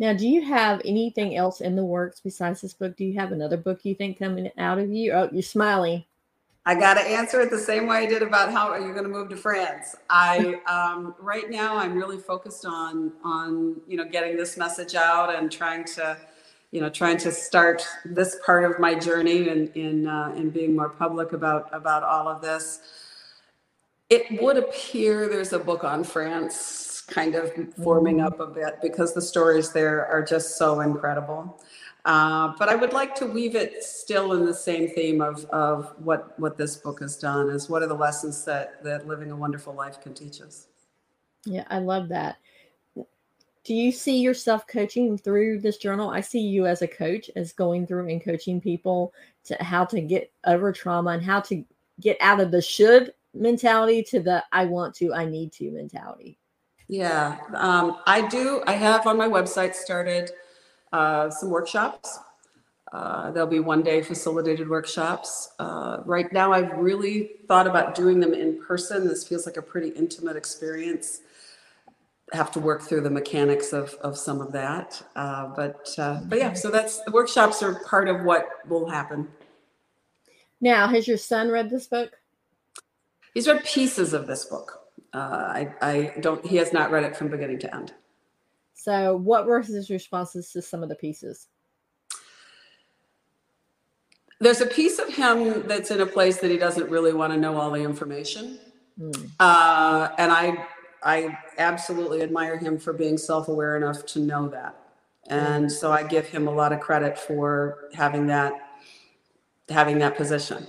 Now, 0.00 0.14
do 0.14 0.26
you 0.26 0.44
have 0.44 0.82
anything 0.84 1.36
else 1.36 1.60
in 1.60 1.76
the 1.76 1.84
works 1.84 2.18
besides 2.18 2.62
this 2.62 2.74
book? 2.74 2.96
Do 2.96 3.04
you 3.04 3.16
have 3.20 3.30
another 3.30 3.56
book 3.56 3.84
you 3.84 3.94
think 3.94 4.18
coming 4.18 4.50
out 4.58 4.80
of 4.80 4.90
you? 4.90 5.12
Oh, 5.12 5.28
you're 5.30 5.42
smiling. 5.42 6.04
I 6.66 6.74
got 6.74 6.94
to 6.94 7.02
answer 7.02 7.40
it 7.40 7.50
the 7.50 7.58
same 7.58 7.86
way 7.86 7.98
I 7.98 8.06
did 8.06 8.22
about 8.22 8.50
how 8.50 8.68
are 8.70 8.80
you 8.80 8.90
going 8.90 9.04
to 9.04 9.10
move 9.10 9.28
to 9.28 9.36
France. 9.36 9.94
I 10.10 10.60
um, 10.66 11.14
right 11.20 11.48
now 11.48 11.76
I'm 11.76 11.94
really 11.94 12.18
focused 12.18 12.66
on 12.66 13.12
on 13.22 13.80
you 13.86 13.96
know 13.96 14.04
getting 14.04 14.36
this 14.36 14.56
message 14.56 14.96
out 14.96 15.32
and 15.32 15.52
trying 15.52 15.84
to 15.84 16.16
you 16.74 16.80
know 16.80 16.90
trying 16.90 17.16
to 17.16 17.30
start 17.30 17.86
this 18.04 18.36
part 18.44 18.64
of 18.64 18.78
my 18.80 18.94
journey 18.94 19.48
in 19.48 19.68
in 19.74 20.08
uh, 20.08 20.34
in 20.36 20.50
being 20.50 20.74
more 20.74 20.90
public 20.90 21.32
about 21.32 21.68
about 21.72 22.02
all 22.02 22.26
of 22.28 22.42
this 22.42 22.80
it 24.10 24.42
would 24.42 24.56
appear 24.56 25.28
there's 25.28 25.52
a 25.52 25.58
book 25.58 25.84
on 25.84 26.04
France 26.04 27.04
kind 27.06 27.34
of 27.34 27.52
forming 27.82 28.20
up 28.20 28.40
a 28.40 28.46
bit 28.46 28.78
because 28.82 29.14
the 29.14 29.22
stories 29.22 29.72
there 29.72 30.06
are 30.06 30.22
just 30.22 30.56
so 30.56 30.80
incredible. 30.80 31.60
Uh, 32.04 32.52
but 32.58 32.68
I 32.68 32.74
would 32.74 32.92
like 32.92 33.14
to 33.16 33.26
weave 33.26 33.54
it 33.54 33.82
still 33.82 34.34
in 34.34 34.44
the 34.44 34.54
same 34.54 34.88
theme 34.88 35.22
of, 35.22 35.46
of 35.46 35.94
what, 35.98 36.38
what 36.38 36.58
this 36.58 36.76
book 36.76 37.00
has 37.00 37.16
done 37.16 37.48
is 37.48 37.70
what 37.70 37.82
are 37.82 37.86
the 37.86 37.94
lessons 37.94 38.44
that, 38.44 38.84
that 38.84 39.06
living 39.06 39.30
a 39.30 39.36
wonderful 39.36 39.72
life 39.72 40.02
can 40.02 40.12
teach 40.12 40.42
us. 40.42 40.66
Yeah, 41.46 41.64
I 41.70 41.78
love 41.78 42.08
that. 42.10 42.36
Do 43.64 43.74
you 43.74 43.92
see 43.92 44.20
yourself 44.20 44.66
coaching 44.66 45.16
through 45.16 45.60
this 45.60 45.78
journal? 45.78 46.10
I 46.10 46.20
see 46.20 46.40
you 46.40 46.66
as 46.66 46.82
a 46.82 46.86
coach, 46.86 47.30
as 47.34 47.52
going 47.52 47.86
through 47.86 48.08
and 48.08 48.22
coaching 48.22 48.60
people 48.60 49.14
to 49.44 49.56
how 49.62 49.86
to 49.86 50.02
get 50.02 50.30
over 50.46 50.70
trauma 50.70 51.10
and 51.10 51.22
how 51.22 51.40
to 51.40 51.64
get 52.00 52.18
out 52.20 52.40
of 52.40 52.50
the 52.50 52.60
should 52.60 53.14
mentality 53.32 54.02
to 54.02 54.20
the 54.20 54.44
I 54.52 54.66
want 54.66 54.94
to, 54.96 55.14
I 55.14 55.24
need 55.24 55.52
to 55.54 55.70
mentality? 55.70 56.38
Yeah, 56.88 57.38
um, 57.54 57.98
I 58.06 58.26
do. 58.28 58.62
I 58.66 58.72
have 58.72 59.06
on 59.06 59.16
my 59.16 59.28
website 59.28 59.74
started 59.74 60.30
uh, 60.92 61.30
some 61.30 61.48
workshops. 61.48 62.18
Uh, 62.92 63.30
there'll 63.32 63.48
be 63.48 63.60
one 63.60 63.82
day 63.82 64.02
facilitated 64.02 64.68
workshops. 64.68 65.52
Uh, 65.58 66.00
right 66.04 66.30
now, 66.32 66.52
I've 66.52 66.72
really 66.76 67.30
thought 67.48 67.66
about 67.66 67.94
doing 67.94 68.20
them 68.20 68.34
in 68.34 68.62
person. 68.62 69.08
This 69.08 69.26
feels 69.26 69.46
like 69.46 69.56
a 69.56 69.62
pretty 69.62 69.88
intimate 69.88 70.36
experience. 70.36 71.22
Have 72.32 72.50
to 72.52 72.60
work 72.60 72.82
through 72.82 73.02
the 73.02 73.10
mechanics 73.10 73.72
of, 73.72 73.94
of 74.00 74.16
some 74.16 74.40
of 74.40 74.52
that. 74.52 75.02
Uh, 75.14 75.48
but, 75.54 75.88
uh, 75.98 76.20
but 76.24 76.38
yeah, 76.38 76.52
so 76.54 76.70
that's 76.70 77.00
the 77.02 77.10
workshops 77.10 77.62
are 77.62 77.82
part 77.84 78.08
of 78.08 78.24
what 78.24 78.48
will 78.66 78.88
happen. 78.88 79.28
Now, 80.60 80.88
has 80.88 81.06
your 81.06 81.18
son 81.18 81.50
read 81.50 81.68
this 81.68 81.86
book? 81.86 82.12
He's 83.34 83.46
read 83.46 83.64
pieces 83.64 84.14
of 84.14 84.26
this 84.26 84.44
book. 84.44 84.80
Uh, 85.12 85.18
I, 85.18 85.74
I 85.82 86.14
don't. 86.20 86.44
He 86.44 86.56
has 86.56 86.72
not 86.72 86.90
read 86.90 87.04
it 87.04 87.16
from 87.16 87.28
beginning 87.28 87.58
to 87.60 87.74
end. 87.74 87.92
So, 88.74 89.16
what 89.16 89.46
were 89.46 89.60
his 89.60 89.90
responses 89.90 90.50
to 90.52 90.62
some 90.62 90.82
of 90.82 90.88
the 90.88 90.94
pieces? 90.94 91.48
There's 94.40 94.60
a 94.60 94.66
piece 94.66 94.98
of 94.98 95.08
him 95.08 95.66
that's 95.66 95.90
in 95.90 96.00
a 96.00 96.06
place 96.06 96.38
that 96.38 96.50
he 96.50 96.58
doesn't 96.58 96.90
really 96.90 97.12
want 97.12 97.32
to 97.32 97.38
know 97.38 97.56
all 97.56 97.70
the 97.70 97.82
information, 97.82 98.58
mm. 98.98 99.30
uh, 99.38 100.10
and 100.18 100.32
I, 100.32 100.66
I 101.04 101.36
absolutely 101.58 102.22
admire 102.22 102.56
him 102.56 102.78
for 102.78 102.92
being 102.92 103.18
self-aware 103.18 103.76
enough 103.76 104.06
to 104.06 104.20
know 104.20 104.48
that, 104.48 104.74
and 105.28 105.70
so 105.70 105.92
I 105.92 106.02
give 106.02 106.26
him 106.26 106.48
a 106.48 106.50
lot 106.52 106.72
of 106.72 106.80
credit 106.80 107.18
for 107.18 107.88
having 107.92 108.26
that, 108.28 108.54
having 109.68 109.98
that 109.98 110.16
position, 110.16 110.66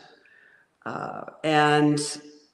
uh, 0.86 1.24
and 1.44 2.00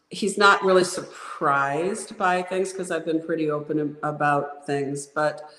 he's 0.09 0.37
not 0.37 0.63
really 0.63 0.83
surprised 0.83 2.17
by 2.17 2.41
things 2.43 2.71
because 2.71 2.91
I've 2.91 3.05
been 3.05 3.21
pretty 3.21 3.49
open 3.49 3.97
about 4.03 4.65
things, 4.65 5.07
but 5.07 5.49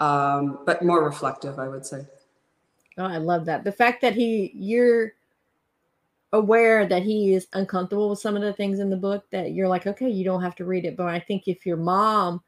um, 0.00 0.60
but 0.64 0.82
more 0.82 1.04
reflective, 1.04 1.58
I 1.58 1.68
would 1.68 1.84
say. 1.84 2.06
Oh, 2.96 3.04
I 3.04 3.18
love 3.18 3.44
that. 3.44 3.64
The 3.64 3.72
fact 3.72 4.00
that 4.02 4.14
he 4.14 4.52
you're 4.54 5.12
aware 6.32 6.86
that 6.86 7.02
he 7.02 7.34
is 7.34 7.46
uncomfortable 7.54 8.10
with 8.10 8.18
some 8.18 8.36
of 8.36 8.42
the 8.42 8.52
things 8.52 8.80
in 8.80 8.90
the 8.90 8.96
book 8.96 9.24
that 9.30 9.52
you're 9.52 9.68
like, 9.68 9.86
okay, 9.86 10.08
you 10.08 10.24
don't 10.24 10.42
have 10.42 10.54
to 10.56 10.64
read 10.64 10.84
it. 10.84 10.96
But 10.96 11.06
I 11.06 11.20
think 11.20 11.48
if 11.48 11.64
your 11.64 11.76
mom 11.76 12.42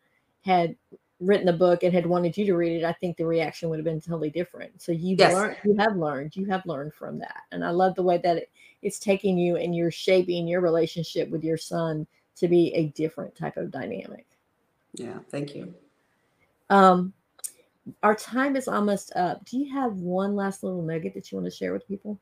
had 0.45 0.77
written 1.19 1.47
the 1.47 1.53
book 1.53 1.83
and 1.83 1.93
had 1.93 2.07
wanted 2.07 2.37
you 2.37 2.47
to 2.47 2.57
read 2.57 2.83
it, 2.83 2.85
I 2.85 2.93
think 2.95 3.17
the 3.17 3.27
reaction 3.27 3.69
would 3.69 3.79
have 3.79 3.85
been 3.85 4.01
totally 4.01 4.31
different. 4.31 4.81
So 4.83 4.93
you 4.93 5.17
yes. 5.19 5.35
learned, 5.35 5.57
you 5.65 5.77
have 5.79 5.97
learned, 5.97 6.37
you 6.37 6.47
have 6.47 6.65
learned 6.67 6.95
from 6.95 7.19
that, 7.19 7.43
and 7.53 7.65
I 7.65 7.71
love 7.71 7.95
the 7.95 8.03
way 8.03 8.19
that 8.19 8.37
it, 8.39 8.51
it's 8.83 8.99
taking 8.99 9.37
you 9.37 9.57
and 9.57 9.75
you're 9.75 9.91
shaping 9.91 10.49
your 10.49 10.61
relationship 10.61 11.29
with 11.29 11.45
your 11.45 11.59
son 11.59 12.07
to 12.37 12.49
be 12.49 12.73
a 12.75 12.87
different 12.89 13.35
type 13.35 13.59
of 13.59 13.71
dynamic. 13.71 14.27
Yeah, 14.95 15.19
thank 15.31 15.55
you. 15.55 15.75
Um, 16.71 17.13
our 18.03 18.15
time 18.15 18.57
is 18.57 18.69
almost 18.69 19.15
up. 19.17 19.45
Do 19.45 19.59
you 19.59 19.73
have 19.75 19.95
one 19.97 20.37
last 20.37 20.63
little 20.63 20.83
nugget 20.83 21.15
that 21.15 21.31
you 21.31 21.37
want 21.37 21.51
to 21.51 21.57
share 21.57 21.73
with 21.73 21.87
people? 21.87 22.19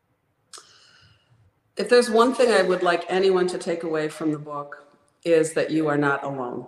If 1.79 1.89
there's 1.89 2.11
one 2.11 2.35
thing 2.35 2.53
I 2.53 2.63
would 2.63 2.83
like 2.83 3.05
anyone 3.09 3.47
to 3.49 3.59
take 3.59 3.85
away 3.85 4.09
from 4.09 4.33
the 4.33 4.39
book 4.39 4.85
is 5.25 5.55
that 5.55 5.71
you 5.71 5.87
are 5.89 5.97
not 5.97 6.25
alone. 6.25 6.67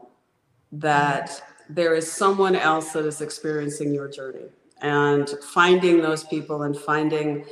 That 0.72 1.42
there 1.68 1.94
is 1.94 2.10
someone 2.10 2.54
else 2.54 2.92
that 2.92 3.04
is 3.04 3.20
experiencing 3.20 3.92
your 3.92 4.08
journey 4.08 4.46
and 4.80 5.28
finding 5.52 6.00
those 6.00 6.24
people 6.24 6.62
and 6.62 6.76
finding 6.76 7.44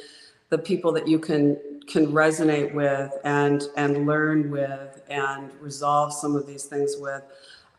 the 0.50 0.58
people 0.58 0.92
that 0.92 1.08
you 1.08 1.18
can 1.18 1.58
can 1.88 2.06
resonate 2.08 2.72
with 2.74 3.10
and 3.24 3.64
and 3.76 4.06
learn 4.06 4.50
with 4.50 5.02
and 5.08 5.50
resolve 5.60 6.12
some 6.12 6.36
of 6.36 6.46
these 6.46 6.64
things 6.64 6.96
with 6.98 7.22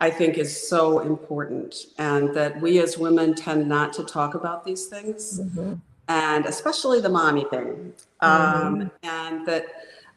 I 0.00 0.10
think 0.10 0.38
is 0.38 0.68
so 0.68 1.00
important, 1.00 1.74
and 1.98 2.34
that 2.34 2.60
we 2.60 2.80
as 2.80 2.96
women 2.96 3.34
tend 3.34 3.68
not 3.68 3.92
to 3.94 4.04
talk 4.04 4.34
about 4.34 4.64
these 4.64 4.86
things, 4.86 5.40
Mm-hmm. 5.40 5.74
And 6.10 6.44
especially 6.46 7.00
the 7.00 7.08
mommy 7.08 7.44
thing. 7.44 7.92
Um, 8.20 8.90
and 9.04 9.46
that 9.46 9.64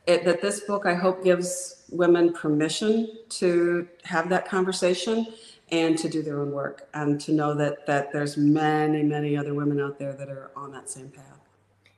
it, 0.08 0.26
that 0.26 0.42
this 0.42 0.62
book, 0.62 0.86
I 0.86 0.96
hope, 0.96 1.24
gives 1.24 1.86
women 1.92 2.34
permission 2.34 3.20
to 3.30 3.88
have 4.04 4.28
that 4.30 4.46
conversation 4.46 5.28
and 5.72 5.98
to 6.00 6.10
do 6.10 6.22
their 6.22 6.42
own 6.42 6.52
work, 6.52 6.90
and 6.94 7.22
to 7.22 7.32
know 7.32 7.54
that 7.54 7.86
that 7.86 8.12
there's 8.12 8.36
many, 8.38 9.04
many 9.04 9.38
other 9.38 9.54
women 9.54 9.80
out 9.80 9.98
there 10.00 10.14
that 10.14 10.30
are 10.30 10.52
on 10.56 10.72
that 10.72 10.90
same 10.90 11.10
path. 11.10 11.40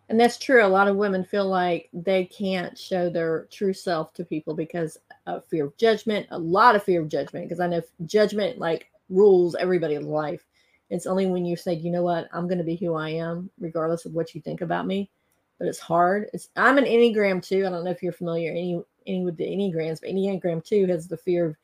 And 0.09 0.19
that's 0.19 0.37
true. 0.37 0.63
A 0.63 0.67
lot 0.67 0.87
of 0.87 0.97
women 0.97 1.23
feel 1.23 1.47
like 1.47 1.89
they 1.91 2.25
can't 2.25 2.77
show 2.77 3.09
their 3.09 3.47
true 3.49 3.73
self 3.73 4.13
to 4.13 4.23
people 4.23 4.53
because 4.53 4.99
of 5.25 5.45
fear 5.45 5.65
of 5.65 5.77
judgment, 5.77 6.27
a 6.29 6.37
lot 6.37 6.75
of 6.75 6.83
fear 6.83 7.01
of 7.01 7.09
judgment. 7.09 7.45
Because 7.45 7.59
I 7.59 7.67
know 7.67 7.81
judgment 8.05 8.59
like 8.59 8.91
rules 9.09 9.55
everybody's 9.55 10.03
life. 10.03 10.45
It's 10.89 11.05
only 11.05 11.25
when 11.25 11.45
you 11.45 11.55
say, 11.55 11.73
you 11.73 11.91
know 11.91 12.03
what, 12.03 12.27
I'm 12.31 12.47
going 12.47 12.59
to 12.59 12.63
be 12.63 12.75
who 12.75 12.95
I 12.95 13.09
am, 13.09 13.49
regardless 13.59 14.05
of 14.05 14.13
what 14.13 14.35
you 14.35 14.41
think 14.41 14.61
about 14.61 14.85
me. 14.85 15.09
But 15.57 15.67
it's 15.67 15.79
hard. 15.79 16.29
It's 16.33 16.49
I'm 16.55 16.77
an 16.77 16.85
Enneagram 16.85 17.41
too. 17.41 17.65
I 17.65 17.69
don't 17.69 17.85
know 17.85 17.91
if 17.91 18.03
you're 18.03 18.11
familiar 18.11 18.51
any 18.51 18.81
any 19.07 19.23
with 19.23 19.37
the 19.37 19.45
Enneagrams, 19.45 20.01
but 20.01 20.09
Enneagram 20.09 20.63
two 20.63 20.85
has 20.87 21.07
the 21.07 21.17
fear 21.17 21.45
of 21.45 21.55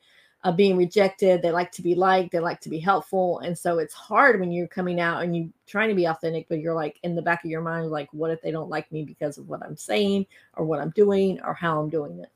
of 0.44 0.56
being 0.56 0.76
rejected. 0.76 1.40
They 1.40 1.52
like 1.52 1.70
to 1.72 1.82
be 1.82 1.94
liked. 1.94 2.32
They 2.32 2.40
like 2.40 2.60
to 2.62 2.68
be 2.68 2.80
helpful. 2.80 3.38
And 3.40 3.56
so 3.56 3.78
it's 3.78 3.94
hard 3.94 4.40
when 4.40 4.50
you're 4.50 4.66
coming 4.66 5.00
out 5.00 5.22
and 5.22 5.36
you 5.36 5.52
trying 5.66 5.88
to 5.88 5.94
be 5.94 6.06
authentic, 6.06 6.48
but 6.48 6.58
you're 6.58 6.74
like 6.74 6.98
in 7.02 7.14
the 7.14 7.22
back 7.22 7.44
of 7.44 7.50
your 7.50 7.60
mind, 7.60 7.90
like, 7.90 8.08
what 8.12 8.30
if 8.30 8.42
they 8.42 8.50
don't 8.50 8.70
like 8.70 8.90
me 8.90 9.04
because 9.04 9.38
of 9.38 9.48
what 9.48 9.62
I'm 9.62 9.76
saying 9.76 10.26
or 10.54 10.64
what 10.64 10.80
I'm 10.80 10.90
doing 10.90 11.40
or 11.42 11.54
how 11.54 11.80
I'm 11.80 11.90
doing 11.90 12.18
it? 12.18 12.30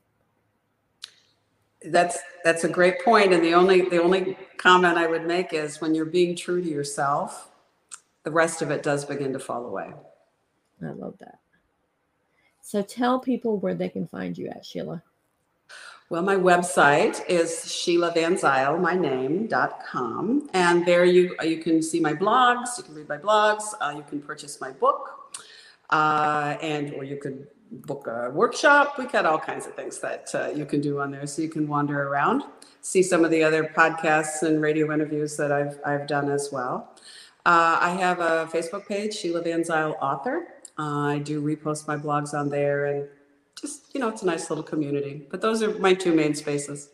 That's 1.85 2.19
that's 2.43 2.65
a 2.65 2.69
great 2.69 3.05
point, 3.05 3.33
and 3.33 3.45
the 3.45 3.55
only 3.55 3.83
the 3.83 4.03
only 4.03 4.37
comment 4.57 4.97
I 4.97 5.07
would 5.07 5.27
make 5.27 5.53
is 5.53 5.81
when 5.81 5.95
you're 5.95 6.05
being 6.05 6.35
true 6.35 6.63
to 6.63 6.69
yourself, 6.69 7.51
the 8.25 8.31
rest 8.31 8.63
of 8.63 8.71
it 8.71 8.83
does 8.83 9.05
begin 9.05 9.33
to 9.35 9.39
fall 9.39 9.67
away. 9.67 9.93
I 10.83 10.91
love 10.91 11.15
that. 11.19 11.39
So 12.61 12.83
tell 12.83 13.21
people 13.21 13.59
where 13.59 13.75
they 13.75 13.89
can 13.89 14.09
find 14.09 14.37
you 14.37 14.49
at, 14.49 14.67
Sheila. 14.67 15.03
Well, 16.09 16.23
my 16.23 16.37
website 16.37 17.25
is 17.29 17.73
Sheila 17.73 18.13
VanZile, 18.13 18.81
my 18.81 18.95
name.com. 18.95 20.49
And 20.55 20.87
there 20.87 21.05
you 21.05 21.35
you 21.43 21.59
can 21.59 21.83
see 21.83 21.99
my 21.99 22.13
blogs, 22.13 22.79
you 22.79 22.85
can 22.85 22.95
read 22.95 23.09
my 23.09 23.19
blogs, 23.19 23.63
uh, 23.81 23.93
you 23.97 24.05
can 24.09 24.21
purchase 24.21 24.61
my 24.61 24.71
book, 24.71 25.33
uh, 25.91 26.57
and 26.63 26.95
or 26.95 27.03
you 27.03 27.17
could 27.17 27.49
book 27.71 28.07
a 28.07 28.31
workshop. 28.31 28.95
We've 28.99 29.11
got 29.11 29.27
all 29.27 29.39
kinds 29.39 29.67
of 29.67 29.75
things 29.75 29.99
that 30.01 30.31
uh, 30.35 30.49
you 30.55 30.65
can 30.65 30.81
do 30.81 31.01
on 31.01 31.11
there. 31.11 31.27
So 31.27 31.43
you 31.43 31.49
can 31.49 31.67
wander 31.67 32.09
around, 32.09 32.45
see 32.81 33.03
some 33.03 33.25
of 33.25 33.31
the 33.31 33.43
other 33.43 33.65
podcasts 33.65 34.43
and 34.43 34.61
radio 34.61 34.93
interviews 34.93 35.37
that 35.37 35.53
I've, 35.53 35.79
I've 35.85 36.07
done 36.07 36.31
as 36.31 36.51
well. 36.53 36.95
Uh, 37.45 37.79
I 37.81 37.91
have 37.91 38.21
a 38.21 38.49
Facebook 38.53 38.87
page, 38.87 39.15
Sheila 39.15 39.43
VanZile 39.43 39.97
Author. 40.01 40.49
Uh, 40.79 41.07
I 41.07 41.19
do 41.19 41.41
repost 41.41 41.87
my 41.87 41.97
blogs 41.97 42.35
on 42.35 42.49
there 42.49 42.87
and 42.87 43.09
just, 43.61 43.95
you 43.95 44.01
know, 44.01 44.09
it's 44.09 44.23
a 44.23 44.27
nice 44.27 44.51
little 44.51 44.65
community. 44.65 45.27
But 45.31 45.41
those 45.41 45.63
are 45.63 45.79
my 45.79 45.95
two 45.95 46.15
main 46.15 46.35
spaces. 46.35 46.91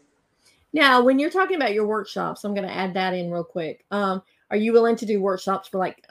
Now, 0.73 1.03
when 1.03 1.19
you're 1.19 1.31
talking 1.31 1.57
about 1.57 1.75
your 1.75 1.87
workshops, 1.87 2.45
I'm 2.45 2.55
going 2.55 2.67
to 2.67 2.75
add 2.75 2.95
that 2.95 3.13
in 3.15 3.31
real 3.31 3.45
quick. 3.45 3.85
Um, 3.91 4.23
are 4.51 4.57
you 4.57 4.73
willing 4.73 4.97
to 4.97 5.07
do 5.07 5.21
workshops 5.21 5.69
for 5.69 5.79
like 5.79 6.07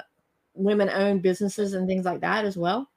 women 0.53 0.89
owned 0.89 1.21
businesses 1.21 1.73
and 1.73 1.87
things 1.87 2.05
like 2.05 2.21
that 2.21 2.45
as 2.45 2.57
well? 2.57 2.89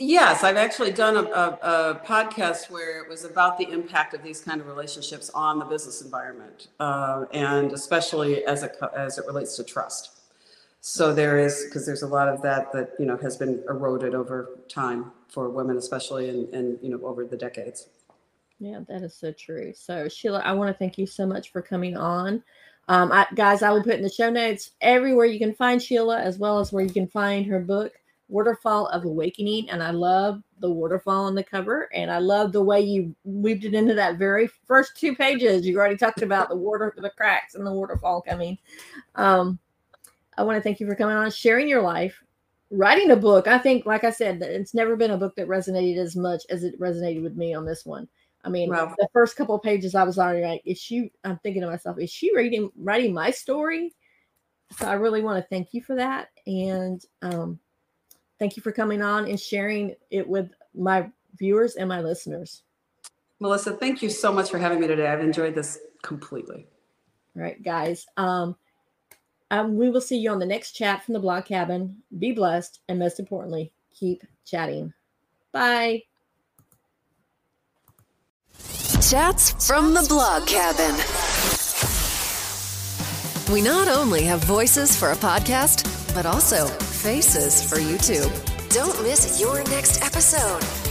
Yes, 0.00 0.42
I've 0.42 0.56
actually 0.56 0.90
done 0.90 1.16
a, 1.16 1.22
a, 1.22 1.58
a, 1.62 2.02
podcast 2.04 2.68
where 2.68 3.00
it 3.00 3.08
was 3.08 3.24
about 3.24 3.58
the 3.58 3.70
impact 3.70 4.12
of 4.12 4.24
these 4.24 4.40
kind 4.40 4.60
of 4.60 4.66
relationships 4.66 5.30
on 5.30 5.60
the 5.60 5.64
business 5.64 6.02
environment, 6.02 6.66
uh, 6.80 7.26
and 7.32 7.72
especially 7.72 8.44
as 8.44 8.64
it 8.64 8.76
as 8.96 9.18
it 9.18 9.26
relates 9.26 9.54
to 9.56 9.62
trust. 9.62 10.18
So 10.80 11.14
there 11.14 11.38
is 11.38 11.64
because 11.66 11.86
there's 11.86 12.02
a 12.02 12.08
lot 12.08 12.28
of 12.28 12.42
that 12.42 12.72
that 12.72 12.90
you 12.98 13.06
know 13.06 13.16
has 13.18 13.36
been 13.36 13.62
eroded 13.68 14.16
over 14.16 14.58
time 14.68 15.12
for 15.28 15.48
women, 15.48 15.76
especially 15.76 16.28
and 16.28 16.52
and 16.52 16.76
you 16.82 16.90
know 16.90 17.00
over 17.06 17.24
the 17.24 17.36
decades. 17.36 17.88
Yeah, 18.58 18.80
that 18.88 19.02
is 19.02 19.14
so 19.14 19.30
true. 19.30 19.72
So 19.76 20.08
Sheila, 20.08 20.40
I 20.40 20.52
want 20.52 20.74
to 20.74 20.78
thank 20.78 20.98
you 20.98 21.06
so 21.06 21.24
much 21.24 21.52
for 21.52 21.62
coming 21.62 21.96
on. 21.96 22.42
Um, 22.88 23.12
I, 23.12 23.26
guys, 23.36 23.62
I 23.62 23.70
will 23.70 23.82
put 23.82 23.94
in 23.94 24.02
the 24.02 24.10
show 24.10 24.28
notes 24.28 24.72
everywhere 24.80 25.26
you 25.26 25.38
can 25.38 25.54
find 25.54 25.80
Sheila, 25.80 26.20
as 26.20 26.36
well 26.36 26.58
as 26.58 26.72
where 26.72 26.84
you 26.84 26.92
can 26.92 27.06
find 27.06 27.46
her 27.46 27.60
book. 27.60 27.92
Waterfall 28.34 28.88
of 28.88 29.04
Awakening. 29.04 29.70
And 29.70 29.80
I 29.80 29.92
love 29.92 30.42
the 30.58 30.68
waterfall 30.68 31.26
on 31.26 31.36
the 31.36 31.44
cover. 31.44 31.88
And 31.94 32.10
I 32.10 32.18
love 32.18 32.50
the 32.50 32.64
way 32.64 32.80
you 32.80 33.14
weaved 33.22 33.64
it 33.64 33.74
into 33.74 33.94
that 33.94 34.18
very 34.18 34.48
first 34.66 34.96
two 34.96 35.14
pages. 35.14 35.64
You 35.64 35.78
already 35.78 35.96
talked 35.96 36.22
about 36.22 36.48
the 36.48 36.56
water, 36.56 36.92
the 36.96 37.10
cracks 37.10 37.54
and 37.54 37.64
the 37.64 37.72
waterfall 37.72 38.22
coming. 38.22 38.58
Um, 39.14 39.60
I 40.36 40.42
want 40.42 40.56
to 40.56 40.62
thank 40.62 40.80
you 40.80 40.86
for 40.88 40.96
coming 40.96 41.14
on, 41.16 41.30
sharing 41.30 41.68
your 41.68 41.82
life, 41.82 42.20
writing 42.72 43.12
a 43.12 43.16
book. 43.16 43.46
I 43.46 43.56
think, 43.56 43.86
like 43.86 44.02
I 44.02 44.10
said, 44.10 44.42
it's 44.42 44.74
never 44.74 44.96
been 44.96 45.12
a 45.12 45.16
book 45.16 45.36
that 45.36 45.46
resonated 45.46 45.98
as 45.98 46.16
much 46.16 46.42
as 46.50 46.64
it 46.64 46.78
resonated 46.80 47.22
with 47.22 47.36
me 47.36 47.54
on 47.54 47.64
this 47.64 47.86
one. 47.86 48.08
I 48.42 48.48
mean, 48.48 48.70
wow. 48.70 48.92
the 48.98 49.08
first 49.12 49.36
couple 49.36 49.54
of 49.54 49.62
pages, 49.62 49.94
I 49.94 50.02
was 50.02 50.18
already 50.18 50.44
like, 50.44 50.62
is 50.64 50.80
she, 50.80 51.12
I'm 51.22 51.38
thinking 51.38 51.62
to 51.62 51.70
myself, 51.70 52.00
is 52.00 52.10
she 52.10 52.34
reading, 52.34 52.68
writing 52.76 53.14
my 53.14 53.30
story? 53.30 53.94
So 54.76 54.88
I 54.88 54.94
really 54.94 55.22
want 55.22 55.40
to 55.40 55.48
thank 55.48 55.68
you 55.72 55.82
for 55.82 55.94
that. 55.94 56.30
And, 56.48 57.00
um, 57.22 57.60
Thank 58.38 58.56
you 58.56 58.62
for 58.62 58.72
coming 58.72 59.02
on 59.02 59.26
and 59.26 59.38
sharing 59.38 59.94
it 60.10 60.28
with 60.28 60.50
my 60.74 61.10
viewers 61.38 61.76
and 61.76 61.88
my 61.88 62.00
listeners. 62.00 62.62
Melissa, 63.40 63.72
thank 63.72 64.02
you 64.02 64.10
so 64.10 64.32
much 64.32 64.50
for 64.50 64.58
having 64.58 64.80
me 64.80 64.86
today. 64.86 65.06
I've 65.06 65.20
enjoyed 65.20 65.54
this 65.54 65.78
completely. 66.02 66.66
All 67.36 67.42
right, 67.42 67.62
guys. 67.62 68.06
Um, 68.16 68.56
um, 69.50 69.76
we 69.76 69.90
will 69.90 70.00
see 70.00 70.18
you 70.18 70.30
on 70.30 70.38
the 70.38 70.46
next 70.46 70.72
chat 70.72 71.04
from 71.04 71.14
the 71.14 71.20
blog 71.20 71.44
cabin. 71.44 72.02
Be 72.18 72.32
blessed, 72.32 72.80
and 72.88 72.98
most 72.98 73.18
importantly, 73.20 73.72
keep 73.92 74.22
chatting. 74.44 74.92
Bye. 75.52 76.04
Chats 79.08 79.66
from 79.66 79.94
the 79.94 80.04
blog 80.08 80.46
cabin. 80.46 80.94
We 83.52 83.60
not 83.60 83.88
only 83.88 84.22
have 84.24 84.42
voices 84.44 84.96
for 84.96 85.10
a 85.10 85.16
podcast, 85.16 85.84
but 86.14 86.24
also 86.24 86.66
faces 87.04 87.62
for 87.62 87.76
YouTube. 87.76 88.32
Don't 88.70 89.02
miss 89.02 89.38
your 89.38 89.62
next 89.64 90.02
episode. 90.02 90.83